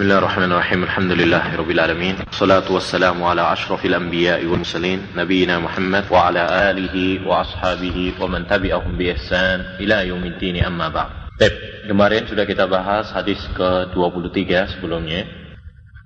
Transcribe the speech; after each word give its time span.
بسم 0.00 0.08
الله 0.08 0.18
الرحمن 0.18 0.52
الرحيم 0.52 0.82
الحمد 0.82 1.12
لله 1.12 1.56
رب 1.60 1.70
العالمين 1.70 2.16
والصلاة 2.32 2.72
والسلام 2.72 3.22
على 3.22 3.52
أشرف 3.52 3.84
الأنبياء 3.84 4.46
والمرسلين 4.48 5.12
نبينا 5.16 5.58
محمد 5.58 6.04
وعلى 6.10 6.70
آله 6.70 7.28
وأصحابه 7.28 8.12
ومن 8.20 8.46
تبعهم 8.46 8.96
بإحسان 8.96 9.60
إلى 9.60 10.08
يوم 10.08 10.24
الدين 10.24 10.64
أما 10.64 10.88
بعد 10.88 11.10
Baik, 11.36 11.84
kemarin 11.84 12.24
sudah 12.24 12.48
kita 12.48 12.64
bahas 12.64 13.12
hadis 13.12 13.44
ke-23 13.52 14.72
sebelumnya. 14.72 15.28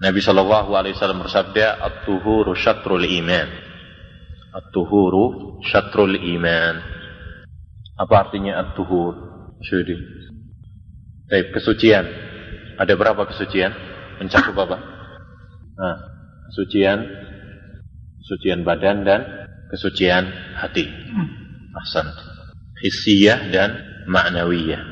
Nabi 0.03 0.19
Shallallahu 0.19 0.75
Alaihi 0.75 0.99
Wasallam 0.99 1.23
bersabda, 1.23 1.79
"At-tuhuru 1.79 2.51
syatrul 2.59 3.07
iman." 3.07 3.47
At-tuhuru 4.59 5.63
syatrul 5.71 6.19
iman. 6.19 6.83
Apa 7.95 8.27
artinya 8.27 8.59
at-tuhur? 8.59 9.15
Syudi. 9.63 9.95
Baik, 11.31 11.55
kesucian. 11.55 12.24
Ada 12.79 12.93
berapa 12.99 13.23
kesucian? 13.31 13.71
Mencakup 14.19 14.55
apa? 14.59 14.79
Nah, 15.75 15.97
kesucian, 16.51 17.03
kesucian 18.23 18.63
badan 18.63 19.03
dan 19.03 19.21
kesucian 19.71 20.31
hati. 20.59 20.87
Ahsan. 21.75 22.07
Hissiyah 22.79 23.51
dan 23.51 23.71
ma'nawiyah. 24.07 24.83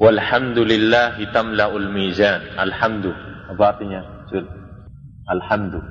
Walhamdulillah 0.00 1.18
tamla'ul 1.34 1.90
mizan. 1.90 2.56
Alhamdu. 2.56 3.10
Apa 3.50 3.76
artinya? 3.76 4.26
Alhamdu. 5.26 5.82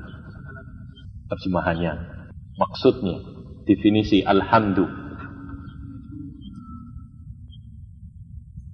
Terjemahannya. 1.28 1.92
Maksudnya. 2.56 3.16
Definisi 3.68 4.24
alhamdu. 4.24 4.88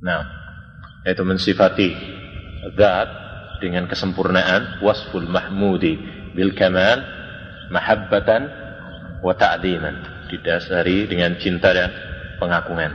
Nah, 0.01 0.23
yaitu 1.07 1.23
mensifati 1.23 1.95
zat 2.75 3.09
dengan 3.63 3.87
kesempurnaan 3.87 4.83
wasful 4.83 5.23
mahmudi 5.23 5.95
bil 6.35 6.51
kamal 6.53 6.99
mahabbatan 7.71 8.51
wa 9.23 9.33
ta'diman 9.33 10.27
didasari 10.27 11.07
dengan 11.07 11.39
cinta 11.39 11.71
dan 11.71 11.95
pengagungan. 12.43 12.93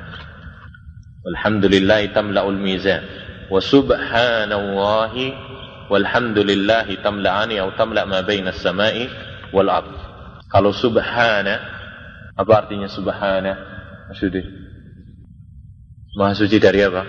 Alhamdulillah 1.24 2.04
tamla'ul 2.12 2.60
mizan 2.60 3.02
wa 3.48 3.64
subhanallahi 3.64 5.34
walhamdulillahi 5.88 7.00
tamla'ani 7.00 7.64
atau 7.64 7.74
tamla' 7.80 8.04
ma 8.04 8.20
baina 8.28 8.52
samai 8.52 9.08
wal 9.56 9.72
ard. 9.72 9.96
Kalau 10.52 10.76
subhana 10.76 11.64
apa 12.36 12.52
artinya 12.60 12.92
subhana? 12.92 13.56
Maksudnya 14.12 14.44
Maha 16.12 16.36
suci 16.36 16.60
dari 16.60 16.84
apa? 16.84 17.08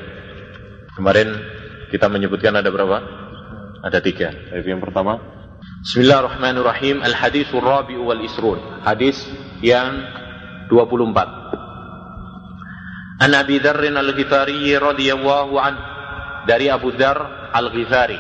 Kemarin 0.93 1.41
kita 1.89 2.05
menyebutkan 2.13 2.53
ada 2.53 2.69
berapa? 2.69 3.01
Ada 3.81 4.05
tiga. 4.05 4.29
Yang 4.53 4.85
pertama, 4.85 5.17
Bismillahirrahmanirrahim. 5.83 7.03
Al 7.03 7.15
hadisul 7.17 7.65
rabi 7.65 7.99
wal 7.99 8.23
isrun. 8.23 8.61
Hadis 8.85 9.27
yang 9.65 10.05
24. 10.69 11.17
An 13.23 13.31
Abi 13.39 13.63
Dzar 13.63 13.79
Al-Ghifari 13.79 14.75
radhiyallahu 14.75 15.55
an 15.59 15.75
dari 16.47 16.69
Abu 16.69 16.93
Dzar 16.95 17.51
Al-Ghifari. 17.55 18.19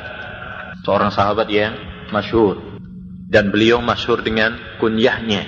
Seorang 0.82 1.10
sahabat 1.14 1.48
yang 1.50 1.74
masyhur 2.10 2.58
dan 3.30 3.50
beliau 3.54 3.80
masyhur 3.82 4.22
dengan 4.24 4.58
kunyahnya. 4.78 5.46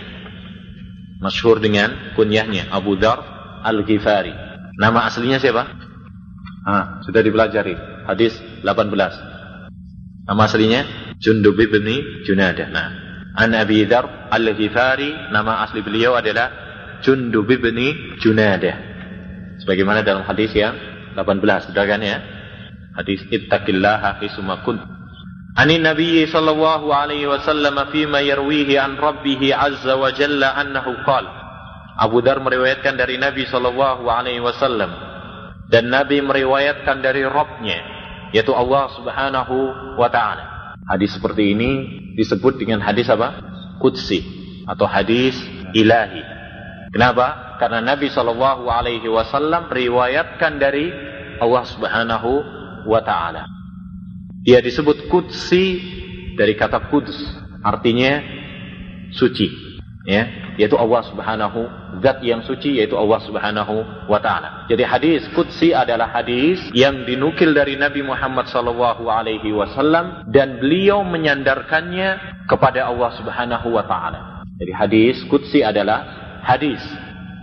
Masyhur 1.25 1.63
dengan 1.63 2.13
kunyahnya 2.19 2.69
Abu 2.69 2.97
Dzar 3.01 3.19
Al-Ghifari. 3.65 4.35
Nama 4.75 5.07
aslinya 5.07 5.39
siapa? 5.39 5.84
Ah, 6.65 7.05
sudah 7.05 7.21
dipelajari. 7.21 7.77
Hadis 8.09 8.33
18. 8.65 8.89
Nama 10.25 10.43
aslinya 10.49 10.81
Jundub 11.21 11.61
bin 11.61 11.85
Junadah. 12.25 12.73
Nah, 12.73 12.89
An 13.37 13.53
Abi 13.53 13.85
Dzar 13.85 14.33
Al-Ghifari, 14.33 15.29
nama 15.29 15.61
asli 15.69 15.85
beliau 15.85 16.17
adalah 16.17 16.49
Jundub 17.05 17.45
bin 17.45 17.77
Junadah. 18.17 18.77
Sebagaimana 19.61 20.01
dalam 20.01 20.25
hadis 20.25 20.57
yang 20.57 20.73
18, 21.13 21.69
sudah 21.69 21.85
kan 21.85 22.01
ya? 22.01 22.25
Hadis 22.97 23.21
ittaqillaha 23.29 24.25
hisuma 24.25 24.65
kunt. 24.65 24.81
Ani 25.55 25.79
Nabi 25.79 26.25
sallallahu 26.25 26.89
alaihi 26.91 27.29
wasallam 27.29 27.77
fima 27.93 28.25
yarwihi 28.25 28.81
an 28.81 28.97
rabbih 28.99 29.53
azza 29.53 29.95
wa 30.01 30.11
jalla 30.11 30.57
annahu 30.59 30.99
qala 31.07 31.45
Abu 31.95 32.27
Dar 32.27 32.43
meriwayatkan 32.43 32.99
dari 32.99 33.23
Nabi 33.23 33.47
Shallallahu 33.47 34.03
Alaihi 34.11 34.43
Wasallam 34.43 34.91
dan 35.69 35.89
Nabi 35.89 36.21
meriwayatkan 36.21 37.01
dari 37.01 37.25
Robnya 37.25 37.81
yaitu 38.35 38.51
Allah 38.51 38.91
Subhanahu 38.99 39.57
Wa 39.95 40.11
Taala. 40.11 40.77
Hadis 40.91 41.15
seperti 41.15 41.55
ini 41.55 41.71
disebut 42.19 42.59
dengan 42.59 42.83
hadis 42.83 43.07
apa? 43.07 43.41
Qudsi 43.79 44.21
atau 44.67 44.85
hadis 44.91 45.39
ilahi. 45.73 46.21
Kenapa? 46.91 47.57
Karena 47.63 47.81
Nabi 47.83 48.11
Shallallahu 48.11 48.67
Alaihi 48.67 49.07
Wasallam 49.07 49.71
meriwayatkan 49.71 50.59
dari 50.59 50.91
Allah 51.39 51.65
Subhanahu 51.67 52.31
Wa 52.91 53.01
Taala. 53.07 53.47
Dia 54.45 54.61
disebut 54.61 55.09
Qudsi 55.09 55.81
dari 56.37 56.59
kata 56.59 56.91
Quds, 56.91 57.17
artinya 57.63 58.21
suci. 59.15 59.74
Ya, 60.05 60.53
yaitu 60.61 60.77
Allah 60.77 61.01
Subhanahu 61.09 61.65
zat 62.05 62.21
yang 62.21 62.45
suci 62.45 62.77
yaitu 62.77 62.93
Allah 62.93 63.25
Subhanahu 63.25 64.05
wa 64.05 64.21
taala. 64.21 64.69
Jadi 64.69 64.85
hadis 64.85 65.25
qudsi 65.33 65.73
adalah 65.73 66.13
hadis 66.13 66.61
yang 66.77 67.09
dinukil 67.09 67.57
dari 67.57 67.81
Nabi 67.81 68.05
Muhammad 68.05 68.45
sallallahu 68.53 69.09
alaihi 69.09 69.49
wasallam 69.57 70.29
dan 70.29 70.61
beliau 70.61 71.01
menyandarkannya 71.09 72.45
kepada 72.45 72.85
Allah 72.85 73.17
Subhanahu 73.17 73.73
wa 73.73 73.85
taala. 73.89 74.45
Jadi 74.61 74.73
hadis 74.77 75.17
qudsi 75.33 75.65
adalah 75.65 76.05
hadis 76.45 76.85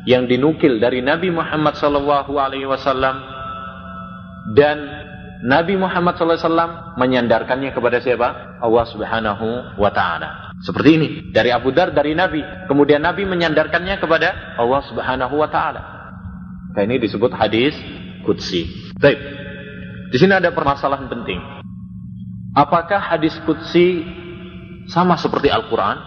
yang 0.05 0.29
dinukil 0.29 0.77
dari 0.77 1.01
Nabi 1.01 1.33
Muhammad 1.33 1.81
sallallahu 1.81 2.37
alaihi 2.37 2.69
wasallam 2.69 3.25
dan 4.53 5.00
Nabi 5.41 5.73
Muhammad 5.73 6.21
SAW 6.21 6.95
menyandarkannya 7.01 7.73
kepada 7.73 7.97
siapa? 7.97 8.61
Allah 8.61 8.85
Subhanahu 8.89 9.77
wa 9.81 9.89
Ta'ala. 9.89 10.51
Seperti 10.61 10.89
ini 10.93 11.07
dari 11.33 11.49
Abu 11.49 11.73
Dar 11.73 11.89
dari 11.89 12.13
Nabi. 12.13 12.45
Kemudian 12.69 13.01
Nabi 13.01 13.25
menyandarkannya 13.25 13.97
kepada 13.97 14.53
Allah 14.61 14.81
Subhanahu 14.85 15.41
wa 15.41 15.49
taala. 15.49 15.81
Nah, 16.77 16.81
ini 16.85 17.01
disebut 17.01 17.33
hadis 17.33 17.73
qudsi. 18.21 18.93
Baik. 19.01 19.17
Di 20.13 20.17
sini 20.21 20.37
ada 20.37 20.53
permasalahan 20.53 21.09
penting. 21.09 21.41
Apakah 22.53 23.01
hadis 23.01 23.33
qudsi 23.41 24.05
sama 24.85 25.17
seperti 25.17 25.49
Al-Qur'an 25.49 25.97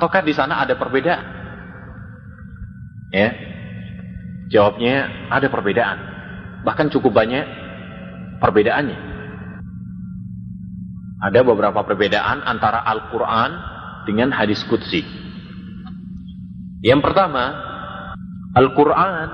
ataukah 0.00 0.26
di 0.26 0.34
sana 0.34 0.58
ada 0.58 0.74
perbedaan? 0.74 1.24
Ya. 3.14 3.30
Jawabnya 4.50 5.30
ada 5.30 5.46
perbedaan. 5.46 5.98
Bahkan 6.66 6.90
cukup 6.90 7.14
banyak 7.14 7.46
perbedaannya. 8.40 8.98
Ada 11.20 11.44
beberapa 11.44 11.84
perbedaan 11.84 12.40
antara 12.48 12.80
Al-Quran 12.80 13.50
dengan 14.08 14.32
hadis 14.32 14.64
Qudsi. 14.64 15.04
Yang 16.80 17.00
pertama, 17.04 17.52
Al-Quran, 18.56 19.28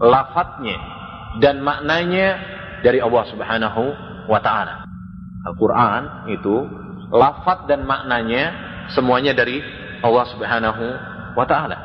lafadznya 0.00 0.80
dan 1.44 1.60
maknanya 1.60 2.40
dari 2.80 3.04
Allah 3.04 3.24
Subhanahu 3.28 3.82
wa 4.32 4.40
Ta'ala. 4.40 4.88
Al-Quran 5.46 6.32
itu 6.32 6.56
lafadz 7.12 7.68
dan 7.70 7.86
maknanya 7.86 8.44
semuanya 8.90 9.36
dari 9.36 9.62
Allah 10.02 10.24
Subhanahu 10.32 10.84
wa 11.36 11.46
Ta'ala. 11.46 11.78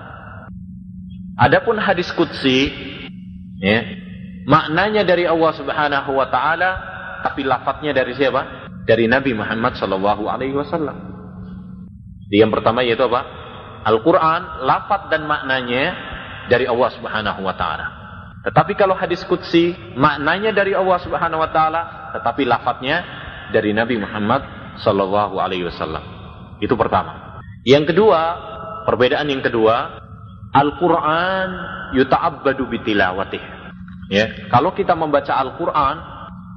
Adapun 1.37 1.77
hadis 1.77 2.09
Qudsi, 2.13 2.69
ya, 3.61 3.81
maknanya 4.47 5.05
dari 5.05 5.25
Allah 5.25 5.51
Subhanahu 5.57 6.11
wa 6.15 6.27
Ta'ala, 6.29 6.71
tapi 7.25 7.45
lafadznya 7.45 7.93
dari 7.93 8.13
siapa? 8.17 8.41
Dari 8.85 9.05
Nabi 9.05 9.37
Muhammad 9.37 9.77
Sallallahu 9.77 10.25
Alaihi 10.25 10.57
Wasallam. 10.57 10.97
Yang 12.31 12.51
pertama 12.57 12.81
yaitu 12.81 13.03
apa? 13.05 13.21
Al-Quran, 13.85 14.65
lafat 14.65 15.09
dan 15.09 15.25
maknanya 15.25 15.93
dari 16.47 16.65
Allah 16.65 16.89
Subhanahu 16.95 17.41
wa 17.45 17.53
Ta'ala. 17.53 17.87
Tetapi 18.41 18.73
kalau 18.73 18.97
hadis 18.97 19.21
Qudsi, 19.27 19.77
maknanya 19.93 20.49
dari 20.49 20.73
Allah 20.73 20.97
Subhanahu 20.97 21.45
wa 21.45 21.49
Ta'ala, 21.53 21.81
tetapi 22.17 22.41
lafadznya 22.47 23.05
dari 23.53 23.75
Nabi 23.75 24.01
Muhammad 24.01 24.41
Sallallahu 24.81 25.37
Alaihi 25.37 25.67
Wasallam. 25.69 26.01
Itu 26.57 26.73
pertama. 26.73 27.37
Yang 27.61 27.93
kedua, 27.93 28.21
perbedaan 28.89 29.29
yang 29.29 29.45
kedua, 29.45 30.01
Al-Quran 30.51 31.47
yuta'abbadu 31.93 32.65
bitilawatih. 32.65 33.60
Ya, 34.11 34.27
kalau 34.51 34.75
kita 34.75 34.91
membaca 34.91 35.31
Al-Quran, 35.39 35.95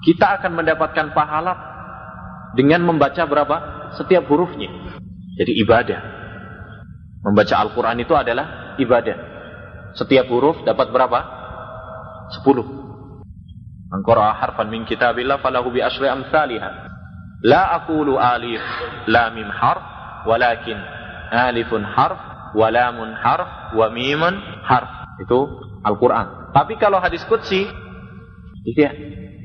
kita 0.03 0.43
akan 0.43 0.59
mendapatkan 0.59 1.15
pahala 1.15 1.55
dengan 2.59 2.83
membaca 2.83 3.23
berapa? 3.23 3.57
Setiap 3.95 4.27
hurufnya. 4.27 4.67
Jadi 5.39 5.63
ibadah. 5.63 6.01
Membaca 7.23 7.55
Al-Quran 7.63 8.03
itu 8.03 8.11
adalah 8.19 8.75
ibadah. 8.83 9.17
Setiap 9.95 10.27
huruf 10.35 10.67
dapat 10.67 10.91
berapa? 10.91 11.21
Sepuluh. 12.35 12.67
Qara'a 13.95 14.35
harfan 14.43 14.75
min 14.75 14.83
kitabillah 14.83 15.39
falahu 15.39 15.71
bi 15.71 15.79
asyri 15.79 16.11
amsalha. 16.11 16.91
La 17.47 17.79
aqulu 17.79 18.19
alif 18.19 18.59
lam 19.07 19.31
mim 19.39 19.47
harf 19.47 19.85
walakin 20.27 20.75
alifun 21.31 21.87
harf 21.87 22.19
wa 22.59 22.67
lamun 22.75 23.15
harf 23.15 23.79
wa 23.79 23.87
mimun 23.95 24.35
harf. 24.67 24.91
Itu 25.23 25.63
Al-Qur'an. 25.87 26.44
Tapi 26.55 26.79
kalau 26.79 27.03
hadis 27.03 27.27
qudsi 27.27 27.67
itu 28.63 28.79
ya. 28.79 28.95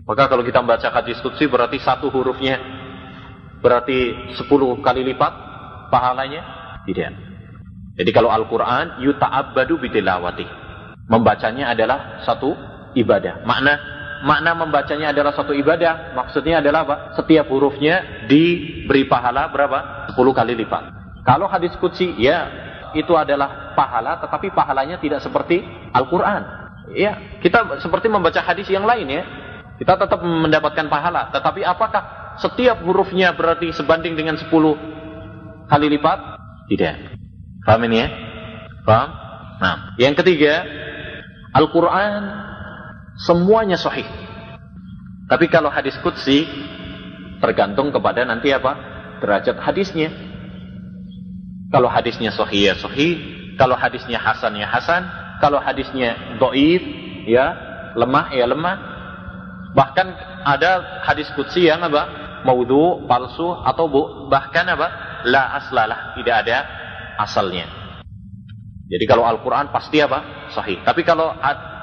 Maka 0.06 0.30
kalau 0.30 0.46
kita 0.46 0.62
membaca 0.62 0.90
hadis 0.94 1.18
qudsi 1.22 1.50
berarti 1.50 1.82
satu 1.82 2.14
hurufnya 2.14 2.62
berarti 3.60 4.34
sepuluh 4.38 4.78
kali 4.86 5.02
lipat 5.02 5.34
pahalanya? 5.90 6.42
Tidak. 6.86 7.12
Jadi 8.00 8.12
kalau 8.16 8.32
Al-Qur'an 8.32 9.04
yuta'abbadu 9.04 9.82
bitilawati. 9.82 10.48
Membacanya 11.10 11.74
adalah 11.74 12.24
satu 12.24 12.54
ibadah. 12.96 13.44
Makna 13.44 13.74
makna 14.24 14.56
membacanya 14.56 15.12
adalah 15.12 15.36
satu 15.36 15.52
ibadah. 15.52 16.16
Maksudnya 16.16 16.64
adalah 16.64 16.88
apa? 16.88 16.96
Setiap 17.20 17.50
hurufnya 17.52 18.26
diberi 18.30 19.10
pahala 19.10 19.52
berapa? 19.52 20.10
10 20.14 20.16
kali 20.16 20.54
lipat. 20.56 20.84
Kalau 21.28 21.46
hadis 21.52 21.76
kutsi, 21.78 22.16
ya 22.18 22.50
itu 22.98 23.14
adalah 23.14 23.76
pahala, 23.78 24.18
tetapi 24.18 24.50
pahalanya 24.50 24.98
tidak 24.98 25.22
seperti 25.22 25.62
Al-Quran. 25.94 26.59
Ya, 26.96 27.40
kita 27.44 27.82
seperti 27.82 28.10
membaca 28.10 28.42
hadis 28.42 28.66
yang 28.70 28.86
lain 28.86 29.08
ya. 29.10 29.24
Kita 29.78 29.96
tetap 29.96 30.20
mendapatkan 30.22 30.90
pahala. 30.92 31.32
Tetapi 31.32 31.64
apakah 31.64 32.36
setiap 32.42 32.84
hurufnya 32.84 33.32
berarti 33.36 33.72
sebanding 33.72 34.18
dengan 34.18 34.36
10 34.36 34.50
kali 35.70 35.88
lipat? 35.98 36.20
Tidak. 36.68 36.96
Paham 37.64 37.82
ini 37.88 37.98
ya? 38.04 38.08
Paham? 38.84 39.10
Nah, 39.60 39.76
yang 40.00 40.16
ketiga, 40.16 40.64
Al-Quran 41.54 42.50
Semuanya 43.20 43.76
sahih. 43.76 44.08
Tapi 45.28 45.52
kalau 45.52 45.68
hadis 45.68 46.00
kutsi 46.00 46.48
tergantung 47.44 47.92
kepada 47.92 48.24
nanti 48.24 48.56
apa? 48.56 48.80
Derajat 49.20 49.60
hadisnya. 49.60 50.08
Kalau 51.70 51.92
hadisnya 51.92 52.32
sahih 52.32 52.72
ya 52.72 52.76
sahih, 52.80 53.20
kalau 53.60 53.76
hadisnya 53.76 54.18
hasan 54.24 54.56
ya 54.56 54.72
hasan, 54.72 55.04
kalau 55.40 55.60
hadisnya 55.64 56.38
doif 56.38 56.84
ya 57.28 57.56
lemah 57.96 58.36
ya 58.36 58.46
lemah. 58.46 58.78
Bahkan 59.74 60.08
ada 60.44 61.04
hadis 61.06 61.30
kutsi 61.38 61.70
yang 61.70 61.82
apa? 61.86 62.28
Maudhu, 62.48 63.04
palsu 63.06 63.52
atau 63.68 63.86
bu, 63.92 64.02
bahkan 64.32 64.66
apa? 64.66 64.88
La 65.28 65.60
aslalah, 65.60 66.16
tidak 66.16 66.36
ada 66.48 66.58
asalnya. 67.20 67.68
Jadi 68.90 69.06
kalau 69.06 69.28
Al-Quran 69.28 69.70
pasti 69.70 70.02
apa? 70.02 70.50
Sahih. 70.56 70.82
Tapi 70.82 71.06
kalau 71.06 71.30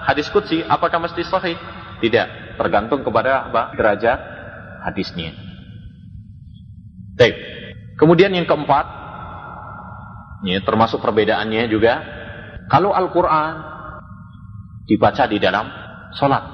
hadis 0.03 0.27
kutsi, 0.33 0.65
apakah 0.67 0.99
mesti 0.99 1.23
sahih? 1.23 1.55
Tidak, 2.03 2.59
tergantung 2.59 3.07
kepada 3.07 3.47
apa? 3.47 3.71
derajat 3.79 4.19
hadisnya. 4.91 5.37
Baik. 7.15 7.37
Kemudian 7.97 8.35
yang 8.35 8.45
keempat, 8.45 8.85
ya, 10.45 10.59
termasuk 10.67 11.01
perbedaannya 11.01 11.71
juga, 11.71 12.16
kalau 12.67 12.91
Al-Quran 12.91 13.55
dibaca 14.87 15.25
di 15.27 15.39
dalam 15.39 15.67
sholat. 16.15 16.45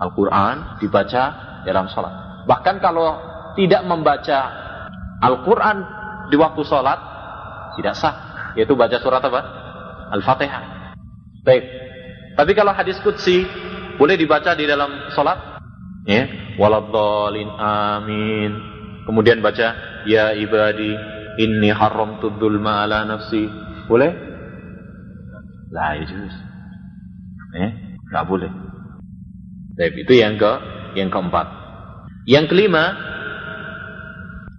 Al-Quran 0.00 0.80
dibaca 0.80 1.22
dalam 1.64 1.86
sholat. 1.92 2.44
Bahkan 2.48 2.76
kalau 2.80 3.20
tidak 3.56 3.84
membaca 3.84 4.38
Al-Quran 5.20 5.76
di 6.32 6.36
waktu 6.40 6.62
sholat, 6.64 6.98
tidak 7.76 7.94
sah. 7.96 8.14
Yaitu 8.56 8.74
baca 8.74 8.96
surat 8.98 9.22
apa? 9.22 9.40
Al-Fatihah. 10.16 10.94
Baik. 11.44 11.64
Tapi 12.34 12.52
kalau 12.56 12.72
hadis 12.72 12.98
kutsi 13.04 13.44
boleh 14.00 14.16
dibaca 14.16 14.56
di 14.56 14.64
dalam 14.64 15.12
sholat, 15.12 15.60
ya, 16.08 16.24
waladhalin 16.56 17.52
amin. 17.60 18.52
Kemudian 19.04 19.44
baca 19.44 19.76
ya 20.08 20.32
ibadi 20.36 20.92
inni 21.40 21.68
haramtu 21.72 22.32
dzulma 22.36 22.88
ala 22.88 23.04
nafsi. 23.04 23.48
Boleh? 23.84 24.29
La 25.70 25.94
yajuz. 25.94 26.34
Eh, 27.54 27.70
enggak 28.10 28.24
boleh. 28.26 28.50
Baik, 29.78 30.02
itu 30.02 30.12
yang 30.18 30.34
ke 30.34 30.52
yang 30.98 31.08
keempat. 31.08 31.46
Yang 32.26 32.52
kelima, 32.52 32.84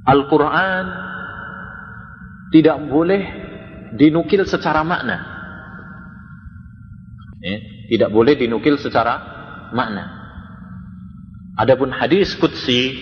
Al-Qur'an 0.07 0.85
tidak 2.55 2.79
boleh 2.87 3.21
dinukil 3.95 4.47
secara 4.47 4.81
makna. 4.87 5.19
Ya, 7.43 7.57
tidak 7.91 8.09
boleh 8.15 8.33
dinukil 8.39 8.79
secara 8.79 9.19
makna. 9.75 10.07
Adapun 11.59 11.91
hadis 11.91 12.33
kutsi 12.39 12.95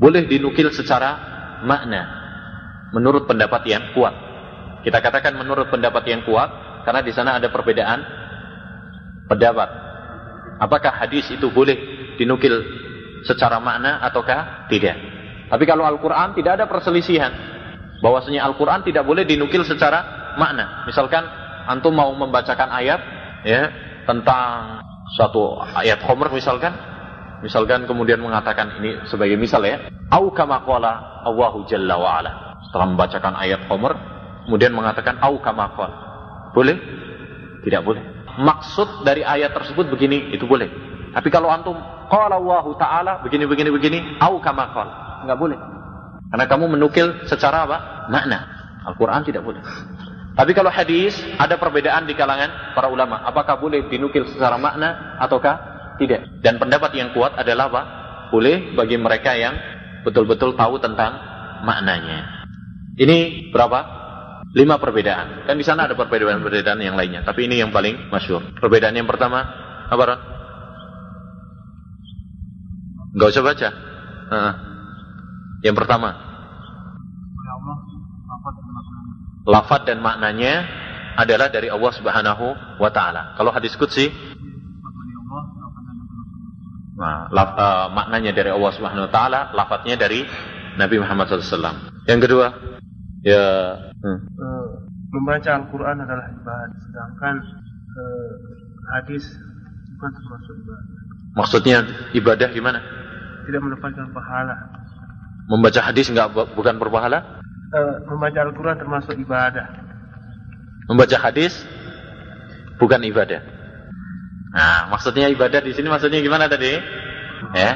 boleh 0.00 0.24
dinukil 0.26 0.72
secara 0.72 1.16
makna 1.62 2.02
menurut 2.96 3.28
pendapat 3.28 3.68
yang 3.68 3.92
kuat. 3.92 4.23
Kita 4.84 5.00
katakan 5.00 5.32
menurut 5.34 5.72
pendapat 5.72 6.04
yang 6.12 6.22
kuat 6.28 6.52
karena 6.84 7.00
di 7.00 7.12
sana 7.16 7.40
ada 7.40 7.48
perbedaan 7.48 8.04
pendapat. 9.26 9.68
Apakah 10.60 10.92
hadis 11.00 11.32
itu 11.32 11.48
boleh 11.48 11.74
dinukil 12.20 12.52
secara 13.24 13.58
makna 13.58 14.04
ataukah 14.04 14.68
tidak? 14.68 14.94
Tapi 15.48 15.64
kalau 15.64 15.88
Al-Qur'an 15.88 16.36
tidak 16.36 16.60
ada 16.60 16.64
perselisihan 16.68 17.32
bahwasanya 18.04 18.44
Al-Qur'an 18.44 18.84
tidak 18.84 19.08
boleh 19.08 19.24
dinukil 19.24 19.64
secara 19.64 20.34
makna. 20.36 20.84
Misalkan 20.84 21.24
antum 21.64 21.96
mau 21.96 22.12
membacakan 22.12 22.68
ayat 22.68 23.00
ya 23.44 23.72
tentang 24.04 24.84
suatu 25.16 25.60
ayat 25.76 26.00
Homer 26.04 26.28
misalkan 26.32 26.72
misalkan 27.40 27.88
kemudian 27.88 28.20
mengatakan 28.20 28.80
ini 28.80 29.04
sebagai 29.08 29.36
misal 29.36 29.64
ya 29.64 29.88
au 30.12 30.32
kama 30.32 30.64
qala 30.64 31.24
Allahu 31.24 31.68
jalla 31.68 31.96
wa 31.96 32.20
ala 32.20 32.32
setelah 32.68 32.86
membacakan 32.92 33.32
ayat 33.36 33.64
Homer 33.68 34.13
kemudian 34.46 34.72
mengatakan 34.76 35.18
au 35.24 35.40
kama 35.40 35.72
qala 35.74 35.96
boleh? 36.54 36.76
Tidak 37.64 37.82
boleh. 37.82 38.02
Maksud 38.38 39.02
dari 39.02 39.24
ayat 39.24 39.56
tersebut 39.56 39.90
begini 39.90 40.30
itu 40.30 40.44
boleh. 40.46 40.68
Tapi 41.14 41.28
kalau 41.32 41.50
antum 41.50 41.74
qala 42.12 42.38
Allahu 42.38 42.76
taala 42.78 43.24
begini 43.24 43.48
begini 43.48 43.70
begini 43.72 43.98
au 44.22 44.38
kama 44.38 44.70
qala 44.70 44.92
enggak 45.26 45.38
boleh. 45.40 45.58
Karena 46.30 46.44
kamu 46.50 46.64
menukil 46.78 47.26
secara 47.30 47.64
apa? 47.66 47.78
Makna. 48.10 48.38
Al-Quran 48.84 49.22
tidak 49.24 49.46
boleh. 49.46 49.62
Tapi 50.34 50.50
kalau 50.50 50.66
hadis 50.66 51.14
ada 51.38 51.54
perbedaan 51.56 52.10
di 52.10 52.18
kalangan 52.18 52.74
para 52.74 52.90
ulama, 52.90 53.22
apakah 53.22 53.54
boleh 53.54 53.86
dinukil 53.86 54.26
secara 54.34 54.58
makna 54.58 55.14
ataukah 55.22 55.56
tidak? 55.96 56.26
Dan 56.42 56.58
pendapat 56.58 56.90
yang 56.98 57.14
kuat 57.14 57.38
adalah 57.38 57.70
apa? 57.70 57.82
Boleh 58.34 58.74
bagi 58.74 58.98
mereka 58.98 59.38
yang 59.38 59.54
betul-betul 60.02 60.58
tahu 60.58 60.82
tentang 60.82 61.16
maknanya. 61.62 62.44
Ini 62.98 63.50
berapa? 63.54 64.03
Lima 64.54 64.78
perbedaan. 64.78 65.50
Dan 65.50 65.58
di 65.58 65.66
sana 65.66 65.90
ada 65.90 65.98
perbedaan-perbedaan 65.98 66.78
yang 66.78 66.94
lainnya. 66.94 67.26
Tapi 67.26 67.50
ini 67.50 67.58
yang 67.58 67.74
paling 67.74 68.06
masyur. 68.08 68.54
Perbedaan 68.54 68.94
yang 68.94 69.10
pertama, 69.10 69.42
apa 69.90 70.02
Ron? 70.06 70.20
Gak 73.18 73.30
usah 73.34 73.42
baca. 73.42 73.68
Uh, 74.30 74.52
yang 75.66 75.74
pertama, 75.74 76.10
lafad 79.42 79.90
dan 79.90 79.98
maknanya 79.98 80.66
adalah 81.18 81.50
dari 81.50 81.70
Allah 81.70 81.92
Subhanahu 81.94 82.46
wa 82.78 82.90
taala. 82.94 83.34
Kalau 83.38 83.50
hadis 83.54 83.74
qudsi 83.74 84.10
Nah, 86.94 87.26
laf, 87.34 87.58
uh, 87.58 87.86
maknanya 87.90 88.30
dari 88.30 88.54
Allah 88.54 88.70
Subhanahu 88.70 89.10
wa 89.10 89.12
taala, 89.12 89.50
lafadznya 89.50 89.98
dari 89.98 90.22
Nabi 90.78 91.02
Muhammad 91.02 91.26
SAW. 91.26 92.06
Yang 92.06 92.20
kedua, 92.30 92.46
ya 93.24 93.44
hmm. 94.04 94.18
uh, 94.36 94.68
membaca 95.10 95.50
Al-Qur'an 95.56 95.96
adalah 95.98 96.28
ibadah, 96.28 96.78
sedangkan 96.84 97.34
uh, 97.96 98.32
hadis 99.00 99.24
bukan 99.96 100.10
termasuk 100.12 100.54
ibadah. 100.60 100.96
Maksudnya 101.34 101.78
ibadah 102.14 102.48
gimana? 102.52 102.78
Tidak 103.48 103.60
mendapatkan 103.60 104.06
pahala. 104.14 104.56
Membaca 105.50 105.80
hadis 105.82 106.08
enggak 106.08 106.30
bukan 106.54 106.78
berpahala? 106.78 107.42
uh, 107.74 107.94
membaca 108.06 108.38
Al-Quran 108.46 108.76
termasuk 108.78 109.14
ibadah. 109.18 109.66
Membaca 110.86 111.16
hadis 111.18 111.64
bukan 112.78 113.00
ibadah. 113.02 113.40
Nah, 114.54 114.86
maksudnya 114.92 115.26
ibadah 115.32 115.64
di 115.64 115.74
sini 115.74 115.90
maksudnya 115.90 116.22
gimana 116.22 116.46
tadi? 116.46 116.78
Ya, 117.52 117.72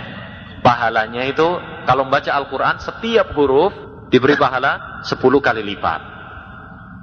pahalanya 0.63 1.27
itu 1.27 1.45
kalau 1.85 2.07
membaca 2.07 2.31
Al-Quran 2.31 2.79
setiap 2.79 3.35
huruf 3.35 3.75
diberi 4.09 4.37
pahala 4.37 5.03
10 5.05 5.17
kali 5.21 5.63
lipat. 5.65 6.01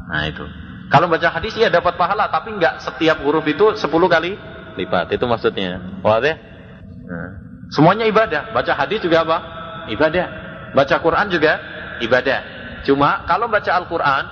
Nah 0.09 0.23
itu. 0.29 0.45
Kalau 0.85 1.09
baca 1.09 1.33
hadis 1.33 1.57
ya 1.57 1.73
dapat 1.73 1.97
pahala, 1.97 2.29
tapi 2.29 2.53
enggak 2.53 2.77
setiap 2.81 3.21
huruf 3.25 3.45
itu 3.49 3.73
10 3.73 3.89
kali 3.89 4.37
lipat. 4.77 5.13
Itu 5.17 5.25
maksudnya. 5.25 6.01
Wadah? 6.05 6.35
Nah. 7.05 7.29
Semuanya 7.73 8.05
ibadah. 8.05 8.53
Baca 8.53 8.73
hadis 8.77 9.01
juga 9.01 9.25
apa? 9.25 9.37
Ibadah. 9.89 10.27
Baca 10.77 10.95
Quran 11.01 11.27
juga 11.33 11.57
ibadah. 12.03 12.39
Cuma 12.85 13.25
kalau 13.25 13.49
baca 13.49 13.71
Al-Quran, 13.73 14.23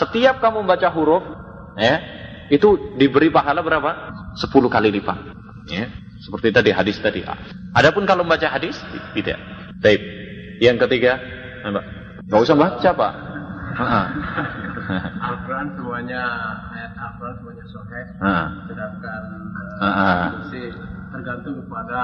setiap 0.00 0.40
kamu 0.40 0.64
baca 0.64 0.88
huruf, 0.88 1.20
ya, 1.76 2.00
itu 2.48 2.96
diberi 2.96 3.28
pahala 3.28 3.60
berapa? 3.60 4.16
10 4.40 4.48
kali 4.72 4.88
lipat. 4.88 5.18
Ya, 5.68 5.92
seperti 6.24 6.48
tadi 6.48 6.72
hadis 6.72 6.96
tadi. 6.96 7.20
Adapun 7.76 8.08
kalau 8.08 8.24
membaca 8.24 8.48
hadis 8.48 8.80
tidak. 9.12 9.36
Baik. 9.84 10.00
Yang 10.64 10.88
ketiga, 10.88 11.20
nggak 12.28 12.40
usah 12.44 12.56
baca 12.56 12.90
pak. 12.92 13.12
Al-Quran 15.28 15.66
semuanya 15.76 16.22
ayat 16.72 16.92
Al-Quran 16.96 17.34
semuanya 17.40 17.64
sahih. 17.68 18.06
Sedangkan 18.68 19.22
uh, 19.80 20.26
tergantung 21.08 21.54
kepada 21.64 22.00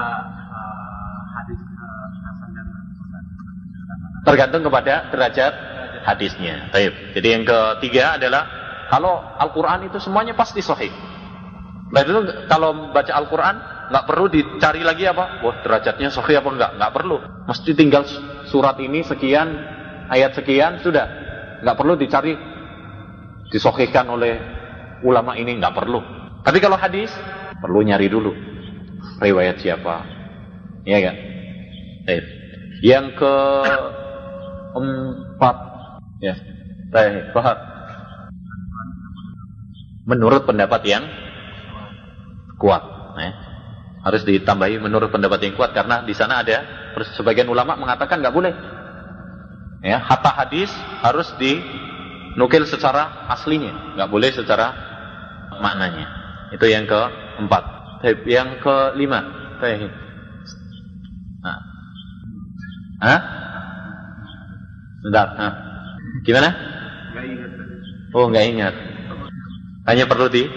uh, 0.49 1.19
hadis 1.35 1.59
uh, 1.61 2.07
Hasan 2.25 2.49
dan 2.53 2.67
Tergantung 4.25 4.63
kepada 4.65 4.93
derajat 5.13 5.53
hadisnya. 6.05 6.73
Baik. 6.73 7.13
Jadi 7.13 7.27
yang 7.29 7.43
ketiga 7.45 8.17
adalah 8.17 8.43
kalau 8.89 9.21
Al-Quran 9.37 9.89
itu 9.89 9.97
semuanya 10.01 10.33
pasti 10.33 10.61
sahih. 10.61 10.93
Lalu 11.93 12.09
itu 12.09 12.21
kalau 12.49 12.89
baca 12.89 13.13
Al-Quran 13.13 13.55
nggak 13.93 14.05
perlu 14.09 14.25
dicari 14.29 14.81
lagi 14.81 15.05
apa? 15.05 15.45
Wah 15.45 15.61
derajatnya 15.61 16.09
sahih 16.09 16.41
apa 16.41 16.49
enggak? 16.49 16.71
Nggak 16.81 16.93
perlu. 16.93 17.17
Mesti 17.45 17.71
tinggal 17.77 18.03
surat 18.49 18.77
ini 18.81 19.05
sekian, 19.05 19.53
ayat 20.11 20.37
sekian 20.37 20.81
sudah. 20.81 21.07
Nggak 21.63 21.77
perlu 21.77 21.93
dicari 21.95 22.33
disohhikan 23.49 24.09
oleh 24.11 24.37
ulama 25.01 25.37
ini 25.37 25.57
nggak 25.57 25.75
perlu. 25.75 26.01
Tapi 26.45 26.57
kalau 26.61 26.77
hadis 26.77 27.09
perlu 27.61 27.81
nyari 27.81 28.07
dulu 28.09 28.31
riwayat 29.21 29.61
siapa. 29.61 30.05
Iya 30.85 30.99
kan? 31.09 31.15
Baik. 32.05 32.25
Yang 32.85 33.05
ke 33.17 33.33
empat 34.75 35.57
ya. 36.21 36.35
Baik, 36.93 37.33
Fahad 37.33 37.75
menurut 40.05 40.45
pendapat 40.45 40.81
yang 40.85 41.03
kuat. 42.61 42.83
Ya. 43.17 43.31
Harus 44.05 44.21
ditambahi 44.21 44.77
menurut 44.77 45.09
pendapat 45.09 45.41
yang 45.41 45.57
kuat 45.57 45.73
karena 45.73 46.05
di 46.05 46.13
sana 46.13 46.45
ada 46.45 46.61
sebagian 47.17 47.49
ulama 47.49 47.73
mengatakan 47.73 48.21
nggak 48.21 48.35
boleh. 48.35 48.53
Ya, 49.85 50.01
hatta 50.01 50.33
hadis 50.33 50.73
harus 51.05 51.29
dinukil 51.37 52.65
secara 52.65 53.29
aslinya, 53.29 53.93
nggak 53.93 54.09
boleh 54.09 54.33
secara 54.33 54.73
maknanya. 55.61 56.09
Itu 56.49 56.65
yang 56.65 56.89
keempat. 56.89 57.63
Yang 58.25 58.65
kelima, 58.65 59.19
Nah. 61.45 61.59
Hah? 63.01 63.19
Bentar. 65.05 65.27
Hah? 65.37 65.53
Gimana? 66.25 66.49
Oh, 68.09 68.25
nggak 68.29 68.45
ingat. 68.49 68.73
Hanya 69.85 70.09
perlu 70.09 70.33
di 70.33 70.49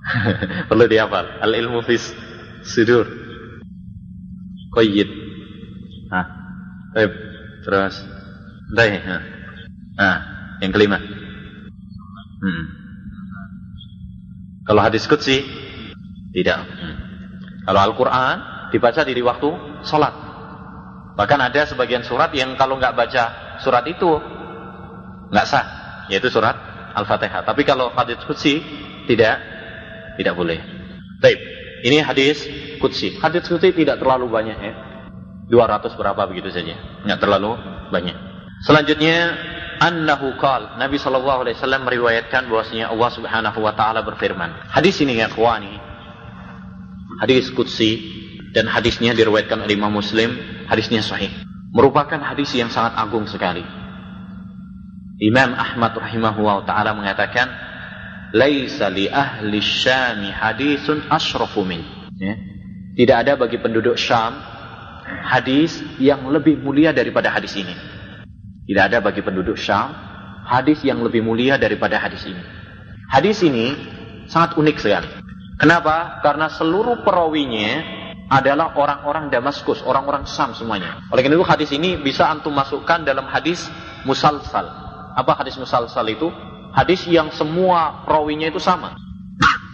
perlu 0.70 0.86
dihafal. 0.86 1.42
Al 1.42 1.50
ilmu 1.58 1.82
fis 1.82 2.14
sudur. 2.62 3.10
Qayyid. 4.70 5.10
Nah, 6.14 6.26
baik. 6.94 7.10
Terus. 7.66 8.19
Baik. 8.74 9.02
Nah. 9.98 10.18
yang 10.60 10.72
kelima. 10.76 11.00
Hmm. 12.40 12.64
Kalau 14.64 14.80
hadis 14.84 15.04
qudsi 15.08 15.42
tidak. 16.36 16.62
Hmm. 16.62 16.96
Kalau 17.66 17.80
Al-Qur'an 17.90 18.36
dibaca 18.70 19.02
di 19.02 19.22
waktu 19.24 19.50
salat. 19.82 20.14
Bahkan 21.18 21.40
ada 21.42 21.66
sebagian 21.68 22.06
surat 22.06 22.32
yang 22.32 22.54
kalau 22.56 22.80
nggak 22.80 22.96
baca 22.96 23.24
surat 23.60 23.84
itu 23.90 24.08
nggak 25.28 25.46
sah, 25.48 25.66
yaitu 26.08 26.32
surat 26.32 26.56
Al-Fatihah. 26.96 27.44
Tapi 27.44 27.66
kalau 27.66 27.92
hadis 27.92 28.20
qudsi 28.24 28.62
tidak 29.04 29.36
tidak 30.16 30.34
boleh. 30.38 30.60
Baik, 31.20 31.40
ini 31.84 32.00
hadis 32.00 32.46
qudsi. 32.80 33.20
Hadis 33.20 33.44
qudsi 33.44 33.74
tidak 33.74 34.00
terlalu 34.00 34.30
banyak 34.32 34.58
ya. 34.60 34.74
200 35.50 35.98
berapa 35.98 36.22
begitu 36.30 36.54
saja. 36.54 36.78
Enggak 37.04 37.20
terlalu 37.20 37.58
banyak. 37.90 38.29
Selanjutnya 38.60 39.16
annahu 39.80 40.36
qal 40.36 40.76
Nabi 40.76 41.00
sallallahu 41.00 41.48
alaihi 41.48 41.56
wasallam 41.56 41.88
meriwayatkan 41.88 42.52
bahwasanya 42.52 42.92
Allah 42.92 43.10
Subhanahu 43.16 43.58
wa 43.64 43.72
taala 43.72 44.04
berfirman. 44.04 44.68
Hadis 44.68 45.00
ini 45.00 45.16
ya 45.16 45.32
ikhwani. 45.32 45.80
Hadis 47.24 47.48
qudsi 47.52 48.00
dan 48.52 48.68
hadisnya 48.68 49.16
diriwayatkan 49.16 49.64
oleh 49.64 49.74
Imam 49.76 49.92
Muslim, 49.92 50.36
hadisnya 50.68 51.00
sahih. 51.00 51.32
Merupakan 51.72 52.20
hadis 52.20 52.52
yang 52.52 52.68
sangat 52.68 52.96
agung 53.00 53.24
sekali. 53.24 53.64
Imam 55.20 55.56
Ahmad 55.56 55.96
rahimahullah 55.96 56.64
taala 56.68 56.96
mengatakan 56.96 57.48
laisa 58.32 58.88
li 58.88 59.08
ahli 59.08 59.58
syami 59.60 60.30
hadisun 60.30 61.10
asrafu 61.10 61.66
min 61.66 61.82
ya. 62.16 62.34
tidak 62.94 63.16
ada 63.26 63.32
bagi 63.36 63.58
penduduk 63.58 63.98
Syam 63.98 64.38
hadis 65.26 65.82
yang 65.98 66.24
lebih 66.30 66.62
mulia 66.62 66.94
daripada 66.94 67.28
hadis 67.28 67.52
ini 67.58 67.74
tidak 68.70 68.82
ada 68.94 68.98
bagi 69.02 69.20
penduduk 69.26 69.58
Syam 69.58 69.90
hadis 70.46 70.78
yang 70.86 71.02
lebih 71.02 71.26
mulia 71.26 71.58
daripada 71.58 71.98
hadis 71.98 72.22
ini 72.22 72.42
hadis 73.10 73.42
ini 73.42 73.74
sangat 74.30 74.54
unik 74.54 74.76
sekali 74.78 75.10
kenapa 75.58 76.22
karena 76.22 76.46
seluruh 76.54 77.02
perawinya 77.02 77.98
adalah 78.30 78.78
orang-orang 78.78 79.26
Damaskus, 79.26 79.82
orang-orang 79.82 80.22
Syam 80.22 80.54
semuanya. 80.54 81.02
Oleh 81.10 81.26
karena 81.26 81.34
itu 81.34 81.42
hadis 81.42 81.74
ini 81.74 81.98
bisa 81.98 82.30
antum 82.30 82.54
masukkan 82.54 83.02
dalam 83.02 83.26
hadis 83.26 83.66
musalsal 84.06 84.70
apa 85.14 85.36
hadis 85.42 85.58
musalsal 85.58 86.06
itu? 86.06 86.30
Hadis 86.70 87.02
yang 87.10 87.34
semua 87.34 88.06
perawinya 88.06 88.46
itu 88.46 88.62
sama. 88.62 88.94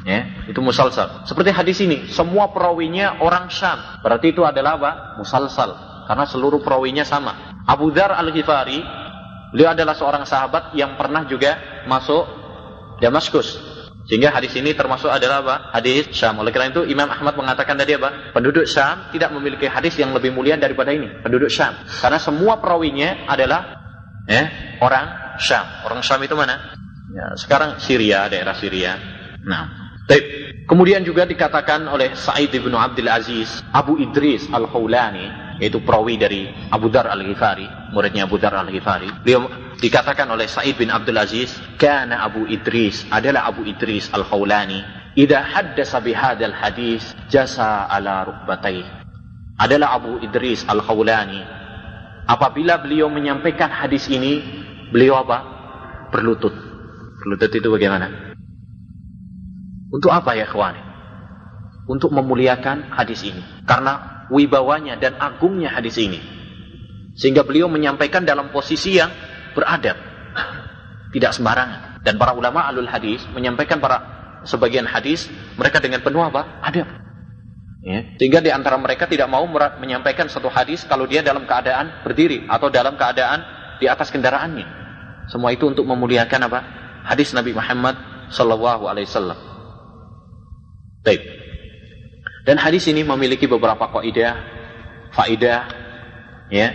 Ya, 0.06 0.46
itu 0.46 0.62
musalsal. 0.62 1.26
Seperti 1.26 1.50
hadis 1.50 1.82
ini, 1.82 2.06
semua 2.14 2.54
perawinya 2.54 3.18
orang 3.18 3.50
Syam. 3.50 3.78
Berarti 4.06 4.30
itu 4.30 4.46
adalah 4.46 4.78
apa? 4.78 4.90
Musalsal. 5.18 5.74
Karena 6.06 6.24
seluruh 6.24 6.62
perawinya 6.62 7.02
sama. 7.02 7.62
Abu 7.66 7.90
Dhar 7.90 8.14
Al-Ghifari, 8.14 8.78
beliau 9.50 9.74
adalah 9.74 9.98
seorang 9.98 10.22
sahabat 10.22 10.72
yang 10.78 10.94
pernah 10.94 11.26
juga 11.26 11.84
masuk 11.90 12.24
Damaskus. 13.02 13.76
Sehingga 14.06 14.30
hadis 14.30 14.54
ini 14.54 14.70
termasuk 14.70 15.10
adalah 15.10 15.42
apa? 15.42 15.56
Hadis 15.74 16.14
Syam. 16.14 16.38
Oleh 16.38 16.54
karena 16.54 16.70
itu 16.70 16.86
Imam 16.86 17.10
Ahmad 17.10 17.34
mengatakan 17.34 17.74
tadi 17.74 17.98
apa? 17.98 18.30
Penduduk 18.30 18.62
Syam 18.70 19.10
tidak 19.10 19.34
memiliki 19.34 19.66
hadis 19.66 19.98
yang 19.98 20.14
lebih 20.14 20.30
mulia 20.30 20.54
daripada 20.54 20.94
ini. 20.94 21.10
Penduduk 21.26 21.50
Syam. 21.50 21.74
Karena 21.82 22.22
semua 22.22 22.62
perawinya 22.62 23.26
adalah 23.26 23.82
eh, 24.30 24.78
orang 24.78 25.38
Syam. 25.42 25.66
Orang 25.82 26.06
Syam 26.06 26.22
itu 26.22 26.38
mana? 26.38 26.70
Ya, 27.10 27.34
sekarang 27.34 27.82
Syria, 27.82 28.30
daerah 28.30 28.54
Syria. 28.54 28.94
Nah, 29.42 29.85
Baik. 30.06 30.24
Kemudian 30.66 31.06
juga 31.06 31.22
dikatakan 31.22 31.86
oleh 31.86 32.18
Sa'id 32.18 32.50
bin 32.50 32.74
Abdul 32.74 33.06
Aziz, 33.06 33.62
Abu 33.70 34.02
Idris 34.02 34.50
Al-Khawlani, 34.50 35.58
yaitu 35.62 35.78
perawi 35.78 36.18
dari 36.18 36.50
Abu 36.74 36.90
Dar 36.90 37.06
Al-Ghifari, 37.06 37.94
muridnya 37.94 38.26
Abu 38.26 38.34
Dar 38.38 38.50
Al-Ghifari. 38.54 39.06
Beliau 39.22 39.46
dikatakan 39.78 40.26
oleh 40.26 40.50
Sa'id 40.50 40.74
bin 40.74 40.90
Abdul 40.90 41.14
Aziz, 41.14 41.54
"Kana 41.78 42.26
Abu 42.26 42.50
Idris 42.50 43.06
adalah 43.14 43.46
Abu 43.46 43.62
Idris 43.62 44.10
Al-Khawlani, 44.10 44.82
idza 45.14 45.38
haddasa 45.38 46.02
bihadzal 46.02 46.54
hadis 46.54 47.14
jasa 47.30 47.86
ala 47.86 48.26
rukbatai." 48.26 48.82
Adalah 49.62 50.02
Abu 50.02 50.18
Idris 50.18 50.66
Al-Khawlani. 50.66 51.46
Apabila 52.26 52.82
beliau 52.82 53.06
menyampaikan 53.06 53.70
hadis 53.70 54.10
ini, 54.10 54.42
Beliau 54.90 55.18
apa? 55.18 55.42
Berlutut. 56.14 56.54
Berlutut 57.18 57.50
itu 57.50 57.68
bagaimana? 57.68 58.35
Untuk 59.96 60.12
apa 60.12 60.36
ya 60.36 60.44
kawan? 60.44 60.76
Untuk 61.88 62.12
memuliakan 62.12 62.92
hadis 62.92 63.24
ini. 63.24 63.40
Karena 63.64 64.28
wibawanya 64.28 65.00
dan 65.00 65.16
agungnya 65.16 65.72
hadis 65.72 65.96
ini. 65.96 66.20
Sehingga 67.16 67.48
beliau 67.48 67.72
menyampaikan 67.72 68.28
dalam 68.28 68.52
posisi 68.52 69.00
yang 69.00 69.08
beradab. 69.56 69.96
Tidak 71.16 71.32
sembarangan. 71.32 72.04
Dan 72.04 72.20
para 72.20 72.36
ulama 72.36 72.68
alul 72.68 72.84
hadis 72.84 73.24
menyampaikan 73.32 73.80
para 73.80 74.04
sebagian 74.44 74.84
hadis 74.84 75.32
mereka 75.56 75.80
dengan 75.80 76.04
penuh 76.04 76.20
apa? 76.20 76.60
Adab. 76.60 76.86
Ya. 77.80 78.04
Sehingga 78.20 78.44
di 78.44 78.52
antara 78.52 78.76
mereka 78.76 79.08
tidak 79.08 79.32
mau 79.32 79.48
menyampaikan 79.80 80.28
satu 80.28 80.52
hadis 80.52 80.84
kalau 80.84 81.08
dia 81.08 81.24
dalam 81.24 81.48
keadaan 81.48 82.04
berdiri 82.04 82.44
atau 82.50 82.68
dalam 82.68 83.00
keadaan 83.00 83.40
di 83.80 83.88
atas 83.88 84.12
kendaraannya. 84.12 84.66
Semua 85.32 85.56
itu 85.56 85.64
untuk 85.70 85.88
memuliakan 85.88 86.40
apa? 86.52 86.60
Hadis 87.06 87.32
Nabi 87.32 87.56
Muhammad 87.56 87.96
sallallahu 88.28 88.90
alaihi. 88.90 89.55
Baik. 91.06 91.22
Dan 92.42 92.58
hadis 92.58 92.90
ini 92.90 93.06
memiliki 93.06 93.46
beberapa 93.46 93.86
kaidah, 93.86 94.34
faidah, 95.14 95.70
ya, 96.50 96.74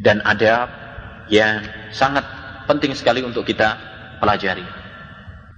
dan 0.00 0.24
adab 0.24 0.72
yang 1.28 1.64
sangat 1.92 2.24
penting 2.64 2.96
sekali 2.96 3.20
untuk 3.20 3.44
kita 3.44 3.76
pelajari. 4.24 4.64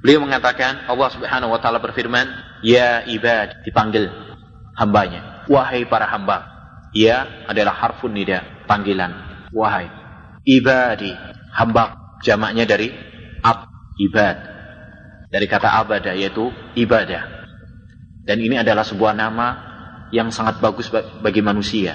Beliau 0.03 0.23
mengatakan 0.27 0.91
Allah 0.91 1.09
Subhanahu 1.15 1.55
wa 1.55 1.59
taala 1.63 1.79
berfirman, 1.79 2.27
"Ya 2.67 3.07
ibad," 3.07 3.63
dipanggil 3.63 4.11
hambanya. 4.75 5.47
Wahai 5.47 5.87
para 5.87 6.11
hamba. 6.11 6.51
Ya 6.91 7.47
adalah 7.47 7.75
harfun 7.79 8.15
nida, 8.15 8.43
panggilan. 8.67 9.15
Wahai 9.55 10.07
ibadi 10.47 11.11
hamba 11.51 11.99
jamaknya 12.23 12.65
dari 12.65 12.95
ab 13.43 13.67
ibad 13.99 14.39
dari 15.29 15.47
kata 15.51 15.75
abada 15.83 16.15
yaitu 16.15 16.55
ibadah 16.79 17.36
Dan 18.27 18.43
ini 18.43 18.59
adalah 18.59 18.83
sebuah 18.83 19.15
nama 19.15 19.47
yang 20.11 20.35
sangat 20.35 20.59
bagus 20.59 20.91
bagi 21.23 21.41
manusia. 21.41 21.95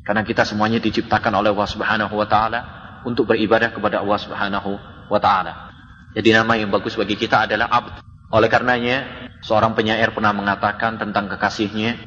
Karena 0.00 0.24
kita 0.24 0.48
semuanya 0.48 0.80
diciptakan 0.80 1.36
oleh 1.36 1.52
Allah 1.52 1.68
Subhanahu 1.68 2.14
wa 2.16 2.24
taala 2.24 2.60
untuk 3.04 3.28
beribadah 3.28 3.74
kepada 3.76 4.00
Allah 4.00 4.16
Subhanahu 4.16 4.70
wa 5.12 5.20
taala. 5.20 5.68
Jadi 6.16 6.32
nama 6.32 6.56
yang 6.56 6.72
bagus 6.72 6.96
bagi 6.96 7.18
kita 7.18 7.44
adalah 7.44 7.68
abd. 7.68 8.00
Oleh 8.32 8.48
karenanya, 8.48 9.28
seorang 9.44 9.76
penyair 9.76 10.16
pernah 10.16 10.32
mengatakan 10.32 10.96
tentang 10.96 11.28
kekasihnya, 11.28 12.00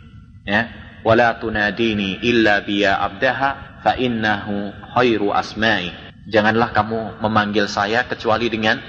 ya, 0.49 0.61
"Wala 1.05 1.37
tunadini 1.37 2.19
illa 2.25 2.65
biya 2.65 2.97
abdaha 2.99 3.83
fa 3.85 3.93
innahu 3.95 4.73
khairu 4.97 5.29
asma'i." 5.29 5.93
Janganlah 6.25 6.73
kamu 6.73 7.21
memanggil 7.21 7.69
saya 7.69 8.05
kecuali 8.09 8.49
dengan 8.49 8.81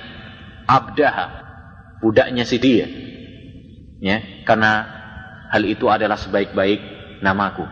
abdaha, 0.65 1.27
budaknya 2.01 2.49
si 2.49 2.57
dia. 2.57 3.10
Ya, 4.01 4.25
karena 4.49 4.89
hal 5.53 5.63
itu 5.69 5.87
adalah 5.93 6.17
sebaik-baik 6.17 6.81
namaku. 7.21 7.69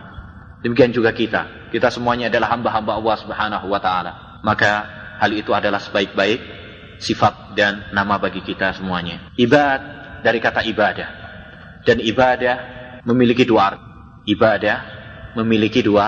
Demikian 0.60 0.92
juga 0.92 1.14
kita. 1.16 1.70
Kita 1.72 1.88
semuanya 1.88 2.28
adalah 2.28 2.52
hamba-hamba 2.52 2.98
Allah 2.98 3.16
Subhanahu 3.16 3.66
wa 3.70 3.80
taala. 3.80 4.12
Maka 4.44 4.70
hal 5.22 5.30
itu 5.32 5.54
adalah 5.56 5.80
sebaik-baik 5.80 6.40
sifat 6.98 7.54
dan 7.54 7.88
nama 7.94 8.18
bagi 8.18 8.42
kita 8.42 8.74
semuanya. 8.74 9.32
Ibad 9.38 9.80
dari 10.26 10.38
kata 10.42 10.66
ibadah. 10.66 11.08
Dan 11.86 12.02
ibadah 12.02 12.56
memiliki 13.06 13.46
dua 13.46 13.74
arti. 13.74 13.86
Ibadah 14.28 14.78
memiliki 15.38 15.80
dua 15.80 16.06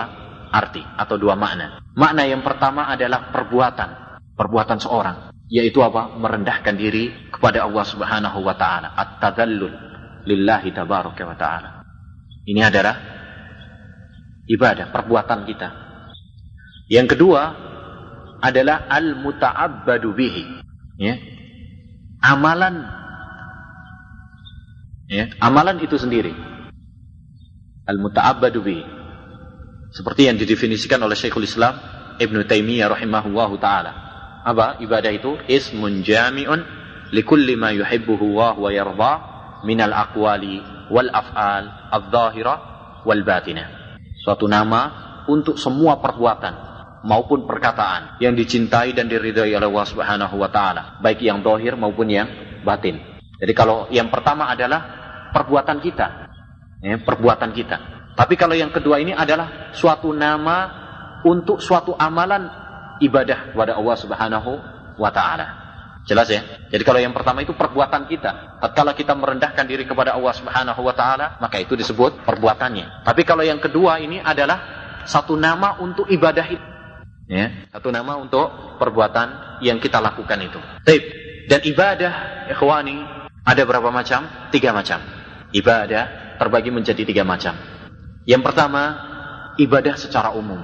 arti 0.51 0.83
atau 0.83 1.15
dua 1.15 1.33
makna. 1.39 1.81
Makna 1.95 2.27
yang 2.27 2.43
pertama 2.43 2.91
adalah 2.91 3.31
perbuatan. 3.31 3.89
Perbuatan 4.35 4.77
seorang. 4.77 5.17
Yaitu 5.47 5.79
apa? 5.83 6.15
Merendahkan 6.15 6.75
diri 6.75 7.31
kepada 7.31 7.63
Allah 7.63 7.85
Subhanahu 7.87 8.39
wa 8.43 8.55
taala. 8.55 8.93
At-tadallul 8.95 9.90
lillahi 10.25 10.69
tabaraka 10.75 11.23
wa 11.25 11.35
taala. 11.37 11.69
Ini 12.45 12.61
adalah 12.65 12.95
ibadah, 14.49 14.89
perbuatan 14.89 15.39
kita. 15.45 15.69
Yang 16.91 17.15
kedua 17.15 17.41
adalah 18.41 18.89
al-muta'abbadu 18.89 20.09
bihi. 20.17 20.43
Ya. 20.97 21.15
Amalan 22.21 22.85
ya, 25.07 25.29
amalan 25.39 25.79
itu 25.81 25.95
sendiri. 25.95 26.33
Al-muta'abbadu 27.85 28.59
bihi. 28.61 28.83
Seperti 29.91 30.27
yang 30.31 30.39
didefinisikan 30.39 31.03
oleh 31.03 31.19
Syekhul 31.19 31.45
Islam 31.45 31.75
Ibn 32.17 32.37
Taimiyah 32.47 32.91
rahimahullahu 32.91 33.55
taala. 33.59 33.91
Apa 34.41 34.81
ibadah 34.81 35.11
itu? 35.13 35.37
Ismun 35.45 36.01
jami'un 36.01 36.63
likulli 37.13 37.53
ma 37.59 37.69
yuhibbuhu 37.75 38.35
wa 38.37 38.69
yarda 38.71 39.30
minal 39.67 39.93
aqwali 39.93 40.87
wal 40.89 41.09
af'al 41.09 41.91
adh-dhahira 41.93 42.55
wal 43.05 43.23
batinah 43.25 43.67
suatu 44.21 44.45
nama 44.45 44.81
untuk 45.29 45.57
semua 45.57 46.01
perbuatan 46.01 46.71
maupun 47.01 47.49
perkataan 47.49 48.21
yang 48.21 48.37
dicintai 48.37 48.93
dan 48.93 49.09
diridhai 49.09 49.57
oleh 49.57 49.67
Allah 49.67 49.87
Subhanahu 49.89 50.35
wa 50.37 50.49
taala, 50.49 51.01
baik 51.01 51.25
yang 51.25 51.41
dohir 51.41 51.73
maupun 51.73 52.09
yang 52.09 52.29
batin. 52.61 53.01
Jadi 53.41 53.53
kalau 53.57 53.89
yang 53.89 54.13
pertama 54.13 54.49
adalah 54.53 54.81
perbuatan 55.33 55.81
kita, 55.81 56.07
ya, 56.85 57.01
perbuatan 57.01 57.49
kita. 57.57 57.77
Tapi 58.13 58.37
kalau 58.37 58.53
yang 58.53 58.69
kedua 58.69 59.01
ini 59.01 59.17
adalah 59.17 59.73
suatu 59.73 60.13
nama 60.13 60.57
untuk 61.25 61.57
suatu 61.57 61.97
amalan 61.97 62.49
ibadah 63.01 63.53
kepada 63.53 63.81
Allah 63.81 63.97
Subhanahu 63.97 64.51
wa 65.01 65.09
taala. 65.09 65.60
Jelas 66.01 66.27
ya? 66.33 66.41
Jadi 66.73 66.81
kalau 66.81 66.97
yang 66.97 67.13
pertama 67.13 67.45
itu 67.45 67.53
perbuatan 67.53 68.09
kita. 68.09 68.57
Tatkala 68.57 68.97
kita 68.97 69.13
merendahkan 69.13 69.65
diri 69.69 69.85
kepada 69.85 70.17
Allah 70.17 70.33
Subhanahu 70.33 70.81
wa 70.81 70.93
taala, 70.97 71.37
maka 71.37 71.61
itu 71.61 71.77
disebut 71.77 72.25
perbuatannya. 72.25 73.05
Tapi 73.05 73.21
kalau 73.21 73.45
yang 73.45 73.61
kedua 73.61 74.01
ini 74.01 74.17
adalah 74.17 74.81
satu 75.05 75.37
nama 75.37 75.77
untuk 75.77 76.09
ibadah 76.09 76.45
itu. 76.49 76.65
Ya, 77.31 77.69
satu 77.71 77.95
nama 77.95 78.19
untuk 78.19 78.75
perbuatan 78.75 79.61
yang 79.63 79.79
kita 79.79 80.03
lakukan 80.03 80.35
itu. 80.41 80.59
Taib. 80.83 81.03
Dan 81.47 81.63
ibadah, 81.63 82.13
ikhwani, 82.51 83.01
ada 83.41 83.61
berapa 83.63 83.87
macam? 83.87 84.51
Tiga 84.51 84.75
macam. 84.75 84.99
Ibadah 85.55 86.35
terbagi 86.37 86.69
menjadi 86.75 87.01
tiga 87.07 87.23
macam. 87.23 87.55
Yang 88.27 88.41
pertama, 88.45 88.83
ibadah 89.57 89.95
secara 89.95 90.35
umum. 90.35 90.59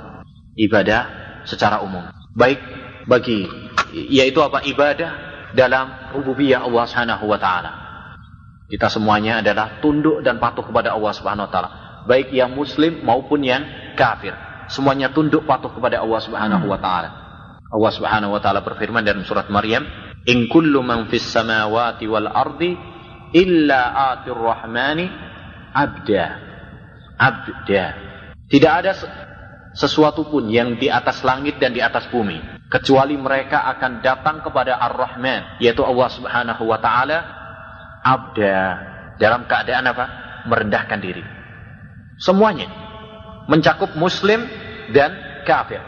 Ibadah 0.60 1.02
secara 1.48 1.82
umum. 1.82 2.04
Baik 2.36 2.60
bagi 3.08 3.48
yaitu 3.94 4.44
apa 4.44 4.62
ibadah 4.68 5.27
dalam 5.56 6.12
rububiyah 6.16 6.66
Allah 6.66 6.84
Subhanahu 6.90 7.26
wa 7.30 7.40
taala. 7.40 7.72
Kita 8.68 8.92
semuanya 8.92 9.40
adalah 9.40 9.80
tunduk 9.80 10.20
dan 10.20 10.44
patuh 10.44 10.66
kepada 10.68 10.92
Allah 10.92 11.14
Subhanahu 11.16 11.48
wa 11.48 11.52
taala, 11.52 11.70
baik 12.04 12.36
yang 12.36 12.52
muslim 12.52 13.00
maupun 13.06 13.40
yang 13.46 13.64
kafir. 13.96 14.36
Semuanya 14.68 15.16
tunduk 15.16 15.48
patuh 15.48 15.72
kepada 15.72 16.04
Allah 16.04 16.20
Subhanahu 16.20 16.66
wa 16.68 16.80
taala. 16.80 17.10
Allah 17.68 17.92
Subhanahu 17.96 18.36
wa 18.36 18.42
taala 18.44 18.60
berfirman 18.64 19.08
dalam 19.08 19.24
surat 19.24 19.48
Maryam, 19.48 19.88
"In 20.28 20.52
kullu 20.52 20.84
man 20.84 21.08
fis 21.08 21.24
samawati 21.24 22.04
wal 22.12 22.28
ardi 22.28 22.76
illa 23.32 24.12
atir 24.16 24.36
rahmani 24.36 25.08
abda." 25.72 26.26
Abda. 27.18 27.86
Tidak 28.48 28.72
ada 28.72 28.92
sesuatu 29.74 30.28
pun 30.28 30.52
yang 30.52 30.76
di 30.76 30.92
atas 30.92 31.24
langit 31.24 31.58
dan 31.58 31.74
di 31.74 31.82
atas 31.82 32.06
bumi 32.14 32.57
kecuali 32.68 33.16
mereka 33.16 33.64
akan 33.76 34.04
datang 34.04 34.44
kepada 34.44 34.76
Ar-Rahman 34.76 35.60
yaitu 35.64 35.84
Allah 35.84 36.10
Subhanahu 36.12 36.64
wa 36.68 36.80
taala 36.84 37.18
abda 38.04 38.58
dalam 39.18 39.48
keadaan 39.48 39.88
apa? 39.88 40.06
merendahkan 40.48 41.00
diri. 41.04 41.24
Semuanya 42.24 42.72
mencakup 43.52 43.92
muslim 44.00 44.48
dan 44.96 45.12
kafir. 45.44 45.84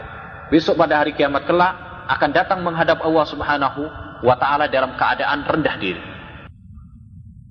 Besok 0.52 0.76
pada 0.76 1.00
hari 1.00 1.16
kiamat 1.16 1.48
kelak 1.48 1.72
akan 2.10 2.30
datang 2.34 2.60
menghadap 2.60 3.00
Allah 3.00 3.24
Subhanahu 3.24 3.82
wa 4.20 4.36
taala 4.36 4.68
dalam 4.68 4.96
keadaan 5.00 5.48
rendah 5.48 5.76
diri. 5.80 6.02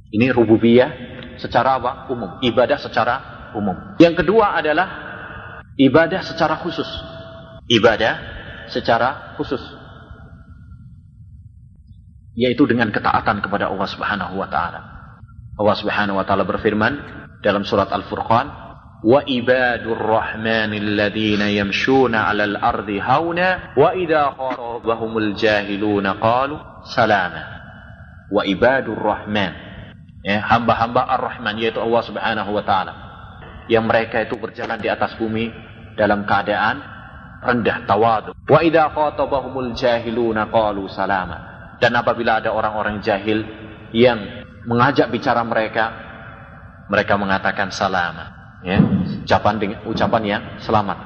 Ini 0.10 0.34
rububiyah 0.34 0.89
secara 1.38 1.78
apa? 1.82 2.10
umum, 2.13 2.42
ibadah 2.42 2.78
secara 2.78 3.15
umum. 3.58 3.98
Yang 4.02 4.26
kedua 4.26 4.58
adalah 4.58 4.88
ibadah 5.78 6.22
secara 6.26 6.62
khusus. 6.62 6.89
Ibadah 7.70 8.38
secara 8.71 9.36
khusus 9.36 9.62
yaitu 12.39 12.63
dengan 12.63 12.88
ketaatan 12.93 13.43
kepada 13.43 13.67
Allah 13.67 13.89
Subhanahu 13.89 14.39
wa 14.39 14.47
taala. 14.47 14.79
Allah 15.60 15.75
Subhanahu 15.75 16.15
wa 16.15 16.23
taala 16.23 16.47
berfirman 16.47 16.93
dalam 17.43 17.67
surat 17.67 17.91
Al-Furqan, 17.91 18.47
"Wa 19.03 19.27
ibadur 19.27 19.99
rahmanil 19.99 20.95
ladzina 20.95 21.51
yamshuna 21.51 22.32
'alal 22.32 22.55
ardi 22.55 22.95
hauna 22.95 23.75
wa 23.75 23.91
idza 23.91 24.32
kharabahumul 24.39 25.36
jahiluna 25.36 26.15
qalu 26.15 26.55
salama." 26.88 27.60
Wa 28.32 28.47
ibadur 28.47 28.95
rahman, 28.95 29.51
ya, 30.23 30.39
hamba-hamba 30.45 31.01
Ar-Rahman 31.01 31.60
yaitu 31.60 31.82
Allah 31.82 32.03
Subhanahu 32.08 32.55
wa 32.55 32.63
taala 32.63 32.93
yang 33.67 33.84
mereka 33.89 34.21
itu 34.23 34.38
berjalan 34.39 34.79
di 34.79 34.88
atas 34.88 35.17
bumi 35.19 35.49
dalam 35.99 36.23
keadaan 36.23 36.99
rendah 37.39 37.88
tawadu. 37.88 38.32
Wa 38.47 38.60
idza 38.63 38.91
khatabahumul 38.91 39.75
jahiluna 39.75 40.47
qalu 40.52 40.88
salama. 40.91 41.71
Dan 41.80 41.95
apabila 41.95 42.43
ada 42.43 42.52
orang-orang 42.52 42.99
jahil 42.99 43.47
yang 43.95 44.43
mengajak 44.67 45.08
bicara 45.08 45.41
mereka, 45.47 45.95
mereka 46.91 47.15
mengatakan 47.15 47.71
salama. 47.71 48.60
Ya, 48.60 48.84
ucapan 49.23 49.56
dengan 49.56 49.80
ucapan 49.88 50.23
yang 50.28 50.43
selamat. 50.60 50.97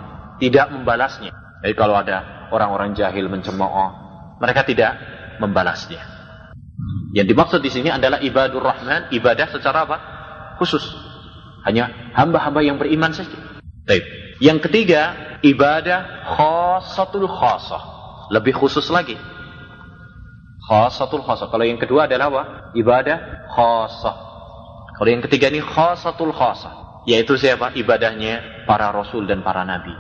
Tidak 0.42 0.74
membalasnya. 0.74 1.30
Jadi 1.62 1.74
kalau 1.78 1.94
ada 1.94 2.50
orang-orang 2.50 2.98
jahil 2.98 3.30
mencemooh, 3.30 3.90
mereka 4.42 4.66
tidak 4.66 4.98
membalasnya. 5.38 6.02
Yang 7.14 7.28
dimaksud 7.30 7.62
di 7.62 7.70
sini 7.70 7.94
adalah 7.94 8.18
ibadur 8.26 8.66
rahman, 8.66 9.14
ibadah 9.14 9.54
secara 9.54 9.86
apa? 9.86 9.98
Khusus. 10.58 10.82
Hanya 11.62 12.12
hamba-hamba 12.18 12.66
yang 12.66 12.82
beriman 12.82 13.14
saja. 13.14 13.38
Baik. 13.86 14.23
Yang 14.42 14.70
ketiga, 14.70 15.38
ibadah 15.46 16.26
khasatul 16.34 17.30
khasah. 17.30 17.84
Lebih 18.32 18.56
khusus 18.58 18.88
lagi. 18.90 19.20
Khasatul 20.66 21.22
khasah. 21.22 21.52
Kalau 21.52 21.66
yang 21.68 21.78
kedua 21.78 22.08
adalah 22.08 22.32
apa? 22.32 22.44
Ibadah 22.74 23.18
khasah. 23.52 24.16
Kalau 24.98 25.10
yang 25.10 25.22
ketiga 25.22 25.52
ini 25.52 25.62
khasatul 25.62 26.34
khasah. 26.34 27.04
Yaitu 27.04 27.36
siapa? 27.36 27.76
Ibadahnya 27.76 28.64
para 28.64 28.90
rasul 28.96 29.28
dan 29.28 29.44
para 29.44 29.68
nabi. 29.68 29.92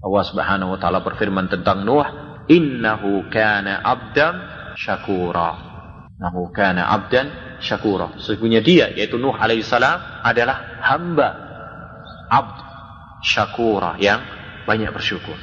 Allah 0.00 0.24
subhanahu 0.24 0.72
wa 0.76 0.78
ta'ala 0.80 1.02
berfirman 1.02 1.50
tentang 1.50 1.82
Nuh. 1.82 2.06
Innahu 2.46 3.28
kana 3.28 3.82
abdan 3.84 4.34
syakura. 4.78 5.50
Innahu 6.16 6.54
kana 6.54 6.88
abdan 6.88 7.58
syakura. 7.58 8.16
Sesungguhnya 8.22 8.62
dia, 8.62 8.94
yaitu 8.94 9.18
Nuh 9.18 9.34
alaihissalam 9.34 10.24
adalah 10.24 10.78
hamba. 10.80 11.28
Abd 12.30 12.69
syakura 13.24 13.96
yang 14.00 14.20
banyak 14.64 14.90
bersyukur. 14.92 15.36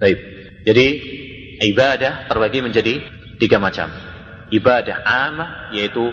Baik. 0.00 0.18
Jadi 0.64 0.86
ibadah 1.72 2.28
terbagi 2.28 2.60
menjadi 2.64 3.04
tiga 3.40 3.60
macam. 3.60 3.88
Ibadah 4.50 4.96
amah 5.04 5.50
yaitu 5.76 6.12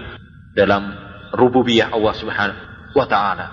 dalam 0.53 0.93
rububiyah 1.33 1.91
Allah 1.91 2.13
Subhanahu 2.15 2.61
wa 2.95 3.05
taala. 3.09 3.47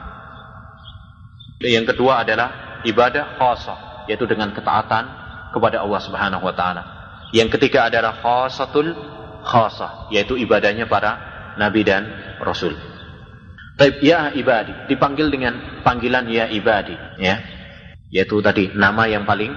Yang 1.65 1.95
kedua 1.95 2.27
adalah 2.27 2.81
ibadah 2.85 3.41
khasah, 3.41 4.09
yaitu 4.11 4.29
dengan 4.29 4.53
ketaatan 4.53 5.05
kepada 5.55 5.81
Allah 5.81 6.01
Subhanahu 6.03 6.45
wa 6.45 6.55
taala. 6.55 6.83
Yang 7.33 7.59
ketiga 7.59 7.89
adalah 7.89 8.21
khasatul 8.21 8.93
khasah, 9.43 10.13
yaitu 10.13 10.37
ibadahnya 10.37 10.87
para 10.87 11.17
nabi 11.57 11.83
dan 11.83 12.05
rasul. 12.43 12.94
Ya 13.75 14.31
ibadi, 14.31 14.87
dipanggil 14.87 15.35
dengan 15.35 15.83
panggilan 15.83 16.31
ya 16.31 16.47
ibadi, 16.47 16.95
ya. 17.19 17.43
Yaitu 18.15 18.39
tadi 18.39 18.71
nama 18.71 19.11
yang 19.11 19.27
paling 19.27 19.51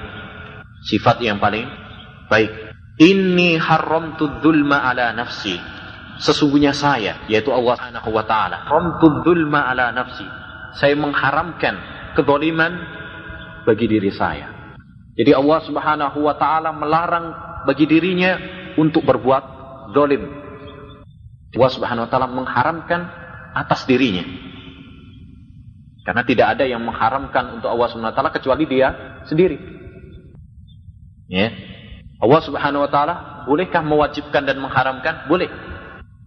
sifat 0.90 1.22
yang 1.22 1.38
paling 1.38 1.70
baik. 2.26 2.50
Inni 2.98 3.62
haramtu 3.62 4.42
dzulma 4.42 4.90
ala 4.90 5.14
nafsi. 5.14 5.54
Sesungguhnya 6.18 6.74
saya, 6.74 7.30
yaitu 7.30 7.54
Allah 7.54 7.78
Subhanahu 7.78 8.10
wa 8.10 8.26
taala, 8.26 8.66
haramtu 8.66 9.22
dzulma 9.22 9.70
ala 9.70 9.94
nafsi. 9.94 10.26
Saya 10.82 10.98
mengharamkan 10.98 11.78
kedoliman 12.18 12.74
bagi 13.70 13.86
diri 13.86 14.10
saya. 14.10 14.50
Jadi 15.14 15.30
Allah 15.30 15.62
Subhanahu 15.62 16.18
wa 16.26 16.34
taala 16.42 16.74
melarang 16.74 17.26
bagi 17.70 17.86
dirinya 17.86 18.34
untuk 18.82 19.06
berbuat 19.06 19.44
dolim. 19.94 20.26
Allah 21.54 21.72
Subhanahu 21.74 22.06
wa 22.06 22.10
taala 22.10 22.30
mengharamkan 22.34 23.02
atas 23.66 23.86
dirinya. 23.90 24.26
Karena 26.08 26.24
tidak 26.24 26.56
ada 26.56 26.64
yang 26.64 26.80
mengharamkan 26.88 27.60
untuk 27.60 27.68
Allah 27.68 27.88
Subhanahu 27.92 28.14
wa 28.14 28.16
taala 28.16 28.32
kecuali 28.32 28.64
dia 28.64 29.20
sendiri. 29.28 29.60
Ya. 31.28 31.52
Allah 32.24 32.42
Subhanahu 32.48 32.88
wa 32.88 32.90
taala 32.90 33.16
bolehkah 33.44 33.84
mewajibkan 33.84 34.48
dan 34.48 34.64
mengharamkan? 34.64 35.28
Boleh. 35.28 35.52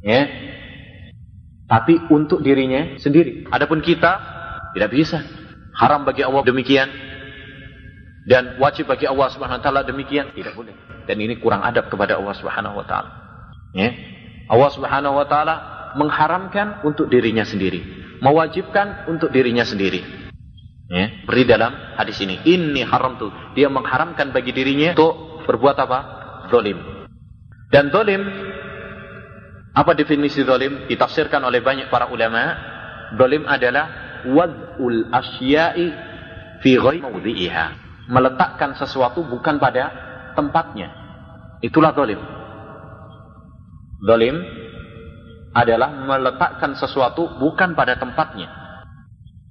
Ya. 0.04 0.28
Tapi 1.64 1.96
untuk 2.12 2.44
dirinya 2.44 3.00
sendiri. 3.00 3.48
Adapun 3.48 3.80
kita 3.80 4.20
tidak 4.76 4.90
bisa. 4.92 5.24
Haram 5.80 6.04
bagi 6.04 6.20
Allah 6.20 6.44
demikian 6.44 6.92
dan 8.28 8.60
wajib 8.60 8.84
bagi 8.84 9.08
Allah 9.08 9.32
Subhanahu 9.32 9.58
wa 9.58 9.64
taala 9.64 9.80
demikian 9.80 10.36
tidak 10.36 10.52
boleh. 10.52 10.76
Dan 11.08 11.16
ini 11.24 11.40
kurang 11.40 11.64
adab 11.64 11.88
kepada 11.88 12.20
Allah 12.20 12.36
Subhanahu 12.36 12.76
wa 12.76 12.84
taala. 12.84 13.10
Ya. 13.72 13.96
Allah 14.44 14.70
Subhanahu 14.76 15.16
wa 15.16 15.24
taala 15.24 15.79
mengharamkan 15.96 16.85
untuk 16.87 17.11
dirinya 17.11 17.42
sendiri, 17.42 17.83
mewajibkan 18.20 19.11
untuk 19.11 19.33
dirinya 19.33 19.64
sendiri. 19.64 20.03
Ya, 20.90 21.07
beri 21.22 21.46
dalam 21.46 21.70
hadis 21.94 22.18
ini, 22.18 22.42
ini 22.42 22.83
haram 22.83 23.14
tuh. 23.14 23.31
Dia 23.55 23.70
mengharamkan 23.70 24.35
bagi 24.35 24.50
dirinya 24.50 24.90
untuk 24.98 25.46
berbuat 25.46 25.76
apa? 25.79 25.98
Zolim. 26.50 26.83
Dan 27.70 27.94
zolim, 27.94 28.26
apa 29.70 29.94
definisi 29.94 30.42
zolim? 30.42 30.90
Ditafsirkan 30.90 31.46
oleh 31.46 31.62
banyak 31.62 31.87
para 31.94 32.11
ulama. 32.11 32.59
Zolim 33.14 33.46
adalah 33.46 33.87
wad'ul 34.26 35.14
asya'i 35.14 35.87
fi 36.59 36.74
ghairi 36.74 37.07
Meletakkan 38.11 38.74
sesuatu 38.74 39.22
bukan 39.22 39.62
pada 39.62 39.94
tempatnya. 40.35 40.90
Itulah 41.62 41.94
zolim. 41.94 42.18
Zolim 44.03 44.37
adalah 45.50 45.90
meletakkan 46.06 46.78
sesuatu 46.78 47.38
bukan 47.38 47.74
pada 47.74 47.98
tempatnya. 47.98 48.50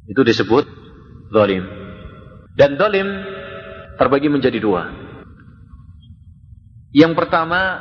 Itu 0.08 0.24
disebut 0.24 0.66
zalim. 1.30 1.64
Dan 2.56 2.80
zalim 2.80 3.08
terbagi 4.00 4.32
menjadi 4.32 4.60
dua. 4.60 4.90
Yang 6.90 7.14
pertama 7.14 7.78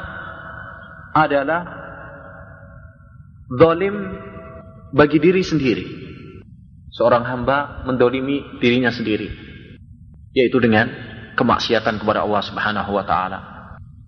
adalah 1.16 1.64
zalim 3.56 3.96
bagi 4.92 5.18
diri 5.22 5.40
sendiri. 5.40 5.86
Seorang 6.92 7.24
hamba 7.24 7.86
mendolimi 7.86 8.58
dirinya 8.58 8.90
sendiri. 8.90 9.30
Yaitu 10.34 10.58
dengan 10.60 10.90
kemaksiatan 11.38 12.02
kepada 12.02 12.26
Allah 12.26 12.42
subhanahu 12.42 12.90
wa 12.92 13.04
ta'ala. 13.06 13.38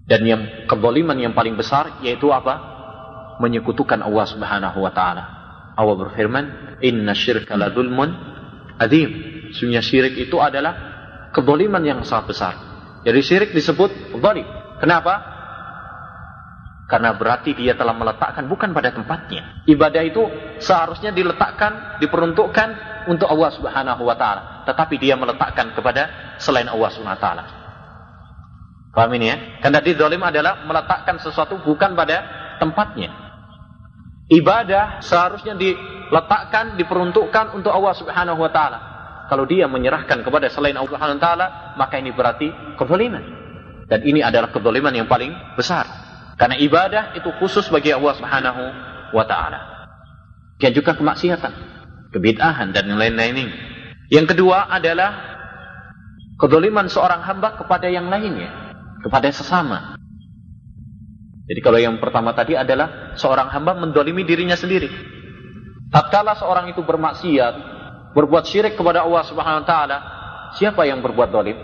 Dan 0.05 0.27
yang 0.27 0.43
kezaliman 0.67 1.15
yang 1.15 1.33
paling 1.33 1.55
besar 1.55 2.03
yaitu 2.03 2.35
apa? 2.35 2.70
Menyekutukan 3.41 4.05
Allah 4.05 4.27
subhanahu 4.29 4.79
wa 4.85 4.93
ta'ala. 4.93 5.25
Allah 5.75 5.97
berfirman, 5.97 6.45
Inna 6.85 7.17
syirka 7.17 7.57
la 7.57 7.73
dhulmun 7.73 8.13
azim. 8.77 9.11
Sesungguhnya 9.51 9.83
syirik 9.83 10.15
itu 10.21 10.37
adalah 10.39 10.77
kedoliman 11.33 11.81
yang 11.83 12.01
sangat 12.05 12.37
besar. 12.37 12.55
Jadi 13.03 13.21
syirik 13.25 13.51
disebut 13.57 14.15
zalim. 14.21 14.45
Kenapa? 14.79 15.41
Karena 16.91 17.15
berarti 17.15 17.55
dia 17.55 17.79
telah 17.79 17.95
meletakkan 17.95 18.51
bukan 18.51 18.75
pada 18.75 18.91
tempatnya. 18.91 19.63
Ibadah 19.63 20.03
itu 20.03 20.27
seharusnya 20.59 21.15
diletakkan, 21.15 22.03
diperuntukkan 22.03 22.69
untuk 23.07 23.31
Allah 23.31 23.51
Subhanahu 23.55 24.03
wa 24.03 24.19
taala, 24.19 24.67
tetapi 24.67 24.99
dia 24.99 25.15
meletakkan 25.15 25.71
kepada 25.71 26.35
selain 26.43 26.67
Allah 26.67 26.91
Subhanahu 26.91 27.15
wa 27.15 27.23
taala. 27.23 27.45
Paham 28.91 29.15
ini 29.15 29.27
ya? 29.31 29.37
Karena 29.63 29.79
di 29.79 29.95
zalim 29.95 30.19
adalah 30.19 30.67
meletakkan 30.67 31.23
sesuatu 31.23 31.63
bukan 31.63 31.95
pada 31.95 32.27
tempatnya. 32.59 33.30
Ibadah 34.31 35.03
seharusnya 35.03 35.59
diletakkan, 35.59 36.79
diperuntukkan 36.79 37.51
untuk 37.59 37.75
Allah 37.75 37.95
Subhanahu 37.99 38.39
wa 38.39 38.51
taala. 38.55 38.79
Kalau 39.27 39.43
dia 39.43 39.67
menyerahkan 39.67 40.23
kepada 40.23 40.47
selain 40.47 40.79
Allah 40.79 40.87
Subhanahu 40.95 41.19
wa 41.19 41.23
taala, 41.23 41.47
maka 41.75 41.99
ini 41.99 42.15
berarti 42.15 42.47
kezaliman. 42.79 43.27
Dan 43.91 44.07
ini 44.07 44.23
adalah 44.23 44.55
kezaliman 44.55 44.95
yang 44.95 45.11
paling 45.11 45.35
besar. 45.59 45.83
Karena 46.39 46.55
ibadah 46.63 47.19
itu 47.19 47.27
khusus 47.43 47.67
bagi 47.75 47.91
Allah 47.91 48.15
Subhanahu 48.15 48.63
wa 49.11 49.25
taala. 49.27 49.91
Dan 50.63 50.79
juga 50.79 50.95
kemaksiatan, 50.95 51.53
kebid'ahan 52.15 52.71
dan 52.71 52.87
yang 52.87 53.03
lain-lain 53.03 53.35
ini. 53.35 53.55
Yang 54.15 54.39
kedua 54.39 54.71
adalah 54.71 55.11
kezaliman 56.39 56.87
seorang 56.87 57.27
hamba 57.27 57.59
kepada 57.59 57.91
yang 57.91 58.07
lainnya, 58.07 58.49
kepada 59.03 59.27
sesama. 59.35 60.00
Jadi 61.51 61.61
kalau 61.67 61.83
yang 61.83 61.99
pertama 61.99 62.31
tadi 62.31 62.55
adalah 62.55 63.19
seorang 63.19 63.51
hamba 63.51 63.75
mendolimi 63.75 64.23
dirinya 64.23 64.55
sendiri. 64.55 64.87
Tatkala 65.91 66.39
seorang 66.39 66.71
itu 66.71 66.79
bermaksiat, 66.87 67.55
berbuat 68.15 68.47
syirik 68.47 68.79
kepada 68.79 69.03
Allah 69.03 69.27
Subhanahu 69.27 69.63
wa 69.63 69.67
taala, 69.67 69.99
siapa 70.55 70.87
yang 70.87 71.03
berbuat 71.03 71.35
dolim? 71.35 71.59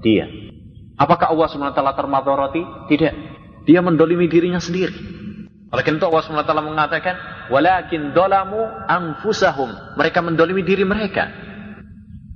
Dia. 0.00 0.24
Apakah 0.96 1.28
Allah 1.28 1.44
Subhanahu 1.52 1.76
wa 1.76 1.76
taala 1.76 1.92
termadharati? 1.92 2.62
Tidak. 2.88 3.14
Dia 3.68 3.84
mendolimi 3.84 4.32
dirinya 4.32 4.64
sendiri. 4.64 4.96
Oleh 5.68 5.82
karena 5.84 6.00
itu 6.00 6.08
Allah 6.08 6.24
Subhanahu 6.24 6.44
wa 6.44 6.48
taala 6.48 6.64
mengatakan, 6.64 7.14
"Walakin 7.52 8.16
dolamu 8.16 8.64
anfusahum." 8.88 10.00
Mereka 10.00 10.24
mendolimi 10.24 10.64
diri 10.64 10.88
mereka. 10.88 11.28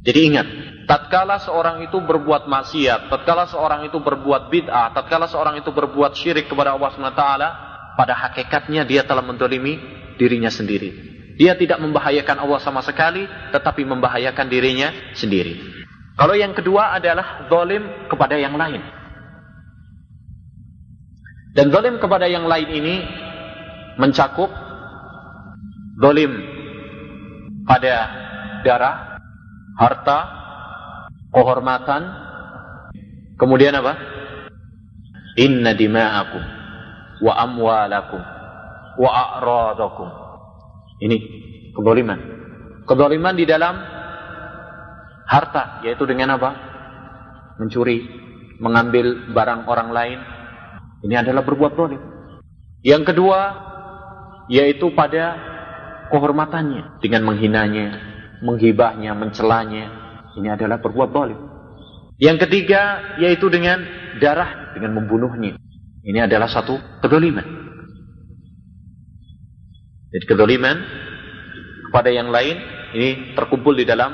Jadi 0.05 0.21
ingat, 0.29 0.47
tatkala 0.87 1.39
seorang 1.43 1.85
itu 1.87 1.99
berbuat 1.99 2.47
maksiat, 2.47 3.09
tatkala 3.09 3.47
seorang 3.47 3.87
itu 3.87 3.99
berbuat 3.99 4.51
bid'ah, 4.51 4.93
tatkala 4.95 5.27
seorang 5.31 5.59
itu 5.59 5.71
berbuat 5.71 6.15
syirik 6.19 6.51
kepada 6.51 6.75
Allah 6.75 6.91
Subhanahu 6.95 7.19
taala, 7.19 7.49
pada 7.95 8.15
hakikatnya 8.17 8.89
dia 8.89 9.05
telah 9.05 9.23
mendolimi 9.23 9.79
dirinya 10.17 10.49
sendiri. 10.49 11.13
Dia 11.41 11.57
tidak 11.57 11.81
membahayakan 11.81 12.45
Allah 12.45 12.61
sama 12.61 12.85
sekali, 12.85 13.25
tetapi 13.51 13.83
membahayakan 13.89 14.47
dirinya 14.53 14.93
sendiri. 15.17 15.59
Kalau 16.13 16.37
yang 16.37 16.53
kedua 16.53 16.93
adalah 16.93 17.49
zalim 17.49 18.09
kepada 18.13 18.37
yang 18.37 18.53
lain. 18.53 18.85
Dan 21.57 21.73
zalim 21.73 21.97
kepada 22.01 22.29
yang 22.29 22.45
lain 22.49 22.69
ini 22.69 22.95
mencakup 23.97 24.49
zalim 26.01 26.33
pada 27.65 27.95
darah, 28.65 28.97
harta, 29.77 30.42
kehormatan, 31.33 32.03
kemudian 33.41 33.75
apa? 33.75 33.97
Inna 35.41 35.73
dima'akum 35.73 36.45
wa 37.25 37.33
amwalakum 37.41 38.21
wa 39.01 39.11
a'radakum. 39.11 40.09
Ini 41.01 41.17
kezaliman. 41.73 42.21
Kezaliman 42.85 43.35
di 43.35 43.49
dalam 43.49 43.75
harta 45.25 45.81
yaitu 45.89 46.05
dengan 46.05 46.37
apa? 46.37 46.51
Mencuri, 47.57 48.05
mengambil 48.61 49.33
barang 49.33 49.65
orang 49.65 49.91
lain. 49.91 50.19
Ini 51.03 51.25
adalah 51.25 51.43
berbuat 51.43 51.73
zalim. 51.75 52.03
Yang 52.85 53.15
kedua 53.15 53.41
yaitu 54.51 54.93
pada 54.93 55.39
kehormatannya 56.13 57.01
dengan 57.01 57.25
menghinanya, 57.25 57.89
menghibahnya, 58.45 59.17
mencelanya. 59.17 60.02
Ini 60.39 60.57
adalah 60.57 60.81
berbuat 60.81 61.11
zalim. 61.13 61.39
Yang 62.23 62.47
ketiga 62.49 63.15
yaitu 63.19 63.51
dengan 63.51 63.83
darah, 64.23 64.73
dengan 64.77 65.03
membunuhnya. 65.03 65.59
Ini 66.03 66.27
adalah 66.27 66.51
satu 66.51 66.79
kedoliman. 67.03 67.47
Jadi 70.13 70.25
kedoliman 70.29 70.77
kepada 71.89 72.13
yang 72.13 72.29
lain 72.29 72.57
ini 72.93 73.33
terkumpul 73.33 73.73
di 73.73 73.89
dalam 73.89 74.13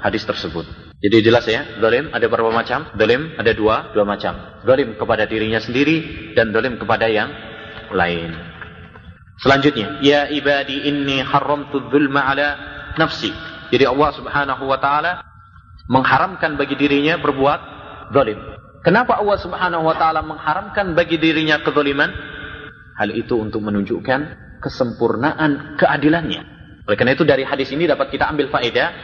hadis 0.00 0.24
tersebut. 0.24 0.64
Jadi 0.98 1.16
jelas 1.22 1.46
ya, 1.46 1.78
dolim 1.78 2.10
ada 2.10 2.26
berapa 2.26 2.50
macam? 2.50 2.90
Dolim 2.98 3.38
ada 3.38 3.54
dua, 3.54 3.94
dua 3.94 4.02
macam. 4.02 4.62
Dolim 4.66 4.98
kepada 4.98 5.30
dirinya 5.30 5.62
sendiri 5.62 6.32
dan 6.34 6.50
dolim 6.50 6.74
kepada 6.74 7.06
yang 7.06 7.30
lain. 7.94 8.34
Selanjutnya, 9.38 10.02
ya 10.02 10.26
ibadi 10.26 10.90
inni 10.90 11.22
haramtu 11.22 11.86
dzulma 11.86 12.26
ala 12.26 12.48
nafsi. 12.98 13.30
Jadi 13.70 13.86
Allah 13.86 14.10
Subhanahu 14.18 14.64
wa 14.66 14.78
taala 14.82 15.22
mengharamkan 15.88 16.54
bagi 16.60 16.76
dirinya 16.76 17.16
berbuat 17.18 17.60
zalim. 18.12 18.38
Kenapa 18.84 19.18
Allah 19.18 19.38
Subhanahu 19.40 19.84
wa 19.88 19.96
taala 19.98 20.22
mengharamkan 20.22 20.94
bagi 20.94 21.18
dirinya 21.18 21.58
kezaliman? 21.64 22.12
Hal 22.94 23.10
itu 23.16 23.34
untuk 23.40 23.64
menunjukkan 23.64 24.20
kesempurnaan 24.62 25.80
keadilannya. 25.80 26.42
Oleh 26.86 26.96
karena 26.96 27.12
itu 27.16 27.24
dari 27.26 27.42
hadis 27.42 27.68
ini 27.74 27.84
dapat 27.84 28.08
kita 28.12 28.28
ambil 28.30 28.48
faedah 28.48 28.94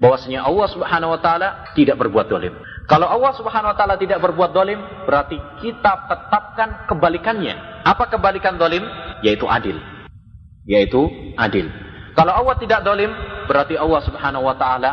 bahwasanya 0.00 0.48
Allah 0.48 0.66
Subhanahu 0.72 1.14
wa 1.14 1.20
taala 1.20 1.48
tidak 1.76 2.00
berbuat 2.00 2.26
zalim. 2.32 2.56
Kalau 2.88 3.06
Allah 3.06 3.32
Subhanahu 3.36 3.70
wa 3.70 3.76
taala 3.76 3.94
tidak 4.00 4.18
berbuat 4.18 4.50
zalim, 4.50 4.80
berarti 5.06 5.36
kita 5.62 6.10
tetapkan 6.10 6.90
kebalikannya. 6.90 7.84
Apa 7.86 8.10
kebalikan 8.10 8.58
zalim? 8.58 8.82
Yaitu 9.22 9.46
adil. 9.46 9.78
Yaitu 10.66 11.06
adil. 11.38 11.70
Kalau 12.18 12.34
Allah 12.34 12.56
tidak 12.58 12.82
zalim, 12.82 13.14
berarti 13.46 13.78
Allah 13.78 14.00
Subhanahu 14.02 14.48
wa 14.48 14.56
taala 14.58 14.92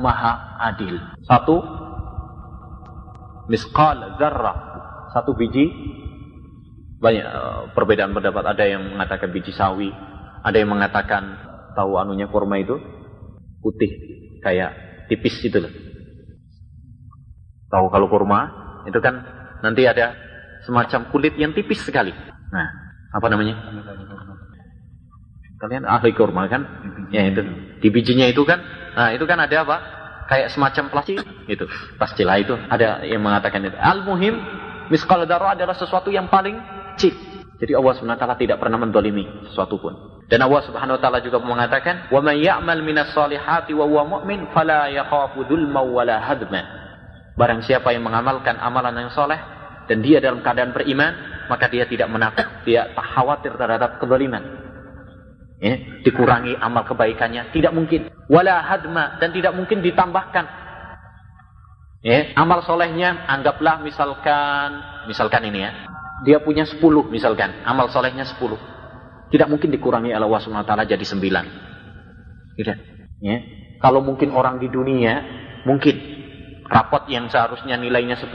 maha 0.00 0.56
adil. 0.72 0.96
Satu 1.26 1.60
misqal 3.50 4.16
zarrah, 4.16 4.56
satu 5.12 5.34
biji 5.34 5.68
banyak 7.02 7.26
uh, 7.26 7.62
perbedaan 7.74 8.14
pendapat. 8.14 8.54
Ada 8.56 8.64
yang 8.78 8.94
mengatakan 8.94 9.28
biji 9.34 9.50
sawi, 9.50 9.90
ada 10.46 10.56
yang 10.56 10.70
mengatakan 10.70 11.36
tahu 11.74 11.98
anunya 11.98 12.30
kurma 12.30 12.62
itu 12.62 12.78
putih 13.58 13.90
kayak 14.40 15.04
tipis 15.10 15.42
itu 15.42 15.58
loh. 15.58 15.72
Tahu 17.72 17.88
kalau 17.90 18.06
kurma 18.06 18.40
itu 18.86 18.98
kan 19.02 19.24
nanti 19.64 19.86
ada 19.88 20.14
semacam 20.66 21.10
kulit 21.10 21.34
yang 21.38 21.56
tipis 21.56 21.82
sekali. 21.82 22.14
Nah, 22.52 22.68
apa 23.12 23.26
namanya? 23.32 23.58
Kalian 25.58 25.86
ahli 25.86 26.10
kurma 26.14 26.50
kan? 26.50 26.62
Ya 27.14 27.30
itu. 27.30 27.42
Di 27.78 27.88
bijinya 27.90 28.26
itu 28.26 28.42
kan, 28.42 28.58
nah 28.94 29.08
itu 29.12 29.24
kan 29.24 29.38
ada 29.40 29.56
apa? 29.64 29.76
Kayak 30.30 30.48
semacam 30.54 30.84
plastik 30.88 31.20
itu. 31.50 31.64
Pastilah 31.98 32.36
itu. 32.40 32.54
Ada 32.70 33.04
yang 33.04 33.20
mengatakan 33.20 33.64
itu. 33.66 33.76
Al-muhim, 33.76 34.38
miskal 34.88 35.24
darah 35.28 35.52
adalah 35.52 35.76
sesuatu 35.76 36.08
yang 36.08 36.30
paling 36.30 36.56
cik. 36.96 37.14
Jadi 37.62 37.78
Allah 37.78 37.94
SWT 37.94 38.26
tidak 38.42 38.58
pernah 38.58 38.74
mendolimi 38.74 39.22
sesuatu 39.46 39.78
pun. 39.78 40.24
Dan 40.26 40.42
Allah 40.42 40.64
Subhanahu 40.66 40.98
wa 40.98 41.02
taala 41.02 41.22
juga 41.22 41.38
mengatakan, 41.38 42.10
"Wa 42.10 42.18
man 42.18 42.40
ya'mal 42.40 42.82
minas 42.82 43.14
solihati 43.14 43.70
wa 43.76 43.86
huwa 43.86 44.18
mu'min 44.18 44.50
fala 44.50 44.90
yakhafu 44.90 45.46
dzulma 45.46 45.84
wala 45.84 46.18
hadma." 46.18 46.62
Barang 47.38 47.62
siapa 47.62 47.94
yang 47.94 48.02
mengamalkan 48.02 48.58
amalan 48.58 49.06
yang 49.06 49.12
soleh 49.14 49.38
dan 49.86 50.00
dia 50.02 50.18
dalam 50.18 50.42
keadaan 50.42 50.74
beriman, 50.74 51.12
maka 51.46 51.68
dia 51.68 51.84
tidak 51.84 52.08
menakut, 52.08 52.48
dia 52.64 52.90
tak 52.96 53.06
khawatir 53.14 53.52
terhadap 53.54 54.00
kezaliman. 54.00 54.71
Ya, 55.62 55.78
dikurangi 56.02 56.58
amal 56.58 56.82
kebaikannya 56.82 57.54
tidak 57.54 57.70
mungkin. 57.70 58.10
Wala 58.26 58.66
hadma 58.66 59.22
dan 59.22 59.30
tidak 59.30 59.54
mungkin 59.54 59.78
ditambahkan. 59.78 60.44
Ya, 62.02 62.34
amal 62.34 62.66
solehnya 62.66 63.30
anggaplah 63.30 63.78
misalkan 63.78 64.82
misalkan 65.06 65.46
ini 65.46 65.62
ya 65.62 65.70
dia 66.22 66.38
punya 66.38 66.62
10 66.66 66.78
misalkan, 67.10 67.66
amal 67.66 67.90
solehnya 67.90 68.22
10. 68.22 68.58
Tidak 69.30 69.48
mungkin 69.50 69.74
dikurangi 69.74 70.14
Allah 70.14 70.38
SWT 70.38 70.72
jadi 70.86 71.04
9. 71.04 72.58
Tidak. 72.58 72.78
Ya. 73.22 73.36
Kalau 73.82 74.04
mungkin 74.04 74.30
orang 74.30 74.62
di 74.62 74.70
dunia, 74.70 75.18
mungkin 75.66 75.98
rapot 76.70 77.10
yang 77.10 77.26
seharusnya 77.26 77.74
nilainya 77.74 78.20
10 78.22 78.30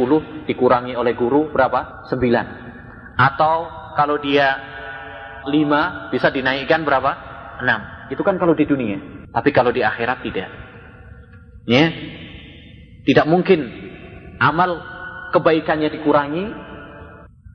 dikurangi 0.49 0.97
oleh 0.99 1.15
guru 1.15 1.47
berapa? 1.53 2.03
9. 2.11 3.15
Atau 3.15 3.55
kalau 3.95 4.19
dia 4.19 4.76
5 5.47 6.13
bisa 6.13 6.27
dinaikkan 6.29 6.83
berapa? 6.83 7.11
6. 7.63 8.13
Itu 8.13 8.21
kan 8.21 8.35
kalau 8.37 8.53
di 8.53 8.67
dunia. 8.67 9.27
Tapi 9.31 9.49
kalau 9.51 9.71
di 9.71 9.81
akhirat 9.81 10.23
tidak. 10.23 10.49
Ya. 11.67 11.91
Tidak 13.07 13.25
mungkin 13.27 13.63
amal 14.37 14.83
kebaikannya 15.31 15.87
dikurangi 15.91 16.67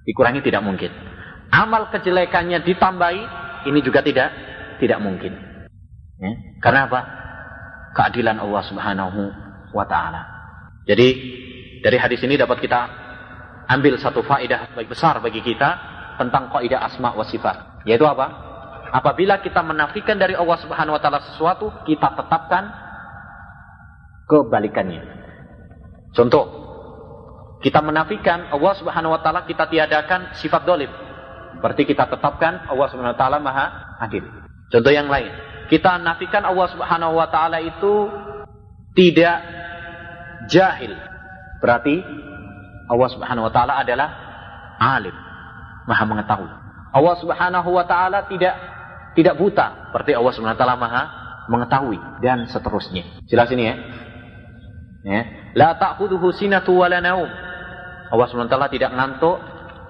Dikurangi 0.02 0.42
tidak 0.42 0.62
mungkin. 0.66 0.90
Amal 1.52 1.92
kejelekannya 1.94 2.64
ditambahi, 2.66 3.22
ini 3.70 3.78
juga 3.84 4.02
tidak 4.02 4.34
tidak 4.82 4.98
mungkin. 4.98 5.32
Ya. 6.18 6.32
Karena 6.58 6.90
apa? 6.90 7.00
Keadilan 7.92 8.40
Allah 8.42 8.62
Subhanahu 8.66 9.20
wa 9.70 9.84
taala. 9.86 10.22
Jadi 10.88 11.08
dari 11.84 11.98
hadis 12.00 12.18
ini 12.24 12.34
dapat 12.34 12.58
kita 12.58 12.80
ambil 13.70 13.94
satu 14.00 14.26
faedah 14.26 14.74
baik 14.74 14.90
besar 14.90 15.22
bagi 15.22 15.38
kita 15.44 15.70
tentang 16.18 16.50
kaidah 16.50 16.82
asma 16.82 17.14
wa 17.14 17.22
sifat. 17.22 17.71
Yaitu 17.84 18.06
apa? 18.06 18.52
Apabila 18.92 19.40
kita 19.40 19.64
menafikan 19.64 20.20
dari 20.20 20.36
Allah 20.36 20.58
Subhanahu 20.60 20.94
wa 20.94 21.00
taala 21.00 21.24
sesuatu, 21.32 21.72
kita 21.88 22.12
tetapkan 22.12 22.68
kebalikannya. 24.28 25.00
Contoh, 26.12 26.44
kita 27.64 27.80
menafikan 27.80 28.52
Allah 28.52 28.74
Subhanahu 28.76 29.16
wa 29.16 29.20
taala, 29.24 29.48
kita 29.48 29.64
tiadakan 29.72 30.36
sifat 30.36 30.68
dolim. 30.68 30.92
Berarti 31.64 31.88
kita 31.88 32.04
tetapkan 32.04 32.68
Allah 32.68 32.86
Subhanahu 32.92 33.16
wa 33.16 33.18
taala 33.18 33.38
Maha 33.40 33.96
Adil. 33.96 34.28
Contoh 34.68 34.92
yang 34.92 35.08
lain, 35.08 35.32
kita 35.72 35.96
nafikan 35.96 36.44
Allah 36.44 36.68
Subhanahu 36.68 37.16
wa 37.16 37.28
taala 37.32 37.64
itu 37.64 38.12
tidak 38.92 39.40
jahil. 40.52 40.92
Berarti 41.64 42.04
Allah 42.92 43.08
Subhanahu 43.08 43.48
wa 43.48 43.52
taala 43.56 43.80
adalah 43.80 44.08
alim, 44.76 45.16
Maha 45.88 46.04
mengetahui. 46.04 46.61
Allah 46.92 47.14
Subhanahu 47.18 47.68
wa 47.72 47.84
taala 47.88 48.28
tidak 48.28 48.54
tidak 49.12 49.34
buta, 49.36 49.92
berarti 49.92 50.12
Allah 50.12 50.32
Subhanahu 50.32 50.56
wa 50.56 50.60
taala 50.60 50.76
Maha 50.76 51.02
mengetahui 51.50 51.98
dan 52.22 52.46
seterusnya. 52.46 53.26
Jelas 53.26 53.50
ini 53.50 53.64
ya. 53.66 53.76
Ya, 55.02 55.22
la 55.58 55.74
ta'khudhuhu 55.74 56.30
sinatu 56.30 56.78
wala 56.78 57.02
naum. 57.02 57.26
Allah 58.12 58.26
SWT 58.28 58.54
tidak 58.70 58.92
ngantuk 58.92 59.40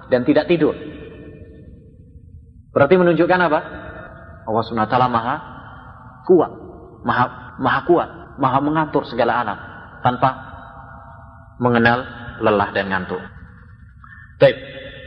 dan 0.09 0.25
tidak 0.25 0.49
tidur. 0.49 0.73
Berarti 2.73 2.95
menunjukkan 2.97 3.39
apa? 3.45 3.59
Allah 4.49 4.63
SWT 4.63 4.97
maha 5.11 5.35
kuat. 6.25 6.51
Maha, 7.05 7.25
maha 7.61 7.79
kuat. 7.85 8.09
Maha 8.41 8.57
mengatur 8.63 9.05
segala 9.05 9.45
alam. 9.45 9.59
Tanpa 10.01 10.29
mengenal 11.61 12.07
lelah 12.41 12.73
dan 12.73 12.89
ngantuk. 12.89 13.21
Baik. 14.41 14.57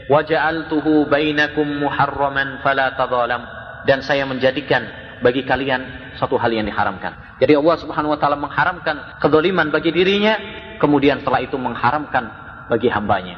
Waja'altuhu 0.07 1.07
bainakum 1.11 1.67
muharraman 1.67 2.63
fala 2.63 2.95
tadhalam. 2.95 3.43
Dan 3.87 4.03
saya 4.03 4.27
menjadikan 4.27 4.83
bagi 5.23 5.43
kalian 5.47 6.13
satu 6.19 6.35
hal 6.35 6.51
yang 6.51 6.65
diharamkan. 6.67 7.37
Jadi 7.39 7.53
Allah 7.55 7.77
Subhanahu 7.79 8.13
wa 8.13 8.19
taala 8.19 8.37
mengharamkan 8.37 9.21
kedoliman 9.21 9.69
bagi 9.69 9.93
dirinya, 9.93 10.35
kemudian 10.81 11.21
setelah 11.21 11.41
itu 11.45 11.55
mengharamkan 11.55 12.27
bagi 12.67 12.89
hambanya. 12.91 13.37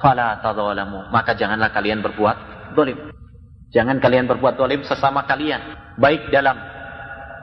Fala 0.00 0.40
tadzalamu, 0.40 1.12
maka 1.12 1.36
janganlah 1.36 1.68
kalian 1.74 2.00
berbuat 2.00 2.36
dolim. 2.72 3.12
Jangan 3.70 4.00
kalian 4.00 4.26
berbuat 4.26 4.56
dolim 4.56 4.80
sesama 4.82 5.28
kalian. 5.28 5.60
Baik 6.00 6.32
dalam, 6.32 6.56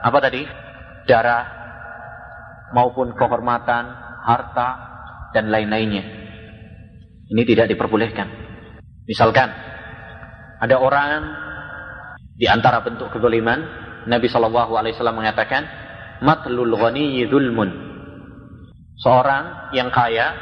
apa 0.02 0.18
tadi? 0.18 0.42
Darah, 1.06 1.46
maupun 2.74 3.14
kehormatan, 3.16 3.84
harta, 4.26 4.68
dan 5.32 5.48
lain-lainnya. 5.48 6.27
Ini 7.28 7.42
tidak 7.44 7.68
diperbolehkan. 7.68 8.28
Misalkan, 9.04 9.48
ada 10.60 10.76
orang 10.80 11.20
di 12.36 12.48
antara 12.48 12.80
bentuk 12.80 13.12
kedoliman, 13.12 13.60
Nabi 14.08 14.26
Shallallahu 14.28 14.76
Alaihi 14.76 14.96
Wasallam 14.96 15.20
mengatakan, 15.20 15.62
matlul 16.24 16.72
ghani 16.74 17.24
zulmun. 17.28 17.70
Seorang 18.98 19.70
yang 19.76 19.94
kaya 19.94 20.34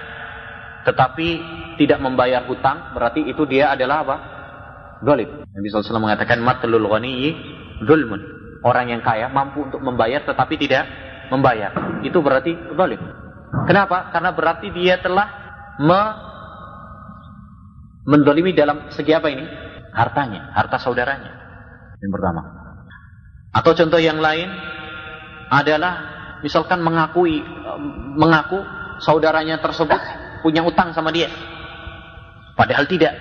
tetapi 0.87 1.29
tidak 1.77 1.99
membayar 2.01 2.46
hutang, 2.46 2.94
berarti 2.94 3.27
itu 3.27 3.42
dia 3.44 3.75
adalah 3.75 4.07
apa? 4.07 4.16
Zalim. 5.05 5.44
Nabi 5.44 5.66
SAW 5.68 6.01
mengatakan 6.01 6.40
matlul 6.40 6.88
zulmun. 7.85 8.20
Orang 8.64 8.88
yang 8.88 9.05
kaya 9.05 9.29
mampu 9.29 9.68
untuk 9.68 9.83
membayar 9.85 10.25
tetapi 10.25 10.55
tidak 10.57 10.88
membayar. 11.29 12.01
Itu 12.01 12.25
berarti 12.25 12.57
zalim. 12.72 13.03
Kenapa? 13.68 14.09
Karena 14.14 14.31
berarti 14.33 14.72
dia 14.72 14.96
telah 15.03 15.29
me 15.83 16.01
mendolimi 18.07 18.55
dalam 18.55 18.88
segi 18.95 19.12
apa 19.12 19.29
ini? 19.29 19.45
Hartanya, 19.92 20.55
harta 20.55 20.79
saudaranya. 20.79 21.33
Yang 22.01 22.12
pertama. 22.14 22.42
Atau 23.53 23.73
contoh 23.75 24.01
yang 24.01 24.23
lain 24.23 24.49
adalah 25.51 25.95
misalkan 26.45 26.85
mengakui 26.85 27.40
mengaku 28.16 28.61
saudaranya 29.03 29.59
tersebut 29.61 29.99
punya 30.40 30.62
utang 30.62 30.95
sama 30.95 31.11
dia. 31.11 31.29
Padahal 32.57 32.88
tidak. 32.88 33.12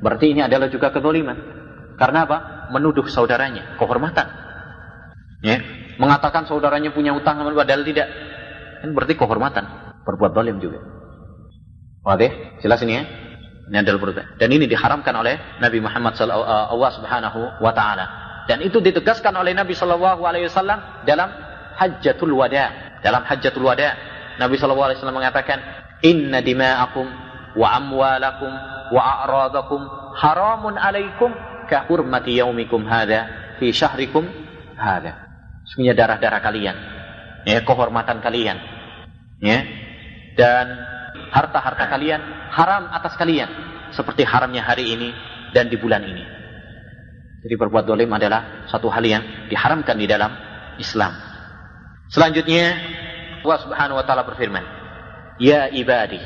Berarti 0.00 0.32
ini 0.32 0.44
adalah 0.44 0.68
juga 0.70 0.92
kezaliman. 0.92 1.36
Karena 1.96 2.28
apa? 2.28 2.38
Menuduh 2.70 3.08
saudaranya, 3.08 3.80
kehormatan. 3.80 4.28
Ya, 5.40 5.60
mengatakan 5.96 6.44
saudaranya 6.44 6.92
punya 6.92 7.16
utang 7.16 7.40
sama 7.40 7.52
padahal 7.56 7.84
tidak. 7.84 8.08
Kan 8.84 8.92
berarti 8.92 9.16
kehormatan, 9.16 9.64
berbuat 10.04 10.36
zalim 10.36 10.60
juga. 10.60 10.84
Wadah, 12.04 12.60
jelas 12.60 12.80
ini 12.84 12.92
ya? 13.00 13.04
Ini 13.66 13.82
adalah 13.82 13.98
perut. 13.98 14.18
Dan 14.38 14.48
ini 14.54 14.70
diharamkan 14.70 15.10
oleh 15.18 15.58
Nabi 15.58 15.82
Muhammad 15.82 16.14
SAW. 16.14 16.70
Dan 18.46 18.62
itu 18.62 18.78
ditegaskan 18.78 19.34
oleh 19.34 19.58
Nabi 19.58 19.74
wasallam 19.74 20.78
dalam 21.02 21.28
Hajjatul 21.74 22.30
Wada. 22.30 22.98
Dalam 23.02 23.26
Hajjatul 23.26 23.66
Wada, 23.66 23.90
Nabi 24.38 24.54
Shallallahu 24.54 24.86
alaihi 24.86 24.98
wasallam 25.02 25.18
mengatakan, 25.18 25.58
"Inna 26.06 26.38
dima'akum 26.40 27.06
wa 27.58 27.68
amwalakum 27.74 28.50
wa 28.94 29.02
a'radakum 29.02 29.80
haramun 30.14 30.78
alaikum 30.78 31.34
ka 31.66 31.90
hurmati 31.90 32.38
yaumikum 32.38 32.86
hadha 32.86 33.54
fi 33.58 33.74
syahrikum 33.74 34.30
hadha." 34.78 35.26
Semuanya 35.66 36.06
darah-darah 36.06 36.38
kalian, 36.38 36.76
ya 37.42 37.58
kehormatan 37.66 38.22
kalian, 38.22 38.62
ya. 39.42 39.58
Dan 40.38 40.66
harta-harta 41.30 41.84
kalian 41.90 42.20
haram 42.52 42.90
atas 42.92 43.14
kalian 43.18 43.48
seperti 43.94 44.26
haramnya 44.26 44.62
hari 44.62 44.92
ini 44.92 45.10
dan 45.54 45.70
di 45.70 45.76
bulan 45.78 46.02
ini. 46.02 46.24
Jadi 47.46 47.54
berbuat 47.54 47.86
dolim 47.86 48.10
adalah 48.10 48.66
satu 48.66 48.90
hal 48.90 49.04
yang 49.06 49.22
diharamkan 49.46 49.94
di 49.94 50.06
dalam 50.10 50.34
Islam. 50.82 51.14
Selanjutnya 52.10 52.74
Allah 53.46 53.60
Subhanahu 53.62 53.98
wa 54.02 54.04
taala 54.06 54.26
berfirman, 54.26 54.64
"Ya 55.38 55.70
ibadi, 55.70 56.18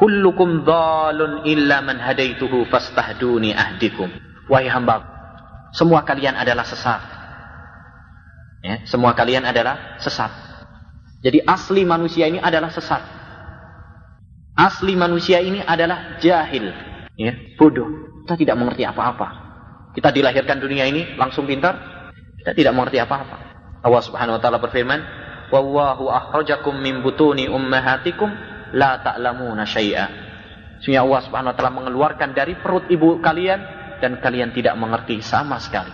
kullukum 0.00 0.64
dhalun 0.64 1.44
illa 1.44 1.84
man 1.84 2.00
hadaituhu 2.00 2.64
fastahduni 2.72 3.52
ahdikum." 3.52 4.08
Wahai 4.48 4.72
hamba, 4.72 5.04
semua 5.76 6.00
kalian 6.08 6.32
adalah 6.32 6.64
sesat. 6.64 7.02
Ya, 8.64 8.82
semua 8.88 9.12
kalian 9.12 9.44
adalah 9.44 10.00
sesat. 10.00 10.32
Jadi 11.20 11.44
asli 11.44 11.84
manusia 11.84 12.24
ini 12.26 12.40
adalah 12.40 12.72
sesat 12.72 13.17
asli 14.58 14.98
manusia 14.98 15.38
ini 15.38 15.62
adalah 15.62 16.18
jahil, 16.18 16.74
ya, 17.14 17.32
bodoh. 17.54 17.86
Kita 18.26 18.34
tidak 18.34 18.56
mengerti 18.58 18.82
apa-apa. 18.82 19.28
Kita 19.94 20.10
dilahirkan 20.10 20.58
dunia 20.58 20.84
ini 20.90 21.14
langsung 21.14 21.46
pintar, 21.46 21.78
kita 22.42 22.52
tidak 22.52 22.74
mengerti 22.74 22.98
apa-apa. 22.98 23.36
Allah 23.86 24.02
Subhanahu 24.02 24.36
wa 24.36 24.42
taala 24.42 24.58
berfirman, 24.58 25.00
"Wallahu 25.54 26.10
akhrajakum 26.10 26.74
min 26.76 27.00
butuni 27.00 27.46
ummahatikum 27.46 28.28
la 28.74 28.98
ta'lamuna 29.00 29.62
syai'a." 29.64 30.06
Sesungguhnya 30.82 31.06
Allah 31.06 31.20
Subhanahu 31.24 31.50
wa 31.54 31.56
taala 31.56 31.72
mengeluarkan 31.72 32.34
dari 32.34 32.58
perut 32.58 32.90
ibu 32.90 33.22
kalian 33.22 33.60
dan 34.02 34.18
kalian 34.18 34.50
tidak 34.52 34.74
mengerti 34.76 35.22
sama 35.22 35.56
sekali. 35.62 35.90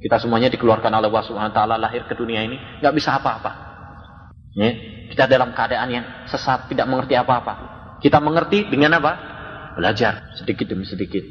Kita 0.00 0.16
semuanya 0.20 0.48
dikeluarkan 0.48 0.90
oleh 0.94 1.10
Allah 1.10 1.24
Subhanahu 1.26 1.52
wa 1.52 1.56
taala 1.56 1.76
lahir 1.76 2.06
ke 2.06 2.14
dunia 2.16 2.40
ini 2.46 2.56
nggak 2.80 2.94
bisa 2.94 3.18
apa-apa. 3.18 3.73
Ya, 4.54 4.70
kita 5.10 5.26
dalam 5.26 5.50
keadaan 5.50 5.90
yang 5.90 6.06
sesat, 6.30 6.70
tidak 6.70 6.86
mengerti 6.86 7.18
apa-apa. 7.18 7.74
Kita 7.98 8.22
mengerti 8.22 8.70
dengan 8.70 9.02
apa? 9.02 9.12
Belajar 9.74 10.30
sedikit 10.38 10.70
demi 10.70 10.86
sedikit. 10.86 11.26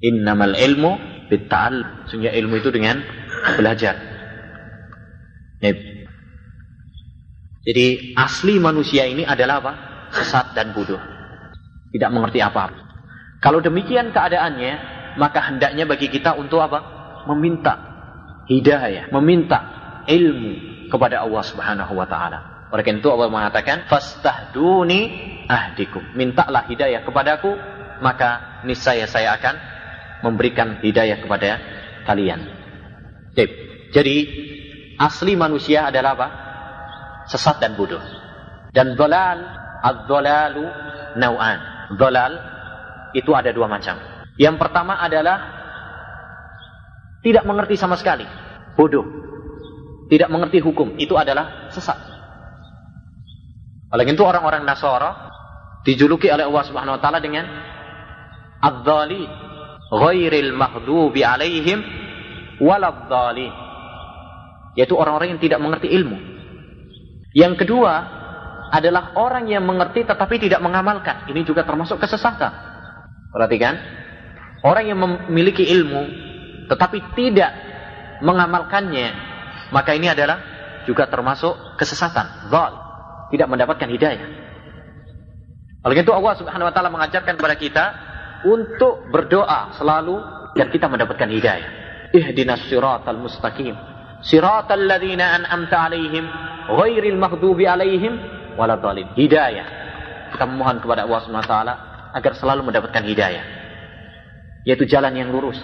Innamal 0.00 0.56
ilmu 0.56 0.92
bitta'al. 1.28 2.08
Sehingga 2.08 2.32
ilmu 2.32 2.56
itu 2.56 2.72
dengan 2.72 3.04
belajar. 3.60 3.94
Ya. 5.60 5.72
Jadi 7.62 8.16
asli 8.16 8.56
manusia 8.56 9.04
ini 9.04 9.28
adalah 9.28 9.60
apa? 9.60 9.72
Sesat 10.16 10.56
dan 10.56 10.72
bodoh. 10.72 11.00
Tidak 11.92 12.08
mengerti 12.08 12.40
apa-apa. 12.40 12.80
Kalau 13.44 13.60
demikian 13.60 14.16
keadaannya, 14.16 14.72
maka 15.20 15.44
hendaknya 15.44 15.84
bagi 15.84 16.08
kita 16.08 16.40
untuk 16.40 16.64
apa? 16.64 16.80
Meminta 17.28 17.74
hidayah, 18.48 19.12
meminta 19.12 19.60
ilmu 20.08 20.71
kepada 20.92 21.24
Allah 21.24 21.40
Subhanahu 21.40 21.96
wa 21.96 22.04
taala. 22.04 22.68
Oleh 22.68 22.84
itu 22.84 23.08
Allah 23.08 23.32
mengatakan, 23.32 23.88
"Fastahduni 23.88 25.00
ahdikum." 25.48 26.04
Mintalah 26.12 26.68
hidayah 26.68 27.00
kepadaku, 27.00 27.56
maka 28.04 28.60
niscaya 28.68 29.08
saya 29.08 29.32
akan 29.40 29.54
memberikan 30.20 30.84
hidayah 30.84 31.16
kepada 31.24 31.56
kalian. 32.04 32.44
Jadi 33.92 34.16
asli 34.96 35.36
manusia 35.36 35.88
adalah 35.88 36.16
apa? 36.16 36.28
Sesat 37.28 37.60
dan 37.60 37.76
bodoh. 37.76 38.00
Dan 38.72 38.96
dolal, 38.96 39.40
ad-dolalu 39.84 40.64
nau'an. 41.20 41.60
Dolal 41.96 42.32
itu 43.12 43.36
ada 43.36 43.52
dua 43.52 43.68
macam. 43.68 44.00
Yang 44.40 44.56
pertama 44.56 44.96
adalah 44.96 45.60
tidak 47.20 47.44
mengerti 47.44 47.76
sama 47.76 48.00
sekali, 48.00 48.24
bodoh. 48.74 49.21
Tidak 50.10 50.28
mengerti 50.30 50.58
hukum, 50.58 50.98
itu 50.98 51.14
adalah 51.14 51.70
sesat. 51.70 51.98
Oleh 53.92 54.08
itu 54.08 54.24
orang-orang 54.24 54.64
Nasara 54.64 55.28
dijuluki 55.84 56.32
oleh 56.32 56.48
Allah 56.48 56.64
Subhanahu 56.64 56.96
wa 56.96 57.00
taala 57.02 57.20
dengan 57.20 57.44
ad-dhalin 58.62 59.28
ghairil 59.92 60.50
maghdubi 60.56 61.20
alaihim 61.20 61.84
waladhdallin 62.62 63.52
yaitu 64.72 64.96
orang-orang 64.96 65.36
yang 65.36 65.42
tidak 65.42 65.60
mengerti 65.60 65.92
ilmu. 65.92 66.16
Yang 67.36 67.64
kedua 67.64 67.92
adalah 68.72 69.12
orang 69.20 69.52
yang 69.52 69.68
mengerti 69.68 70.08
tetapi 70.08 70.40
tidak 70.40 70.64
mengamalkan. 70.64 71.28
Ini 71.28 71.44
juga 71.44 71.68
termasuk 71.68 72.00
kesesatan. 72.00 72.72
Perhatikan, 73.32 73.76
orang 74.64 74.84
yang 74.88 74.98
memiliki 75.00 75.68
ilmu 75.68 76.08
tetapi 76.72 77.12
tidak 77.12 77.52
mengamalkannya, 78.24 79.08
maka 79.72 79.96
ini 79.96 80.12
adalah 80.12 80.38
juga 80.84 81.08
termasuk 81.08 81.80
kesesatan. 81.80 82.52
Zal, 82.52 82.72
tidak 83.32 83.48
mendapatkan 83.48 83.88
hidayah. 83.88 84.26
Oleh 85.82 86.04
itu 86.04 86.12
Allah 86.14 86.34
Subhanahu 86.38 86.68
wa 86.70 86.74
taala 86.74 86.90
mengajarkan 86.92 87.34
kepada 87.34 87.56
kita 87.58 87.84
untuk 88.46 89.10
berdoa 89.10 89.74
selalu 89.74 90.14
dan 90.54 90.70
kita 90.70 90.86
mendapatkan 90.86 91.26
hidayah. 91.26 91.68
Ihdinas 92.12 92.68
siratal 92.68 93.18
mustaqim. 93.18 93.74
Siratal 94.22 94.84
ladzina 94.86 95.42
an'amta 95.42 95.88
'alaihim 95.88 96.24
ghairil 96.70 97.18
maghdubi 97.18 97.66
'alaihim 97.66 98.12
waladhdallin. 98.54 99.10
Hidayah. 99.18 99.66
Kita 100.36 100.44
memohon 100.46 100.78
kepada 100.78 101.08
Allah 101.08 101.20
Subhanahu 101.24 101.44
wa 101.48 101.50
taala 101.50 101.74
agar 102.14 102.32
selalu 102.38 102.68
mendapatkan 102.68 103.02
hidayah. 103.02 103.44
Yaitu 104.62 104.86
jalan 104.86 105.18
yang 105.18 105.34
lurus. 105.34 105.58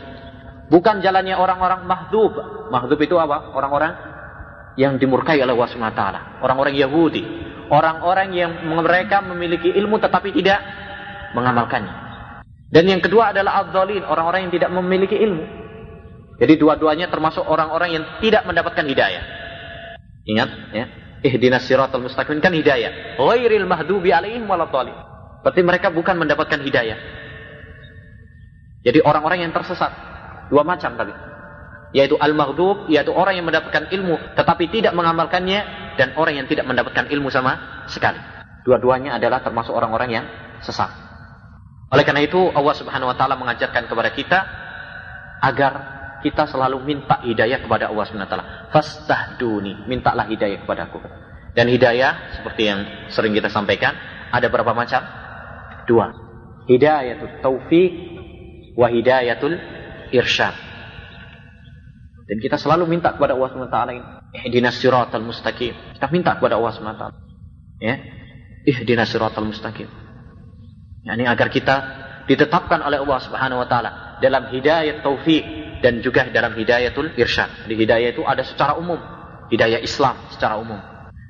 Bukan 0.68 1.00
jalannya 1.00 1.36
orang-orang 1.36 1.88
mahdub. 1.88 2.36
Mahdub 2.68 3.00
itu 3.00 3.16
apa? 3.16 3.56
Orang-orang 3.56 3.92
yang 4.76 5.00
dimurkai 5.00 5.40
oleh 5.40 5.56
Allah 5.56 5.92
taala. 5.96 6.20
Orang-orang 6.44 6.76
Yahudi. 6.76 7.24
Orang-orang 7.68 8.32
yang 8.32 8.52
mereka 8.64 9.20
memiliki 9.24 9.72
ilmu 9.72 10.00
tetapi 10.00 10.32
tidak 10.32 10.60
mengamalkannya. 11.36 12.08
Dan 12.68 12.84
yang 12.84 13.00
kedua 13.00 13.32
adalah 13.32 13.64
adzalin, 13.64 14.04
orang-orang 14.04 14.48
yang 14.48 14.52
tidak 14.52 14.70
memiliki 14.72 15.16
ilmu. 15.16 15.44
Jadi 16.38 16.54
dua-duanya 16.60 17.08
termasuk 17.08 17.42
orang-orang 17.42 17.96
yang 17.96 18.04
tidak 18.20 18.44
mendapatkan 18.44 18.84
hidayah. 18.84 19.24
Ingat 20.28 20.48
ya, 20.76 20.84
ihdinas 21.24 21.64
siratal 21.64 22.04
mustaqim 22.04 22.38
kan 22.38 22.52
hidayah. 22.52 23.16
Ghairil 23.16 23.64
mahdubi 23.64 24.12
alaihim 24.12 24.44
waladhdallin. 24.44 24.94
Berarti 25.42 25.60
mereka 25.64 25.88
bukan 25.88 26.20
mendapatkan 26.20 26.60
hidayah. 26.60 26.98
Jadi 28.84 29.02
orang-orang 29.02 29.48
yang 29.48 29.52
tersesat 29.52 30.07
dua 30.48 30.64
macam 30.64 30.96
tadi. 30.96 31.14
Yaitu 31.96 32.20
al-maghdub, 32.20 32.84
yaitu 32.92 33.16
orang 33.16 33.40
yang 33.40 33.48
mendapatkan 33.48 33.88
ilmu 33.88 34.36
tetapi 34.36 34.68
tidak 34.68 34.92
mengamalkannya 34.92 35.60
dan 35.96 36.12
orang 36.20 36.36
yang 36.36 36.46
tidak 36.48 36.68
mendapatkan 36.68 37.08
ilmu 37.08 37.32
sama 37.32 37.84
sekali. 37.88 38.20
Dua-duanya 38.68 39.16
adalah 39.16 39.40
termasuk 39.40 39.72
orang-orang 39.72 40.10
yang 40.12 40.24
sesat. 40.60 40.92
Oleh 41.88 42.04
karena 42.04 42.20
itu 42.20 42.52
Allah 42.52 42.74
Subhanahu 42.76 43.08
wa 43.08 43.16
taala 43.16 43.40
mengajarkan 43.40 43.88
kepada 43.88 44.10
kita 44.12 44.38
agar 45.40 45.72
kita 46.20 46.44
selalu 46.50 46.84
minta 46.84 47.24
hidayah 47.24 47.64
kepada 47.64 47.88
Allah 47.88 48.04
Subhanahu 48.04 48.28
wa 48.28 48.32
taala. 48.36 48.46
Fastahduni, 48.68 49.88
mintalah 49.88 50.28
hidayah 50.28 50.60
kepadaku. 50.68 51.00
Dan 51.56 51.72
hidayah 51.72 52.36
seperti 52.36 52.62
yang 52.68 52.80
sering 53.08 53.32
kita 53.32 53.48
sampaikan 53.48 53.96
ada 54.28 54.46
berapa 54.52 54.76
macam? 54.76 55.00
Dua. 55.88 56.12
Hidayatul 56.68 57.40
taufik 57.40 57.92
wa 58.76 58.92
hidayatul 58.92 59.56
irsyad. 60.14 60.54
Dan 62.28 62.36
kita 62.44 62.60
selalu 62.60 62.84
minta 62.84 63.16
kepada 63.16 63.32
Allah 63.32 63.50
taala 63.72 63.90
ini, 63.96 64.04
ihdinas 64.44 64.76
siratal 64.76 65.24
mustaqim. 65.24 65.72
Kita 65.96 66.06
minta 66.12 66.36
kepada 66.36 66.60
Allah 66.60 66.76
taala. 66.76 67.16
Ya. 67.80 67.96
Ihdinas 68.68 69.08
siratal 69.08 69.48
mustaqim 69.48 69.88
yakni 71.08 71.24
agar 71.24 71.48
kita 71.48 71.76
ditetapkan 72.28 72.84
oleh 72.84 73.00
Allah 73.00 73.18
Subhanahu 73.24 73.64
wa 73.64 73.68
taala 73.68 73.90
dalam 74.20 74.52
hidayah 74.52 75.00
taufik 75.00 75.40
dan 75.80 76.04
juga 76.04 76.28
dalam 76.28 76.52
hidayatul 76.52 77.16
irsyad. 77.16 77.64
Di 77.64 77.72
hidayah 77.72 78.12
itu 78.12 78.20
ada 78.28 78.44
secara 78.44 78.76
umum, 78.76 79.00
hidayah 79.48 79.80
Islam 79.80 80.20
secara 80.28 80.60
umum. 80.60 80.76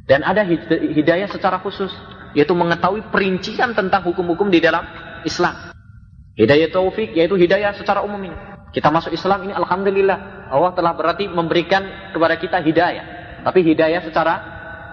Dan 0.09 0.27
ada 0.27 0.43
hidayah 0.43 1.31
secara 1.31 1.63
khusus, 1.63 1.93
yaitu 2.35 2.57
mengetahui 2.57 3.13
perincian 3.15 3.77
tentang 3.77 4.03
hukum-hukum 4.09 4.51
di 4.51 4.59
dalam 4.59 4.83
Islam. 5.23 5.55
Hidayah 6.35 6.75
taufik 6.75 7.15
yaitu 7.15 7.39
hidayah 7.39 7.77
secara 7.79 8.03
umum 8.03 8.19
ini. 8.19 8.35
Kita 8.79 8.95
masuk 8.95 9.11
Islam 9.11 9.51
ini 9.51 9.51
alhamdulillah 9.59 10.47
Allah 10.55 10.71
telah 10.71 10.95
berarti 10.95 11.27
memberikan 11.27 12.15
kepada 12.15 12.39
kita 12.39 12.63
hidayah. 12.63 13.07
Tapi 13.43 13.67
hidayah 13.67 14.07
secara 14.07 14.35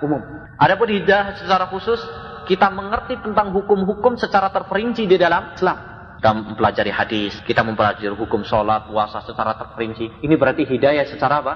umum. 0.01 0.25
Adapun 0.57 0.89
hidayah 0.89 1.37
secara 1.37 1.69
khusus 1.69 2.01
kita 2.49 2.73
mengerti 2.73 3.21
tentang 3.21 3.53
hukum-hukum 3.53 4.17
secara 4.17 4.49
terperinci 4.49 5.05
di 5.05 5.21
dalam 5.21 5.53
Islam. 5.53 5.77
Kita 6.17 6.33
mempelajari 6.33 6.89
hadis, 6.89 7.37
kita 7.45 7.61
mempelajari 7.61 8.09
hukum 8.17 8.41
sholat, 8.41 8.89
puasa 8.89 9.21
secara 9.21 9.53
terperinci. 9.53 10.25
Ini 10.25 10.33
berarti 10.33 10.65
hidayah 10.65 11.05
secara 11.05 11.45
apa? 11.45 11.53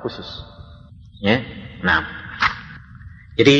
Khusus. 0.00 0.24
Ya. 1.20 1.44
Nah. 1.84 2.24
Jadi 3.36 3.56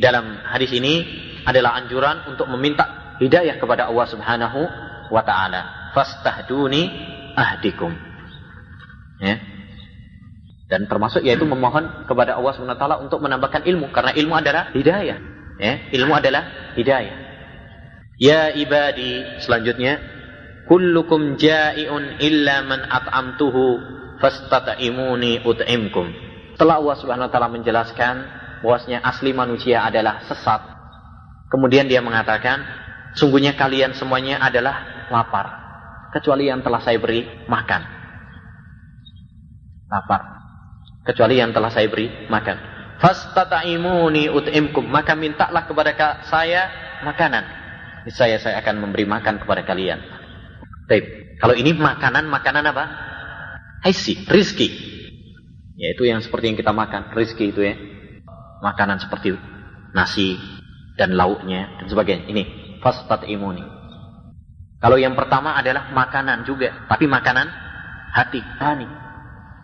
dalam 0.00 0.40
hadis 0.48 0.72
ini 0.72 1.04
adalah 1.44 1.76
anjuran 1.76 2.24
untuk 2.24 2.48
meminta 2.48 3.16
hidayah 3.20 3.60
kepada 3.60 3.92
Allah 3.92 4.08
Subhanahu 4.08 4.60
wa 5.12 5.20
taala. 5.20 5.92
Fastahduni 5.92 7.12
ahdikum. 7.36 7.94
Ya. 9.22 9.38
Dan 10.70 10.88
termasuk 10.88 11.22
yaitu 11.22 11.44
memohon 11.44 12.08
kepada 12.08 12.40
Allah 12.40 12.56
taala 12.74 12.96
untuk 12.98 13.20
menambahkan 13.20 13.68
ilmu 13.68 13.92
karena 13.92 14.16
ilmu 14.16 14.34
adalah 14.34 14.72
hidayah. 14.72 15.18
Ya, 15.60 15.74
ilmu 15.94 16.10
adalah 16.16 16.74
hidayah. 16.74 17.14
Ya 18.18 18.50
ibadi, 18.54 19.42
selanjutnya 19.44 20.02
kullukum 20.66 21.36
ja'iun 21.38 22.18
illa 22.18 22.64
man 22.66 22.80
at'amtuhu 22.90 23.64
fastata'imuni 24.18 25.44
ut'imkum. 25.46 26.10
Setelah 26.56 26.80
Allah 26.80 26.96
Subhanahu 26.98 27.26
wa 27.28 27.32
taala 27.34 27.50
menjelaskan 27.50 28.14
bahwasanya 28.64 29.04
asli 29.04 29.30
manusia 29.34 29.84
adalah 29.84 30.24
sesat. 30.26 30.62
Kemudian 31.52 31.86
dia 31.86 32.02
mengatakan, 32.02 32.64
sungguhnya 33.14 33.54
kalian 33.54 33.94
semuanya 33.94 34.42
adalah 34.42 35.06
lapar 35.12 35.63
kecuali 36.14 36.46
yang 36.46 36.62
telah 36.62 36.78
saya 36.78 37.02
beri 37.02 37.26
makan. 37.50 37.82
Lapar 39.90 40.34
kecuali 41.04 41.38
yang 41.38 41.52
telah 41.52 41.68
saya 41.70 41.86
beri 41.86 42.08
makan. 42.26 42.72
Fastata'imuni 42.98 44.32
ut'imkum, 44.32 44.88
maka 44.88 45.12
mintalah 45.12 45.68
kepada 45.68 45.92
saya 46.26 46.72
makanan. 47.04 47.44
Saya 48.08 48.40
saya 48.40 48.60
akan 48.64 48.88
memberi 48.88 49.04
makan 49.04 49.40
kepada 49.40 49.64
kalian. 49.64 50.00
Baik. 50.88 51.36
Kalau 51.40 51.52
ini 51.56 51.76
makanan, 51.76 52.28
makanan 52.28 52.64
apa? 52.72 52.84
Haisi, 53.84 54.24
rizki. 54.24 54.72
Yaitu 55.76 56.08
yang 56.08 56.24
seperti 56.24 56.52
yang 56.52 56.58
kita 56.60 56.72
makan, 56.72 57.12
rizki 57.12 57.52
itu 57.52 57.60
ya. 57.60 57.76
Makanan 58.64 59.02
seperti 59.04 59.36
nasi 59.92 60.40
dan 60.96 61.12
lauknya 61.12 61.80
dan 61.80 61.86
sebagainya. 61.92 62.24
Ini 62.32 62.42
fastata'imuni. 62.80 63.73
Kalau 64.84 65.00
yang 65.00 65.16
pertama 65.16 65.56
adalah 65.56 65.88
makanan 65.96 66.44
juga, 66.44 66.84
tapi 66.84 67.08
makanan 67.08 67.48
hati, 68.12 68.44
tani 68.60 68.84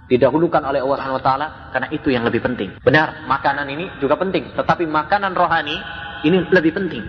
didahulukan 0.08 0.64
oleh 0.64 0.80
Allah 0.80 0.96
Subhanahu 0.96 1.18
wa 1.20 1.24
taala 1.24 1.46
karena 1.76 1.88
itu 1.92 2.08
yang 2.08 2.24
lebih 2.24 2.40
penting. 2.40 2.80
Benar, 2.80 3.28
makanan 3.28 3.68
ini 3.68 4.00
juga 4.00 4.16
penting, 4.16 4.56
tetapi 4.56 4.88
makanan 4.88 5.36
rohani 5.36 5.76
ini 6.24 6.48
lebih 6.48 6.72
penting. 6.72 7.04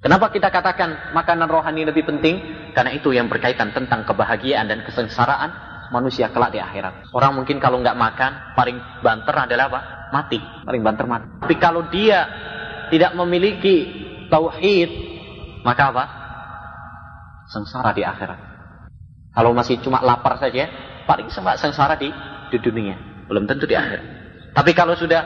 Kenapa 0.00 0.32
kita 0.32 0.48
katakan 0.48 1.12
makanan 1.12 1.44
rohani 1.52 1.84
lebih 1.84 2.08
penting? 2.08 2.40
Karena 2.72 2.96
itu 2.96 3.12
yang 3.12 3.28
berkaitan 3.28 3.76
tentang 3.76 4.08
kebahagiaan 4.08 4.64
dan 4.64 4.80
kesengsaraan 4.80 5.52
manusia 5.92 6.32
kelak 6.32 6.56
di 6.56 6.64
akhirat. 6.64 7.12
Orang 7.12 7.36
mungkin 7.36 7.60
kalau 7.60 7.76
nggak 7.84 7.96
makan, 7.96 8.56
paling 8.56 8.80
banter 9.04 9.36
adalah 9.36 9.68
apa? 9.68 9.80
Mati. 10.16 10.40
Paling 10.40 10.80
banter 10.80 11.04
mati. 11.04 11.28
Tapi 11.44 11.56
kalau 11.60 11.92
dia 11.92 12.24
tidak 12.88 13.12
memiliki 13.14 13.76
tauhid, 14.32 14.90
maka 15.60 15.92
apa? 15.92 16.23
Sengsara 17.54 17.94
di 17.94 18.02
akhirat. 18.02 18.40
Kalau 19.30 19.54
masih 19.54 19.78
cuma 19.78 20.02
lapar 20.02 20.42
saja, 20.42 20.66
paling 21.06 21.30
sengsara 21.30 21.94
di, 21.94 22.10
di 22.50 22.58
dunia. 22.58 22.98
Belum 23.30 23.46
tentu 23.46 23.70
di 23.70 23.78
akhir. 23.78 24.02
Tapi 24.54 24.74
kalau 24.74 24.98
sudah 24.98 25.22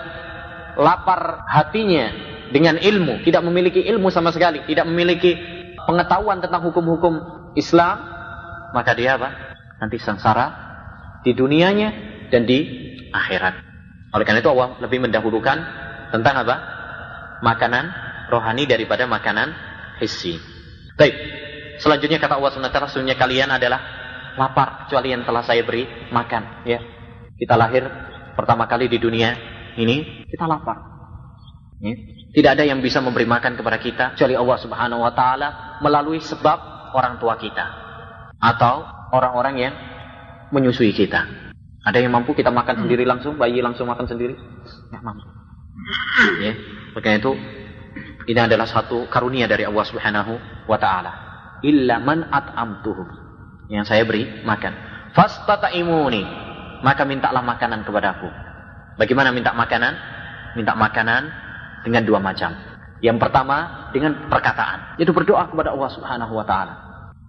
lapar 0.76 1.48
hatinya 1.48 2.12
dengan 2.52 2.76
ilmu, 2.76 3.24
tidak 3.24 3.40
memiliki 3.44 3.80
ilmu 3.88 4.12
sama 4.12 4.28
sekali, 4.32 4.64
tidak 4.68 4.84
memiliki 4.88 5.36
pengetahuan 5.88 6.40
tentang 6.44 6.68
hukum-hukum 6.68 7.14
Islam, 7.56 7.96
maka 8.76 8.92
dia 8.92 9.16
apa? 9.16 9.28
Nanti 9.80 9.96
sengsara 9.96 10.46
di 11.24 11.32
dunianya 11.32 11.88
dan 12.28 12.44
di 12.44 12.58
akhirat. 13.12 13.54
Oleh 14.12 14.24
karena 14.24 14.40
itu 14.40 14.52
Allah 14.52 14.80
lebih 14.84 15.04
mendahulukan 15.04 15.58
tentang 16.12 16.34
apa? 16.44 16.56
Makanan 17.44 17.84
rohani 18.32 18.64
daripada 18.64 19.04
makanan 19.04 19.52
hissi. 20.00 20.40
Baik. 20.96 21.14
Selanjutnya 21.78 22.18
kata 22.18 22.38
Allah 22.38 22.50
SWT, 22.50 22.90
sesungguhnya 22.90 23.14
kalian 23.14 23.54
adalah 23.54 23.80
lapar 24.38 24.86
kecuali 24.86 25.10
yang 25.10 25.26
telah 25.26 25.42
saya 25.42 25.66
beri 25.66 25.86
makan. 26.14 26.62
Ya. 26.62 26.78
Kita 27.34 27.58
lahir 27.58 27.86
pertama 28.38 28.70
kali 28.70 28.86
di 28.86 29.02
dunia 29.02 29.34
ini 29.74 30.26
kita 30.30 30.46
lapar. 30.46 30.78
Ya. 31.78 31.94
tidak 32.34 32.58
ada 32.58 32.64
yang 32.66 32.82
bisa 32.82 32.98
memberi 32.98 33.22
makan 33.22 33.54
kepada 33.54 33.78
kita 33.78 34.04
kecuali 34.18 34.34
Allah 34.34 34.58
Subhanahu 34.58 34.98
wa 34.98 35.14
taala 35.14 35.78
melalui 35.78 36.18
sebab 36.18 36.90
orang 36.90 37.22
tua 37.22 37.38
kita 37.38 37.66
atau 38.42 38.82
orang-orang 39.14 39.54
yang 39.62 39.74
menyusui 40.50 40.90
kita. 40.90 41.22
Ada 41.86 42.02
yang 42.02 42.10
mampu 42.10 42.34
kita 42.34 42.50
makan 42.50 42.82
sendiri 42.82 43.06
langsung 43.06 43.38
bayi 43.38 43.62
langsung 43.62 43.86
makan 43.86 44.10
sendiri? 44.10 44.34
Ya 44.90 44.98
mampu. 44.98 45.26
Ya. 46.42 46.52
Makanya 46.98 47.18
itu 47.22 47.32
ini 48.26 48.40
adalah 48.42 48.66
satu 48.66 49.06
karunia 49.06 49.46
dari 49.46 49.62
Allah 49.62 49.86
Subhanahu 49.86 50.66
wa 50.66 50.78
taala 50.82 51.27
illa 51.62 51.98
man 51.98 52.28
at'amtuhum 52.28 53.08
yang 53.68 53.84
saya 53.84 54.04
beri 54.04 54.44
makan. 54.44 54.74
Fastata'imuni. 55.12 56.46
Maka 56.78 57.02
mintalah 57.02 57.42
makanan 57.42 57.82
kepadaku. 57.82 58.30
Bagaimana 58.98 59.34
minta 59.34 59.50
makanan? 59.50 59.94
Minta 60.54 60.78
makanan 60.78 61.26
dengan 61.82 62.02
dua 62.06 62.22
macam. 62.22 62.54
Yang 62.98 63.18
pertama 63.22 63.90
dengan 63.94 64.26
perkataan, 64.26 64.98
yaitu 64.98 65.14
berdoa 65.14 65.46
kepada 65.46 65.70
Allah 65.70 65.90
Subhanahu 65.94 66.34
wa 66.34 66.42
taala. 66.42 66.74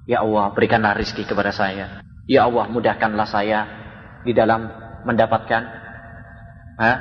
Ya 0.09 0.25
Allah, 0.25 0.49
berikanlah 0.57 0.97
rizki 0.97 1.25
kepada 1.25 1.53
saya. 1.53 2.01
Ya 2.25 2.49
Allah, 2.49 2.65
mudahkanlah 2.69 3.29
saya 3.29 3.59
di 4.25 4.33
dalam 4.33 4.65
mendapatkan 5.05 5.61
ha, 6.81 6.91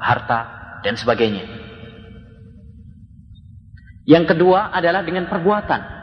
harta 0.00 0.40
dan 0.84 0.94
sebagainya. 1.00 1.48
Yang 4.04 4.36
kedua 4.36 4.70
adalah 4.76 5.02
dengan 5.02 5.26
perbuatan. 5.26 5.95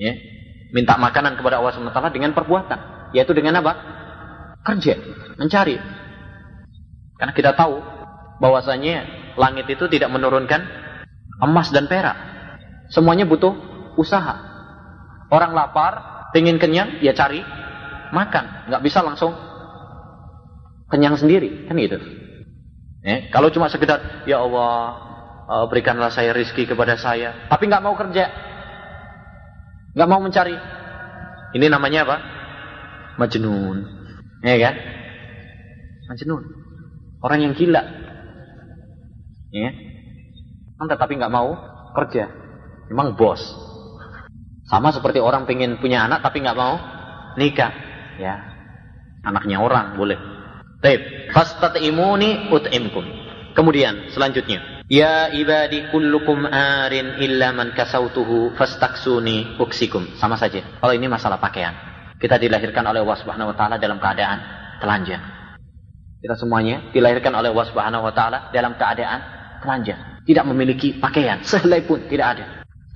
Ya, 0.00 0.16
minta 0.72 0.96
makanan 0.96 1.36
kepada 1.36 1.60
Allah 1.60 1.76
SWT 1.76 2.00
dengan 2.16 2.32
perbuatan. 2.32 3.12
Yaitu 3.12 3.36
dengan 3.36 3.60
apa? 3.60 3.72
Kerja, 4.64 4.96
mencari. 5.36 5.76
Karena 7.20 7.32
kita 7.36 7.52
tahu 7.52 7.76
bahwasanya 8.40 9.04
langit 9.36 9.68
itu 9.68 9.84
tidak 9.92 10.08
menurunkan 10.08 10.64
emas 11.44 11.68
dan 11.68 11.84
perak. 11.84 12.16
Semuanya 12.88 13.28
butuh 13.28 13.52
usaha. 14.00 14.40
Orang 15.28 15.52
lapar, 15.52 16.26
ingin 16.32 16.56
kenyang, 16.56 17.04
ya 17.04 17.12
cari 17.12 17.44
makan. 18.10 18.72
Nggak 18.72 18.82
bisa 18.82 19.04
langsung 19.04 19.36
kenyang 20.88 21.20
sendiri. 21.20 21.68
Kan 21.68 21.76
gitu. 21.76 22.00
Eh, 23.04 23.28
kalau 23.28 23.52
cuma 23.52 23.68
sekedar, 23.68 24.24
ya 24.24 24.40
Allah, 24.40 24.96
eh, 25.44 25.64
berikanlah 25.68 26.08
saya 26.08 26.32
rizki 26.32 26.64
kepada 26.64 26.96
saya. 26.96 27.46
Tapi 27.52 27.68
nggak 27.68 27.84
mau 27.84 27.94
kerja, 28.00 28.49
nggak 29.94 30.08
mau 30.10 30.20
mencari. 30.22 30.56
Ini 31.54 31.66
namanya 31.66 32.06
apa? 32.06 32.16
Majnun. 33.18 33.78
Ya 34.46 34.56
kan? 34.58 34.74
Majnun. 36.08 36.42
Orang 37.20 37.38
yang 37.42 37.52
gila. 37.52 37.82
Ya. 39.50 39.70
Kan 40.78 40.86
tetapi 40.88 41.18
nggak 41.18 41.34
mau 41.34 41.58
kerja. 41.98 42.30
Memang 42.88 43.18
bos. 43.18 43.42
Sama 44.70 44.94
seperti 44.94 45.18
orang 45.18 45.44
pengen 45.50 45.82
punya 45.82 46.06
anak 46.06 46.22
tapi 46.22 46.40
nggak 46.40 46.58
mau 46.58 46.78
nikah. 47.34 47.74
Ya. 48.16 48.40
Anaknya 49.26 49.60
orang 49.60 49.98
boleh. 49.98 50.16
Taib. 50.80 51.02
Fastat'imuni 51.34 52.48
ut'imkum. 52.48 53.04
Kemudian 53.52 54.08
selanjutnya. 54.14 54.79
Ya 54.90 55.30
ibadi 55.30 55.86
kullukum 55.94 56.50
arin 56.50 57.22
illa 57.22 57.54
man 57.54 57.70
kasautuhu 57.78 58.58
fastaksuni 58.58 59.62
uksikum. 59.62 60.18
Sama 60.18 60.34
saja. 60.34 60.66
Kalau 60.82 60.90
ini 60.90 61.06
masalah 61.06 61.38
pakaian. 61.38 61.70
Kita 62.18 62.42
dilahirkan 62.42 62.82
oleh 62.82 62.98
Allah 62.98 63.18
Subhanahu 63.22 63.54
wa 63.54 63.56
taala 63.56 63.78
dalam 63.78 64.02
keadaan 64.02 64.42
telanjang. 64.82 65.22
Kita 66.18 66.34
semuanya 66.34 66.90
dilahirkan 66.90 67.30
oleh 67.38 67.54
Allah 67.54 67.66
Subhanahu 67.70 68.02
wa 68.02 68.12
taala 68.12 68.50
dalam 68.50 68.74
keadaan 68.74 69.20
telanjang, 69.62 70.26
tidak 70.26 70.44
memiliki 70.50 70.98
pakaian, 70.98 71.40
sehelai 71.46 71.86
pun 71.86 72.02
tidak 72.10 72.36
ada. 72.36 72.44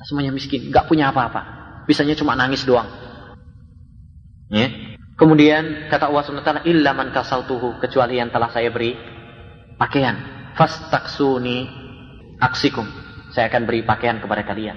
Semuanya 0.05 0.35
miskin, 0.35 0.69
nggak 0.69 0.91
punya 0.91 1.15
apa-apa. 1.15 1.41
Bisanya 1.87 2.19
cuma 2.19 2.35
nangis 2.35 2.67
doang. 2.67 2.91
Ya. 4.51 4.67
Kemudian 5.15 5.89
kata 5.89 6.11
Allah 6.11 6.27
Subhanahu 6.27 6.43
wa 6.43 6.49
taala 6.59 6.67
illa 6.67 6.91
man 6.91 7.15
kasautuhu 7.15 7.79
kecuali 7.79 8.19
yang 8.19 8.35
telah 8.35 8.51
saya 8.51 8.69
beri 8.75 8.99
pakaian. 9.79 10.35
Fastaksuni 10.59 11.84
aksikum. 12.45 12.85
Saya 13.33 13.49
akan 13.51 13.65
beri 13.65 13.83
pakaian 13.83 14.21
kepada 14.21 14.45
kalian. 14.45 14.77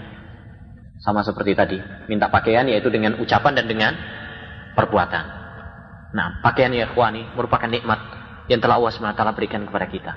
Sama 1.03 1.22
seperti 1.22 1.53
tadi. 1.53 1.78
Minta 2.09 2.32
pakaian 2.32 2.65
yaitu 2.65 2.89
dengan 2.89 3.20
ucapan 3.22 3.53
dan 3.53 3.65
dengan 3.70 3.93
perbuatan. 4.74 5.26
Nah, 6.15 6.39
pakaian 6.41 6.72
ya 6.74 6.89
merupakan 7.36 7.70
nikmat 7.70 7.99
yang 8.47 8.63
telah 8.63 8.80
Allah 8.80 8.91
SWT 8.95 9.24
berikan 9.36 9.68
kepada 9.68 9.86
kita. 9.91 10.13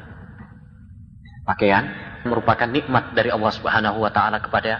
Pakaian 1.44 1.84
merupakan 2.24 2.68
nikmat 2.68 3.12
dari 3.12 3.32
Allah 3.34 3.51
Subhanahu 3.51 3.98
wa 3.98 4.12
taala 4.14 4.38
kepada 4.38 4.78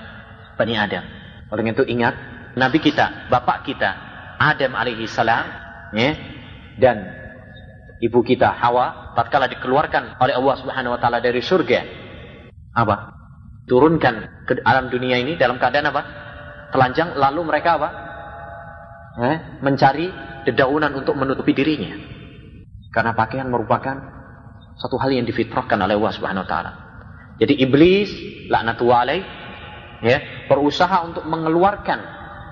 Bani 0.55 0.79
Adam. 0.79 1.03
Oleh 1.51 1.75
itu 1.75 1.83
ingat 1.83 2.15
nabi 2.55 2.79
kita, 2.79 3.27
bapak 3.33 3.67
kita 3.67 3.91
Adam 4.39 4.79
alaihi 4.79 5.05
salam 5.11 5.45
ya, 5.93 6.15
dan 6.79 7.11
ibu 7.99 8.23
kita 8.23 8.55
Hawa 8.55 9.13
tatkala 9.19 9.51
dikeluarkan 9.51 10.21
oleh 10.23 10.35
Allah 10.37 10.55
Subhanahu 10.63 10.95
wa 10.95 11.01
taala 11.03 11.19
dari 11.19 11.43
surga 11.43 12.10
apa? 12.75 13.17
Turunkan 13.67 14.47
ke 14.47 14.59
alam 14.67 14.91
dunia 14.91 15.19
ini 15.19 15.39
dalam 15.39 15.59
keadaan 15.59 15.91
apa? 15.91 16.03
Telanjang 16.71 17.15
lalu 17.19 17.41
mereka 17.47 17.79
apa? 17.79 17.89
Eh, 19.21 19.37
mencari 19.63 20.11
dedaunan 20.47 20.95
untuk 20.95 21.19
menutupi 21.19 21.55
dirinya. 21.55 21.95
Karena 22.91 23.15
pakaian 23.15 23.47
merupakan 23.47 23.97
satu 24.81 24.97
hal 24.99 25.15
yang 25.15 25.27
difitrahkan 25.29 25.77
oleh 25.77 25.95
Allah 25.95 26.15
Subhanahu 26.15 26.45
wa 26.47 26.51
taala. 26.51 26.73
Jadi 27.39 27.55
iblis 27.63 28.11
laknatullah 28.51 29.01
alaih 29.07 29.23
ya, 30.03 30.19
berusaha 30.49 31.07
untuk 31.07 31.25
mengeluarkan 31.29 31.99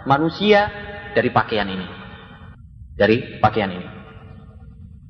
manusia 0.06 0.70
dari 1.16 1.32
pakaian 1.32 1.66
ini. 1.66 1.86
Dari 2.94 3.40
pakaian 3.42 3.70
ini. 3.72 3.88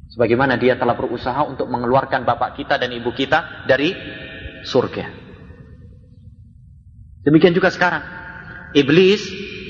Sebagaimana 0.09 0.57
dia 0.57 0.75
telah 0.81 0.97
berusaha 0.97 1.45
untuk 1.45 1.69
mengeluarkan 1.69 2.25
bapak 2.25 2.59
kita 2.59 2.81
dan 2.81 2.91
ibu 2.91 3.13
kita 3.13 3.69
dari 3.69 3.93
surga. 4.65 5.07
Demikian 7.27 7.53
juga 7.53 7.69
sekarang. 7.69 8.01
Iblis 8.73 9.21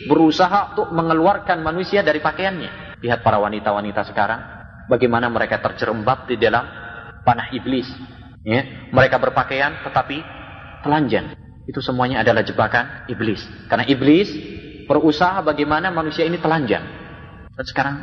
berusaha 0.07 0.75
untuk 0.75 0.95
mengeluarkan 0.95 1.59
manusia 1.65 2.07
dari 2.07 2.23
pakaiannya. 2.23 3.03
Lihat 3.03 3.21
para 3.27 3.43
wanita-wanita 3.43 4.07
sekarang. 4.07 4.41
Bagaimana 4.89 5.29
mereka 5.29 5.61
terjerembab 5.61 6.31
di 6.31 6.41
dalam 6.41 6.65
panah 7.27 7.51
iblis. 7.53 7.89
Ya, 8.47 8.89
mereka 8.95 9.21
berpakaian 9.21 9.85
tetapi 9.85 10.23
telanjang. 10.87 11.37
Itu 11.69 11.85
semuanya 11.85 12.25
adalah 12.25 12.41
jebakan 12.47 13.11
iblis. 13.13 13.45
Karena 13.69 13.85
iblis 13.85 14.33
berusaha 14.89 15.45
bagaimana 15.45 15.93
manusia 15.93 16.25
ini 16.25 16.41
telanjang. 16.41 16.81
Dan 17.53 17.65
sekarang 17.67 17.97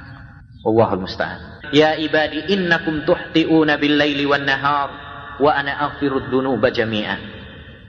Allahul 0.62 1.06
musta'an. 1.06 1.72
Ya 1.74 1.98
ibadi 1.98 2.54
innakum 2.54 3.08
tuhti'una 3.10 3.82
bil 3.82 3.98
laili 3.98 4.26
wan 4.30 4.46
nahar 4.46 5.05
wa 5.40 5.52
ana 5.52 5.92
aghfirud 5.92 6.32
dzunuba 6.32 6.72
jami'an. 6.72 7.20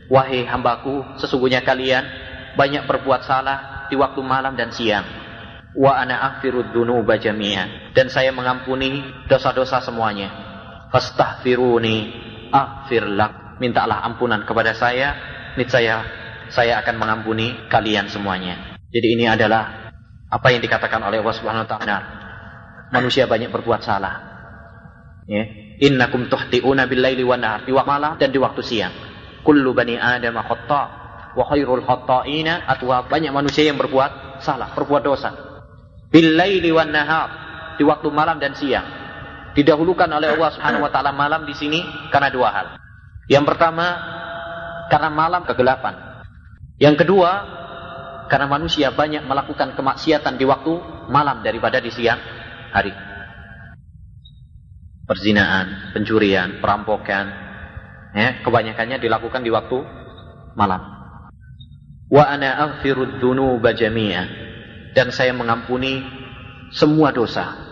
Wahai 0.07 0.47
hambaku, 0.47 1.19
sesungguhnya 1.19 1.67
kalian 1.67 2.07
banyak 2.55 2.87
berbuat 2.87 3.27
salah 3.27 3.89
di 3.91 3.99
waktu 3.99 4.23
malam 4.23 4.55
dan 4.55 4.71
siang. 4.71 5.05
Wa 5.75 5.99
ana 5.99 6.23
aghfirud 6.35 6.71
dzunuba 6.71 7.19
jami'an. 7.19 7.93
Dan 7.93 8.09
saya 8.09 8.31
mengampuni 8.31 9.03
dosa-dosa 9.27 9.83
semuanya. 9.83 10.31
Fastaghfiruni 10.95 11.97
aghfir 12.55 13.05
lak. 13.05 13.59
Mintalah 13.59 14.05
ampunan 14.05 14.45
kepada 14.45 14.77
saya, 14.77 15.17
niscaya 15.57 16.05
saya 16.53 16.79
akan 16.85 17.01
mengampuni 17.01 17.57
kalian 17.73 18.07
semuanya. 18.13 18.79
Jadi 18.93 19.17
ini 19.17 19.25
adalah 19.27 19.93
apa 20.29 20.47
yang 20.53 20.61
dikatakan 20.61 21.01
oleh 21.03 21.25
Allah 21.25 21.37
Subhanahu 21.37 21.65
wa 21.67 21.71
taala. 21.71 21.99
Manusia 22.93 23.27
banyak 23.27 23.51
berbuat 23.51 23.83
salah. 23.83 24.15
Ya. 25.27 25.66
Innakum 25.77 26.33
tuhti'una 26.33 26.89
bil 26.89 27.05
laili 27.05 27.21
wan 27.21 27.45
nahar 27.45 27.69
di 27.69 27.73
waktu 27.73 27.89
malam 27.89 28.13
dan 28.17 28.33
di 28.33 28.39
waktu 28.41 28.63
siang. 28.65 28.95
Kullu 29.45 29.77
bani 29.77 30.01
Adam 30.01 30.41
khata 30.41 30.83
wa 31.37 31.45
khairul 31.53 31.85
khata'ina 31.85 32.65
atwa 32.65 33.05
banyak 33.05 33.31
manusia 33.31 33.69
yang 33.69 33.77
berbuat 33.77 34.41
salah, 34.41 34.73
berbuat 34.73 35.03
dosa. 35.05 35.31
Bil 36.09 36.33
laili 36.33 36.73
wan 36.73 36.89
nahar 36.89 37.29
di 37.77 37.85
waktu 37.85 38.09
malam 38.09 38.41
dan 38.41 38.57
siang 38.57 38.89
didahulukan 39.57 40.09
oleh 40.09 40.37
Allah 40.37 40.51
Subhanahu 40.53 40.85
wa 40.85 40.93
taala 40.93 41.17
malam 41.17 41.49
di 41.49 41.53
sini 41.57 41.81
karena 42.13 42.29
dua 42.33 42.49
hal. 42.53 42.67
Yang 43.29 43.45
pertama 43.49 43.87
karena 44.93 45.09
malam 45.13 45.43
kegelapan. 45.45 46.25
Yang 46.77 47.05
kedua 47.05 47.31
karena 48.29 48.47
manusia 48.49 48.93
banyak 48.93 49.25
melakukan 49.25 49.73
kemaksiatan 49.77 50.37
di 50.37 50.45
waktu 50.45 50.73
malam 51.09 51.41
daripada 51.41 51.81
di 51.81 51.89
siang 51.89 52.21
hari. 52.73 53.06
Perzinaan, 55.07 55.95
pencurian, 55.95 56.59
perampokan, 56.59 57.27
ya, 58.11 58.43
kebanyakannya 58.43 58.99
dilakukan 58.99 59.47
di 59.47 59.55
waktu 59.55 59.79
malam. 60.59 60.83
Wa 62.11 62.27
ana 62.27 62.59
aghfirud 62.71 63.23
dzunuba 63.23 63.71
jami'a 63.75 64.25
dan 64.99 65.15
saya 65.15 65.31
mengampuni 65.31 66.03
semua 66.75 67.15
dosa 67.15 67.67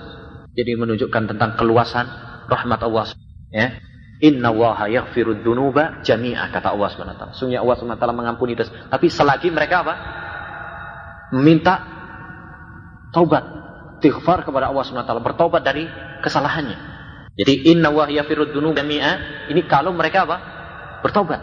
jadi 0.54 0.78
menunjukkan 0.78 1.34
tentang 1.34 1.58
keluasan 1.58 2.06
rahmat 2.46 2.80
Allah. 2.86 3.10
Ya. 3.50 3.82
Inna 4.22 4.54
waha 4.54 4.86
yaghfirud 4.86 5.42
dunuba 5.42 6.00
jami'ah 6.06 6.54
kata 6.54 6.70
Allah 6.70 6.88
SWT. 6.94 7.34
Sungguh 7.34 7.58
Allah 7.58 7.74
SWT 7.74 8.06
mengampuni 8.14 8.54
dosa. 8.54 8.70
Tapi 8.86 9.10
selagi 9.10 9.50
mereka 9.50 9.82
apa? 9.82 9.94
Meminta 11.34 11.82
taubat. 13.10 13.42
Tighfar 13.98 14.46
kepada 14.46 14.70
Allah 14.70 14.86
SWT. 14.86 15.10
Bertobat 15.18 15.66
dari 15.66 15.90
kesalahannya. 16.22 16.93
Jadi 17.34 17.74
inna 17.74 17.90
waha 17.90 18.14
yaghfirud 18.14 18.54
dunuba 18.54 18.78
jami'ah. 18.78 19.48
Ini 19.50 19.66
kalau 19.66 19.90
mereka 19.90 20.22
apa? 20.26 20.36
Bertobat. 21.02 21.42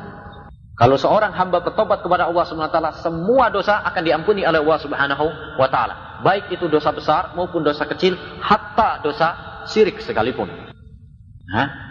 Kalau 0.79 0.97
seorang 0.97 1.35
hamba 1.35 1.61
bertobat 1.61 2.01
kepada 2.01 2.25
Allah 2.25 2.41
SWT, 2.47 3.05
semua 3.05 3.51
dosa 3.53 3.83
akan 3.85 4.01
diampuni 4.01 4.41
oleh 4.47 4.63
Allah 4.63 4.79
Subhanahu 4.81 5.25
wa 5.59 5.67
taala 5.69 6.11
baik 6.21 6.53
itu 6.53 6.69
dosa 6.69 6.93
besar 6.93 7.33
maupun 7.33 7.65
dosa 7.65 7.83
kecil, 7.89 8.15
hatta 8.39 9.01
dosa 9.01 9.27
syirik 9.67 9.99
sekalipun. 9.99 10.47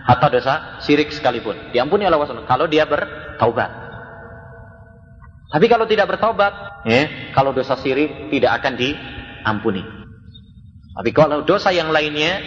Hatta 0.06 0.26
dosa 0.32 0.80
syirik 0.80 1.12
sekalipun. 1.12 1.74
Diampuni 1.74 2.08
oleh 2.08 2.16
Allah 2.16 2.46
kalau 2.48 2.64
dia 2.70 2.88
bertaubat. 2.88 3.68
Tapi 5.50 5.66
kalau 5.66 5.84
tidak 5.90 6.14
bertaubat, 6.14 6.86
ya, 6.86 7.34
kalau 7.34 7.50
dosa 7.50 7.74
syirik 7.76 8.30
tidak 8.30 8.62
akan 8.62 8.78
diampuni. 8.78 9.82
Tapi 10.94 11.10
kalau 11.10 11.42
dosa 11.42 11.74
yang 11.74 11.90
lainnya, 11.90 12.38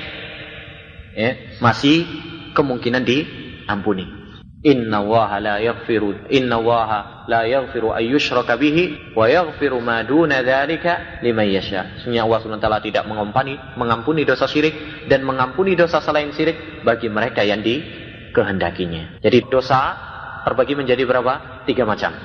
ya, 1.15 1.57
masih 1.61 2.05
kemungkinan 2.53 3.05
diampuni. 3.05 4.23
Inna 4.63 5.03
waha 5.03 5.43
la 5.43 5.59
yaghfiru 5.59 6.31
Inna 6.31 6.55
waha 6.55 7.27
la 7.27 7.43
yaghfiru 7.43 7.91
ayyushraka 7.91 8.55
bihi 8.55 9.11
wa 9.11 9.27
yaghfiru 9.27 9.83
ma 9.83 10.07
duna 10.07 10.39
dzalika 10.39 11.19
liman 11.19 11.51
yasha. 11.51 11.99
Sesungguhnya 11.99 12.23
Allah 12.23 12.39
SWT 12.39 12.87
tidak 12.87 13.03
mengampuni 13.03 13.59
mengampuni 13.75 14.23
dosa 14.23 14.47
syirik 14.47 15.05
dan 15.11 15.27
mengampuni 15.27 15.75
dosa 15.75 15.99
selain 15.99 16.31
syirik 16.31 16.79
bagi 16.87 17.11
mereka 17.11 17.43
yang 17.43 17.59
dikehendakinya. 17.59 19.19
Jadi 19.19 19.51
dosa 19.51 19.99
terbagi 20.47 20.79
menjadi 20.79 21.03
berapa? 21.03 21.67
Tiga 21.67 21.83
macam. 21.83 22.15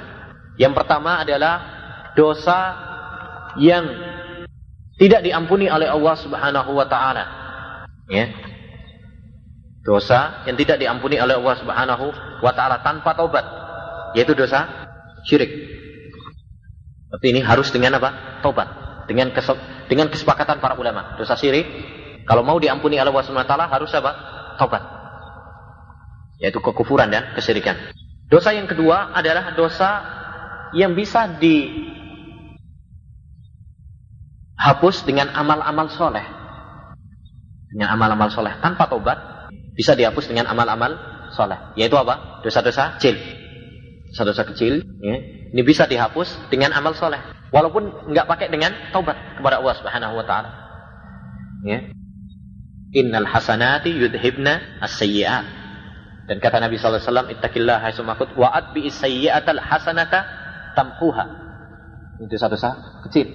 Yang 0.54 0.72
pertama 0.78 1.26
adalah 1.26 1.54
dosa 2.14 2.58
yang 3.58 3.82
tidak 4.94 5.26
diampuni 5.26 5.66
oleh 5.66 5.90
Allah 5.90 6.14
Subhanahu 6.18 6.70
wa 6.70 6.86
taala. 6.86 7.24
Ya, 8.06 8.30
dosa 9.82 10.44
yang 10.44 10.56
tidak 10.58 10.82
diampuni 10.82 11.16
oleh 11.18 11.38
Allah 11.38 11.56
Subhanahu 11.58 12.06
wa 12.42 12.52
taala 12.54 12.82
tanpa 12.82 13.14
taubat, 13.14 13.44
yaitu 14.14 14.34
dosa 14.34 14.88
syirik. 15.24 15.50
Tapi 17.08 17.24
ini 17.32 17.40
harus 17.40 17.72
dengan 17.72 17.96
apa? 17.96 18.40
Taubat. 18.44 18.68
Dengan 19.08 19.32
kes 19.32 19.48
dengan 19.88 20.12
kesepakatan 20.12 20.60
para 20.60 20.76
ulama. 20.76 21.16
Dosa 21.16 21.32
syirik 21.32 21.64
kalau 22.28 22.44
mau 22.44 22.60
diampuni 22.60 23.00
oleh 23.00 23.08
Allah 23.08 23.24
Subhanahu 23.24 23.48
wa 23.48 23.50
taala 23.50 23.66
harus 23.72 23.88
apa? 23.96 24.12
Taubat. 24.60 24.82
Yaitu 26.38 26.60
kekufuran 26.60 27.08
dan 27.08 27.32
kesyirikan. 27.32 27.74
Dosa 28.28 28.52
yang 28.52 28.68
kedua 28.68 29.16
adalah 29.16 29.56
dosa 29.56 30.04
yang 30.76 30.92
bisa 30.92 31.24
dihapus 31.40 31.88
dengan 35.08 35.32
amal-amal 35.32 35.88
soleh. 35.88 36.28
Dengan 37.72 37.96
amal-amal 37.96 38.28
soleh 38.28 38.60
tanpa 38.60 38.84
taubat 38.92 39.16
bisa 39.78 39.94
dihapus 39.94 40.26
dengan 40.26 40.50
amal-amal 40.50 40.98
soleh. 41.38 41.78
Yaitu 41.78 41.94
apa? 41.94 42.42
Dosa-dosa 42.42 42.98
kecil. 42.98 43.14
Dosa-dosa 44.10 44.42
kecil. 44.50 44.82
Ya. 44.82 45.16
Ini 45.54 45.62
bisa 45.62 45.86
dihapus 45.86 46.50
dengan 46.50 46.74
amal 46.74 46.98
soleh. 46.98 47.22
Walaupun 47.54 48.10
nggak 48.10 48.26
pakai 48.26 48.50
dengan 48.50 48.74
taubat 48.90 49.38
kepada 49.38 49.62
Allah 49.62 49.74
Subhanahu 49.78 50.18
Wa 50.18 50.24
Taala. 50.26 50.50
Ya. 51.62 51.78
Innal 52.90 53.30
hasanati 53.30 53.94
yudhibna 53.94 54.82
as-sayyi'at. 54.82 55.46
Dan 56.26 56.42
kata 56.42 56.60
Nabi 56.60 56.76
sallallahu 56.76 56.98
alaihi 56.98 57.08
wasallam, 57.08 57.28
"Ittaqillah 57.38 57.76
haitsu 57.80 58.02
makut 58.04 58.34
wa 58.34 58.50
atbi 58.50 58.90
as-sayyi'atal 58.90 59.62
hasanata 59.62 60.26
tamquha." 60.74 61.24
Itu 62.18 62.34
dosa-dosa 62.34 63.00
kecil. 63.06 63.30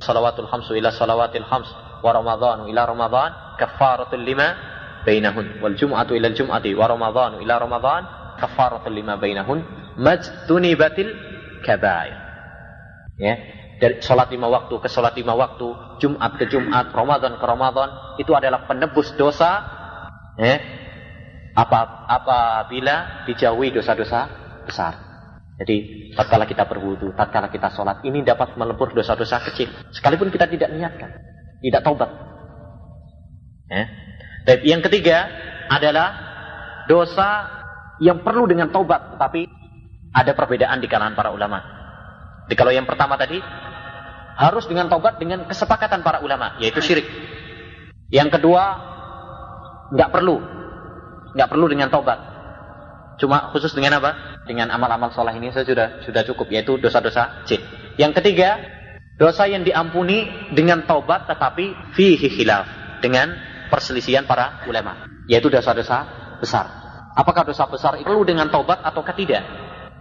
Salawatul 0.00 0.48
khamsu 0.48 0.74
ila 0.74 0.90
salawatil 0.90 1.46
khams 1.46 1.68
wa 2.02 2.10
ramadhanu 2.10 2.66
ila 2.72 2.88
ramadhan 2.88 3.30
kafaratul 3.60 4.24
lima 4.24 4.73
bainahun 5.04 5.60
wal 5.60 5.76
jum'atu 5.76 6.16
ila 6.16 6.32
jum'ati 6.32 6.72
wa 6.74 6.88
ramadhanu 6.88 7.44
ila 7.44 7.54
ramadhan 7.60 8.02
kafaratun 8.40 8.92
lima 8.92 9.20
bainahun 9.20 9.62
majtunibatil 10.00 11.12
kabair 11.62 12.16
ya 13.20 13.34
dari 13.78 14.00
sholat 14.00 14.30
lima 14.30 14.48
waktu 14.48 14.74
ke 14.80 14.88
sholat 14.88 15.14
lima 15.18 15.34
waktu 15.34 15.66
Jumat 15.98 16.38
ke 16.38 16.46
Jumat 16.46 16.94
Ramadan 16.94 17.36
ke 17.38 17.44
Ramadan 17.46 18.16
itu 18.22 18.30
adalah 18.34 18.66
penebus 18.70 19.14
dosa 19.18 19.66
ya 20.38 20.56
Apa 21.54 22.10
apabila 22.10 23.26
dijauhi 23.30 23.70
dosa-dosa 23.70 24.26
besar. 24.66 24.94
Jadi 25.54 26.10
tatkala 26.18 26.50
kita 26.50 26.66
berwudu, 26.66 27.14
tatkala 27.14 27.46
kita 27.46 27.70
sholat, 27.70 28.02
ini 28.02 28.26
dapat 28.26 28.58
melebur 28.58 28.90
dosa-dosa 28.90 29.38
kecil. 29.38 29.70
Sekalipun 29.94 30.34
kita 30.34 30.50
tidak 30.50 30.74
niatkan, 30.74 31.14
tidak 31.62 31.80
taubat. 31.86 32.10
Ya. 33.70 33.86
Dan 34.44 34.60
yang 34.60 34.80
ketiga 34.84 35.28
adalah 35.72 36.08
dosa 36.84 37.48
yang 38.00 38.20
perlu 38.20 38.44
dengan 38.44 38.68
taubat, 38.68 39.16
tetapi 39.16 39.48
ada 40.12 40.32
perbedaan 40.36 40.78
di 40.78 40.86
kalangan 40.86 41.16
para 41.16 41.32
ulama. 41.32 41.58
Jadi 42.44 42.54
kalau 42.60 42.72
yang 42.76 42.84
pertama 42.84 43.16
tadi 43.16 43.40
harus 44.34 44.68
dengan 44.68 44.92
taubat 44.92 45.16
dengan 45.16 45.48
kesepakatan 45.48 46.04
para 46.04 46.20
ulama, 46.20 46.60
yaitu 46.60 46.84
syirik. 46.84 47.08
Yang 48.12 48.38
kedua 48.38 48.62
nggak 49.90 50.10
perlu, 50.12 50.36
nggak 51.32 51.48
perlu 51.48 51.66
dengan 51.72 51.88
taubat. 51.88 52.20
Cuma 53.16 53.48
khusus 53.54 53.72
dengan 53.72 54.02
apa? 54.02 54.42
Dengan 54.44 54.68
amal-amal 54.74 55.14
soleh 55.14 55.32
ini 55.38 55.54
saya 55.54 55.64
sudah 55.64 55.88
sudah 56.04 56.22
cukup, 56.26 56.52
yaitu 56.52 56.76
dosa-dosa 56.76 57.46
jin. 57.48 57.62
Yang 57.96 58.20
ketiga, 58.20 58.58
dosa 59.16 59.46
yang 59.46 59.62
diampuni 59.62 60.50
dengan 60.52 60.84
taubat 60.84 61.30
tetapi 61.30 61.94
fihi 61.94 62.28
khilaf 62.28 62.66
dengan 63.00 63.53
perselisihan 63.74 64.22
para 64.22 64.62
ulama, 64.70 65.10
yaitu 65.26 65.50
dosa-dosa 65.50 66.06
besar. 66.38 66.70
Apakah 67.18 67.42
dosa 67.42 67.66
besar 67.66 67.98
itu 67.98 68.06
perlu 68.06 68.22
dengan 68.22 68.46
taubat 68.46 68.78
ataukah 68.86 69.18
tidak? 69.18 69.42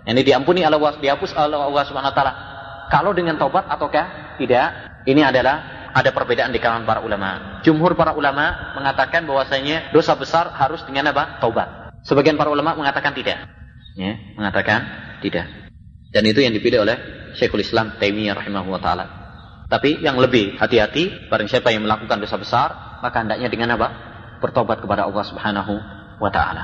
Ini 0.06 0.22
diampuni 0.22 0.62
Allah, 0.62 0.94
dihapus 1.02 1.34
Allah 1.34 1.66
Subhanahu 1.90 2.14
wa 2.14 2.18
taala. 2.18 2.34
Kalau 2.94 3.18
dengan 3.18 3.42
taubat 3.42 3.66
ataukah 3.66 4.38
tidak? 4.38 5.02
Ini 5.10 5.26
adalah 5.26 5.90
ada 5.90 6.14
perbedaan 6.14 6.54
di 6.54 6.62
kalangan 6.62 6.86
para 6.86 7.02
ulama. 7.02 7.62
Jumhur 7.66 7.98
para 7.98 8.14
ulama 8.14 8.78
mengatakan 8.78 9.26
bahwasanya 9.26 9.90
dosa 9.90 10.14
besar 10.14 10.54
harus 10.54 10.86
dengan 10.86 11.10
apa? 11.10 11.42
Taubat. 11.42 11.98
Sebagian 12.06 12.38
para 12.38 12.54
ulama 12.54 12.78
mengatakan 12.78 13.18
tidak. 13.18 13.42
Ya, 13.98 14.14
mengatakan 14.38 14.86
tidak. 15.22 15.50
Dan 16.14 16.30
itu 16.30 16.46
yang 16.46 16.54
dipilih 16.54 16.86
oleh 16.86 16.98
Syekhul 17.34 17.66
Islam 17.66 17.98
Taimiyah 17.98 18.38
rahimahullah 18.38 18.82
taala. 18.82 19.06
Tapi 19.70 20.06
yang 20.06 20.22
lebih 20.22 20.62
hati-hati, 20.62 21.30
barang 21.34 21.50
siapa 21.50 21.74
yang 21.74 21.86
melakukan 21.90 22.22
dosa 22.22 22.38
besar, 22.38 22.70
maka 23.04 23.20
hendaknya 23.20 23.52
dengan 23.52 23.76
apa? 23.76 23.92
Bertobat 24.40 24.80
kepada 24.80 25.04
Allah 25.04 25.24
Subhanahu 25.28 25.74
wa 26.24 26.32
taala. 26.32 26.64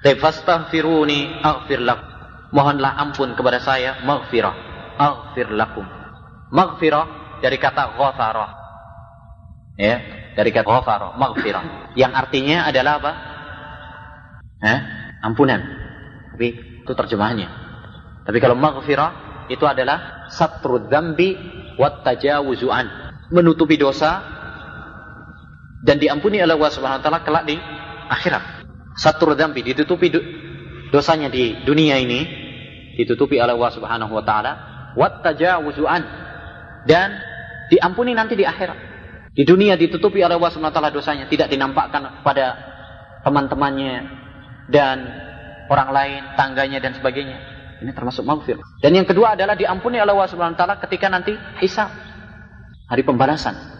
Fastaghfiruni 0.00 1.44
aghfir 1.44 1.84
lakum. 1.84 2.08
Mohonlah 2.56 2.96
ampun 2.96 3.36
kepada 3.36 3.60
saya, 3.60 4.00
maghfirah. 4.00 4.54
Aghfir 4.96 5.52
lakum. 5.52 5.84
Maghfirah 6.48 7.04
dari 7.44 7.60
kata 7.60 7.92
ghafara. 8.00 8.46
Ya, 9.76 9.96
dari 10.32 10.48
kata 10.56 10.64
ghafara, 10.64 11.20
maghfirah. 11.20 11.92
Yang 11.92 12.12
artinya 12.16 12.64
adalah 12.64 12.92
apa? 12.96 13.12
Eh, 14.64 14.78
ampunan. 15.20 15.60
Tapi 16.32 16.48
itu 16.86 16.92
terjemahannya. 16.96 17.48
Tapi 18.24 18.38
kalau 18.40 18.56
maghfirah 18.56 19.44
itu 19.52 19.68
adalah 19.68 20.28
satru 20.32 20.88
dzambi 20.88 21.36
wat 21.76 22.00
tajawuzuan. 22.06 22.88
Menutupi 23.28 23.74
dosa 23.76 24.35
dan 25.86 26.02
diampuni 26.02 26.42
oleh 26.42 26.58
Allah 26.58 26.72
Subhanahu 26.74 26.98
wa 26.98 27.04
taala 27.06 27.20
kelak 27.22 27.46
di 27.46 27.54
akhirat. 28.10 28.66
Satru 28.98 29.38
dzambi 29.38 29.62
ditutupi 29.62 30.10
dosanya 30.90 31.30
di 31.30 31.62
dunia 31.62 31.94
ini 32.02 32.26
ditutupi 32.98 33.38
oleh 33.38 33.54
Allah 33.54 33.70
Subhanahu 33.70 34.10
wa 34.10 34.24
taala 34.26 34.52
wat 34.98 35.22
tajawuzuan 35.22 36.02
dan 36.90 37.22
diampuni 37.70 38.18
nanti 38.18 38.34
di 38.34 38.42
akhirat. 38.42 38.98
Di 39.36 39.44
dunia 39.44 39.76
ditutupi 39.76 40.24
oleh 40.24 40.34
Allah 40.34 40.50
Subhanahu 40.50 40.72
wa 40.72 40.76
taala 40.80 40.90
dosanya, 40.90 41.28
tidak 41.28 41.52
dinampakkan 41.52 42.24
pada 42.24 42.56
teman-temannya 43.20 43.94
dan 44.72 44.96
orang 45.68 45.90
lain, 45.92 46.20
tangganya 46.40 46.80
dan 46.80 46.96
sebagainya. 46.96 47.36
Ini 47.84 47.92
termasuk 47.92 48.24
maghfir. 48.24 48.56
Dan 48.80 48.96
yang 48.96 49.04
kedua 49.04 49.36
adalah 49.36 49.52
diampuni 49.52 50.00
oleh 50.00 50.16
Allah 50.16 50.30
Subhanahu 50.32 50.56
wa 50.56 50.60
taala 50.64 50.80
ketika 50.80 51.12
nanti 51.12 51.36
hisab. 51.60 51.92
Hari 52.88 53.04
pembalasan. 53.04 53.75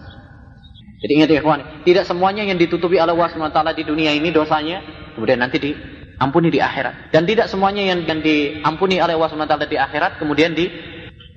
Jadi 1.06 1.22
ingat 1.22 1.30
ya 1.30 1.38
kawan, 1.38 1.86
tidak 1.86 2.02
semuanya 2.02 2.42
yang 2.42 2.58
ditutupi 2.58 2.98
oleh 2.98 3.14
Allah 3.14 3.30
taala 3.54 3.70
di 3.70 3.86
dunia 3.86 4.10
ini 4.10 4.34
dosanya 4.34 4.82
kemudian 5.14 5.38
nanti 5.38 5.62
diampuni 5.62 6.50
di 6.50 6.58
akhirat. 6.58 7.14
Dan 7.14 7.22
tidak 7.30 7.46
semuanya 7.46 7.94
yang, 7.94 8.02
yang 8.10 8.18
diampuni 8.18 8.98
oleh 8.98 9.14
Allah 9.14 9.46
taala 9.46 9.70
di 9.70 9.78
akhirat 9.78 10.18
kemudian 10.18 10.58
di 10.58 10.66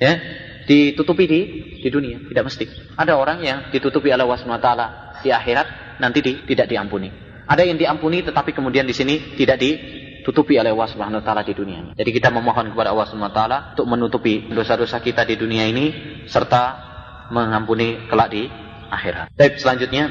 ya, 0.02 0.18
ditutupi 0.66 1.30
di 1.30 1.40
di 1.86 1.90
dunia, 1.94 2.18
tidak 2.18 2.50
mesti. 2.50 2.66
Ada 2.98 3.14
orang 3.14 3.46
yang 3.46 3.70
ditutupi 3.70 4.10
oleh 4.10 4.26
Allah 4.26 4.58
taala 4.58 4.86
di 5.22 5.30
akhirat 5.30 6.02
nanti 6.02 6.18
di, 6.26 6.34
tidak 6.50 6.66
diampuni. 6.66 7.14
Ada 7.46 7.62
yang 7.62 7.78
diampuni 7.78 8.26
tetapi 8.26 8.58
kemudian 8.58 8.90
di 8.90 8.98
sini 8.98 9.38
tidak 9.38 9.62
ditutupi 9.62 10.58
oleh 10.58 10.74
Allah 10.74 10.90
Subhanahu 10.90 11.22
wa 11.22 11.26
taala 11.30 11.46
di 11.46 11.54
dunia. 11.54 11.94
Jadi 11.94 12.10
kita 12.10 12.34
memohon 12.34 12.74
kepada 12.74 12.90
Allah 12.90 13.06
Subhanahu 13.06 13.30
wa 13.30 13.38
taala 13.38 13.58
untuk 13.78 13.86
menutupi 13.86 14.50
dosa-dosa 14.50 14.98
kita 14.98 15.30
di 15.30 15.38
dunia 15.38 15.70
ini 15.70 15.86
serta 16.26 16.90
mengampuni 17.30 18.10
kelak 18.10 18.34
di 18.34 18.69
akhirat. 18.90 19.32
Baik, 19.38 19.62
selanjutnya 19.62 20.10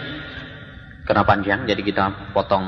karena 1.05 1.23
panjang 1.25 1.65
jadi 1.65 1.83
kita 1.83 2.33
potong 2.37 2.65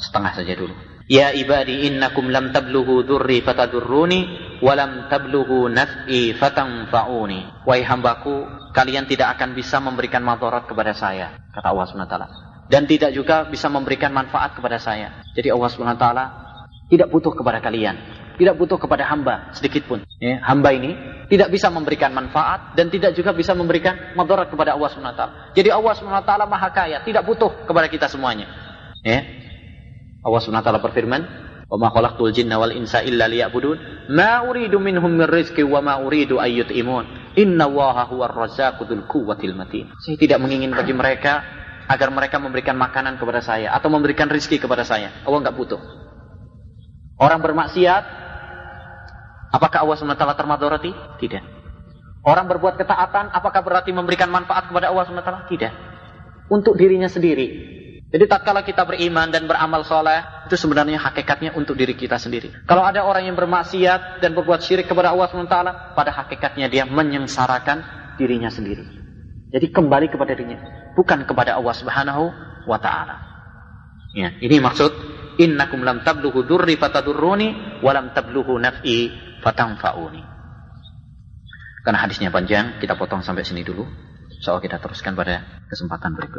setengah 0.00 0.32
saja 0.34 0.52
dulu. 0.58 0.74
Ya 1.10 1.34
ibadi 1.34 1.90
innakum 1.90 2.30
lam 2.30 2.54
tablughu 2.54 3.02
dzurri 3.02 3.42
fatadurruni 3.42 4.20
wa 4.62 4.72
lam 4.78 5.10
tablughu 5.10 5.66
naf'i 5.66 6.38
fatanfa'uni. 6.38 7.66
Wahai 7.66 7.82
hambaku, 7.82 8.46
kalian 8.70 9.10
tidak 9.10 9.34
akan 9.34 9.58
bisa 9.58 9.82
memberikan 9.82 10.22
madarat 10.22 10.70
kepada 10.70 10.94
saya, 10.94 11.34
kata 11.50 11.66
Allah 11.66 11.86
SWT. 11.90 12.16
Dan 12.70 12.86
tidak 12.86 13.10
juga 13.10 13.42
bisa 13.50 13.66
memberikan 13.66 14.14
manfaat 14.14 14.54
kepada 14.54 14.78
saya. 14.78 15.26
Jadi 15.34 15.50
Allah 15.50 15.66
SWT 15.66 16.06
tidak 16.90 17.10
butuh 17.10 17.34
kepada 17.34 17.58
kalian. 17.58 17.98
Tidak 18.40 18.56
butuh 18.56 18.80
kepada 18.80 19.04
hamba 19.04 19.52
sedikit 19.52 19.84
pun. 19.84 20.00
Ya, 20.16 20.40
hamba 20.48 20.72
ini 20.72 20.96
tidak 21.28 21.52
bisa 21.52 21.68
memberikan 21.68 22.08
manfaat 22.16 22.72
dan 22.72 22.88
tidak 22.88 23.12
juga 23.12 23.36
bisa 23.36 23.52
memberikan 23.52 24.16
madarat 24.16 24.48
kepada 24.48 24.72
Allah 24.72 24.88
SWT. 24.88 25.22
Jadi 25.52 25.68
Allah 25.68 25.92
SWT 25.92 26.32
maha 26.48 26.68
kaya, 26.72 27.04
tidak 27.04 27.28
butuh 27.28 27.68
kepada 27.68 27.84
kita 27.92 28.08
semuanya. 28.08 28.48
Ya, 29.04 29.20
Allah 30.24 30.40
SWT 30.40 30.72
berfirman, 30.80 31.20
"Wa 31.68 31.76
ma 31.76 31.92
khalaqtul 31.92 32.32
jinna 32.32 32.56
wal 32.56 32.72
insa 32.72 33.04
illa 33.04 33.28
liya'budun, 33.28 34.08
ma 34.08 34.40
uridu 34.48 34.80
minhum 34.80 35.12
min 35.12 35.28
rizqi 35.28 35.60
wa 35.60 35.84
ma 35.84 36.00
uridu 36.00 36.40
an 36.40 36.48
yut'imun. 36.48 37.36
Inna 37.36 37.68
Allaha 37.68 38.08
huwar 38.08 38.32
razzaqu 38.32 38.88
dzul 38.88 39.04
quwwatil 39.04 39.52
matin." 39.52 39.92
Saya 40.00 40.16
tidak 40.16 40.40
mengingin 40.40 40.72
bagi 40.72 40.96
mereka 40.96 41.44
agar 41.88 42.08
mereka 42.08 42.40
memberikan 42.40 42.78
makanan 42.78 43.20
kepada 43.20 43.44
saya 43.44 43.72
atau 43.76 43.92
memberikan 43.92 44.32
rizki 44.32 44.56
kepada 44.56 44.84
saya. 44.84 45.24
Allah 45.28 45.44
enggak 45.44 45.56
butuh. 45.56 45.80
Orang 47.20 47.44
bermaksiat, 47.44 48.19
apakah 49.50 49.84
Allah 49.84 49.96
SWT 49.98 50.24
termadorati? 50.38 50.90
Tidak. 51.20 51.44
Orang 52.24 52.46
berbuat 52.48 52.76
ketaatan, 52.76 53.32
apakah 53.32 53.64
berarti 53.64 53.90
memberikan 53.92 54.28
manfaat 54.28 54.68
kepada 54.68 54.92
Allah 54.92 55.04
SWT? 55.08 55.32
Tidak. 55.50 55.72
Untuk 56.50 56.74
dirinya 56.76 57.08
sendiri. 57.08 57.78
Jadi 58.10 58.26
tatkala 58.26 58.66
kita 58.66 58.82
beriman 58.82 59.30
dan 59.30 59.46
beramal 59.46 59.86
soleh, 59.86 60.18
itu 60.50 60.58
sebenarnya 60.58 60.98
hakikatnya 60.98 61.54
untuk 61.54 61.78
diri 61.78 61.94
kita 61.94 62.18
sendiri. 62.18 62.50
Kalau 62.66 62.82
ada 62.82 63.06
orang 63.06 63.22
yang 63.30 63.38
bermaksiat 63.38 64.18
dan 64.18 64.34
berbuat 64.34 64.66
syirik 64.66 64.90
kepada 64.90 65.14
Allah 65.14 65.30
SWT, 65.30 65.56
pada 65.94 66.10
hakikatnya 66.10 66.66
dia 66.66 66.82
menyengsarakan 66.90 67.86
dirinya 68.18 68.50
sendiri. 68.50 68.82
Jadi 69.54 69.66
kembali 69.70 70.10
kepada 70.10 70.34
dirinya, 70.34 70.58
bukan 70.98 71.22
kepada 71.22 71.54
Allah 71.54 71.74
Subhanahu 71.74 72.24
wa 72.66 72.78
taala. 72.82 73.16
Ya, 74.10 74.34
ini 74.42 74.58
maksud 74.58 74.90
innakum 75.38 75.86
lam 75.86 76.02
tabluhu 76.02 76.42
durri 76.42 76.74
fatadurruni 76.74 77.78
wa 77.78 77.90
lam 77.94 78.10
naf'i 78.10 79.29
fatanfa'uni. 79.42 80.22
Karena 81.82 81.98
hadisnya 82.06 82.30
panjang, 82.30 82.78
kita 82.78 82.94
potong 82.94 83.26
sampai 83.26 83.42
sini 83.42 83.66
dulu. 83.66 83.82
Soal 84.38 84.62
kita 84.62 84.78
teruskan 84.78 85.18
pada 85.18 85.42
kesempatan 85.66 86.14
berikut. 86.14 86.38